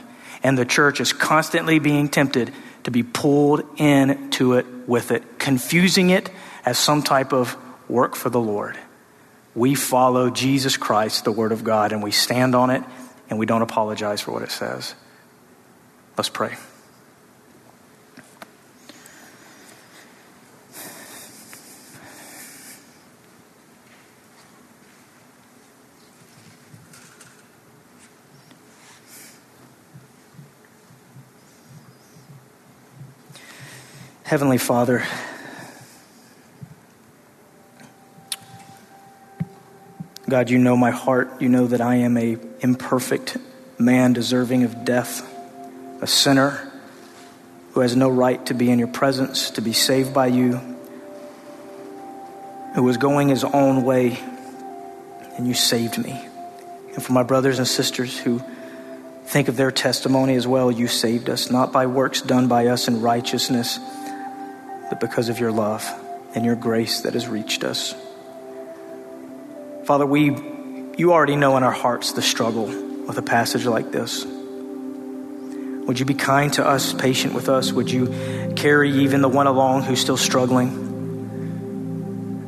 And 0.42 0.58
the 0.58 0.64
church 0.64 1.00
is 1.00 1.12
constantly 1.12 1.78
being 1.78 2.08
tempted 2.08 2.52
to 2.84 2.90
be 2.90 3.02
pulled 3.02 3.62
into 3.78 4.54
it 4.54 4.66
with 4.86 5.10
it, 5.10 5.38
confusing 5.38 6.10
it 6.10 6.30
as 6.64 6.78
some 6.78 7.02
type 7.02 7.32
of 7.32 7.56
work 7.88 8.16
for 8.16 8.30
the 8.30 8.40
Lord. 8.40 8.78
We 9.54 9.74
follow 9.74 10.30
Jesus 10.30 10.76
Christ, 10.76 11.24
the 11.24 11.32
Word 11.32 11.52
of 11.52 11.62
God, 11.62 11.92
and 11.92 12.02
we 12.02 12.10
stand 12.10 12.54
on 12.54 12.70
it 12.70 12.82
and 13.28 13.38
we 13.38 13.46
don't 13.46 13.62
apologize 13.62 14.20
for 14.20 14.32
what 14.32 14.42
it 14.42 14.50
says. 14.50 14.94
Let's 16.16 16.28
pray. 16.28 16.56
Heavenly 34.32 34.56
Father, 34.56 35.04
God, 40.26 40.48
you 40.48 40.56
know 40.56 40.74
my 40.74 40.90
heart. 40.90 41.42
You 41.42 41.50
know 41.50 41.66
that 41.66 41.82
I 41.82 41.96
am 41.96 42.16
a 42.16 42.38
imperfect 42.60 43.36
man 43.78 44.14
deserving 44.14 44.62
of 44.62 44.86
death 44.86 45.20
a 46.00 46.06
sinner 46.06 46.72
who 47.72 47.80
has 47.80 47.94
no 47.94 48.08
right 48.08 48.42
to 48.46 48.54
be 48.54 48.70
in 48.70 48.78
your 48.78 48.88
presence, 48.88 49.50
to 49.50 49.60
be 49.60 49.74
saved 49.74 50.14
by 50.14 50.28
you, 50.28 50.52
who 52.74 52.82
was 52.82 52.96
going 52.96 53.28
his 53.28 53.44
own 53.44 53.84
way, 53.84 54.18
and 55.36 55.46
you 55.46 55.52
saved 55.52 55.98
me. 55.98 56.26
And 56.94 57.04
for 57.04 57.12
my 57.12 57.22
brothers 57.22 57.58
and 57.58 57.68
sisters 57.68 58.18
who 58.18 58.42
think 59.26 59.48
of 59.48 59.58
their 59.58 59.70
testimony 59.70 60.36
as 60.36 60.46
well, 60.46 60.72
you 60.72 60.88
saved 60.88 61.28
us, 61.28 61.50
not 61.50 61.70
by 61.70 61.84
works 61.84 62.22
done 62.22 62.48
by 62.48 62.68
us 62.68 62.88
in 62.88 63.02
righteousness, 63.02 63.78
but 64.92 65.00
because 65.00 65.30
of 65.30 65.40
your 65.40 65.50
love 65.50 65.90
and 66.34 66.44
your 66.44 66.54
grace 66.54 67.00
that 67.00 67.14
has 67.14 67.26
reached 67.26 67.64
us. 67.64 67.94
Father, 69.84 70.04
we, 70.04 70.36
you 70.98 71.14
already 71.14 71.34
know 71.34 71.56
in 71.56 71.62
our 71.62 71.72
hearts 71.72 72.12
the 72.12 72.20
struggle 72.20 72.66
with 72.66 73.16
a 73.16 73.22
passage 73.22 73.64
like 73.64 73.90
this. 73.90 74.26
Would 74.26 75.98
you 75.98 76.04
be 76.04 76.12
kind 76.12 76.52
to 76.52 76.66
us, 76.66 76.92
patient 76.92 77.32
with 77.32 77.48
us? 77.48 77.72
Would 77.72 77.90
you 77.90 78.52
carry 78.54 78.90
even 79.04 79.22
the 79.22 79.30
one 79.30 79.46
along 79.46 79.84
who's 79.84 79.98
still 79.98 80.18
struggling? 80.18 80.90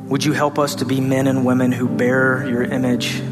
Would 0.09 0.23
you 0.23 0.33
help 0.33 0.59
us 0.59 0.75
to 0.75 0.85
be 0.85 1.01
men 1.01 1.25
and 1.25 1.47
women 1.47 1.71
who 1.71 1.87
bear 1.89 2.47
your 2.47 2.61
image 2.61 3.23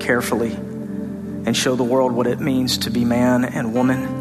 carefully 0.00 0.50
and 0.50 1.56
show 1.56 1.76
the 1.76 1.84
world 1.84 2.10
what 2.10 2.26
it 2.26 2.40
means 2.40 2.78
to 2.78 2.90
be 2.90 3.04
man 3.04 3.44
and 3.44 3.72
woman? 3.72 4.17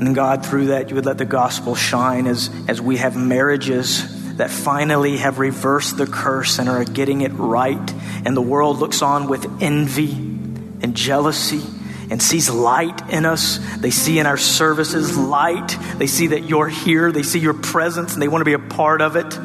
And 0.00 0.14
God, 0.14 0.44
through 0.44 0.66
that, 0.66 0.88
you 0.88 0.94
would 0.94 1.06
let 1.06 1.18
the 1.18 1.24
gospel 1.24 1.74
shine 1.74 2.26
as, 2.26 2.50
as 2.68 2.80
we 2.80 2.98
have 2.98 3.16
marriages 3.16 4.36
that 4.36 4.50
finally 4.50 5.16
have 5.16 5.38
reversed 5.38 5.96
the 5.96 6.06
curse 6.06 6.58
and 6.58 6.68
are 6.68 6.84
getting 6.84 7.22
it 7.22 7.32
right. 7.32 7.92
And 8.24 8.36
the 8.36 8.42
world 8.42 8.78
looks 8.78 9.00
on 9.00 9.28
with 9.28 9.62
envy 9.62 10.12
and 10.12 10.94
jealousy 10.94 11.62
and 12.10 12.22
sees 12.22 12.50
light 12.50 13.10
in 13.10 13.24
us. 13.24 13.58
They 13.78 13.90
see 13.90 14.18
in 14.18 14.26
our 14.26 14.36
services 14.36 15.16
light. 15.16 15.76
They 15.96 16.06
see 16.06 16.28
that 16.28 16.44
you're 16.44 16.68
here. 16.68 17.10
They 17.10 17.22
see 17.22 17.38
your 17.38 17.54
presence 17.54 18.12
and 18.12 18.22
they 18.22 18.28
want 18.28 18.42
to 18.42 18.44
be 18.44 18.52
a 18.52 18.58
part 18.58 19.00
of 19.00 19.16
it. 19.16 19.38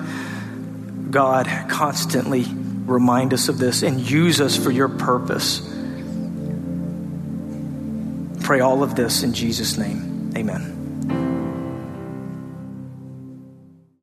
God, 1.12 1.48
constantly 1.70 2.46
remind 2.86 3.34
us 3.34 3.50
of 3.50 3.58
this 3.58 3.84
and 3.84 4.00
use 4.00 4.42
us 4.42 4.58
for 4.58 4.72
your 4.72 4.90
purpose. 4.90 5.62
Pray 8.44 8.60
all 8.60 8.84
of 8.84 8.96
this 8.96 9.24
in 9.24 9.34
Jesus' 9.34 9.78
name. 9.78 10.11
Amen. 10.36 10.81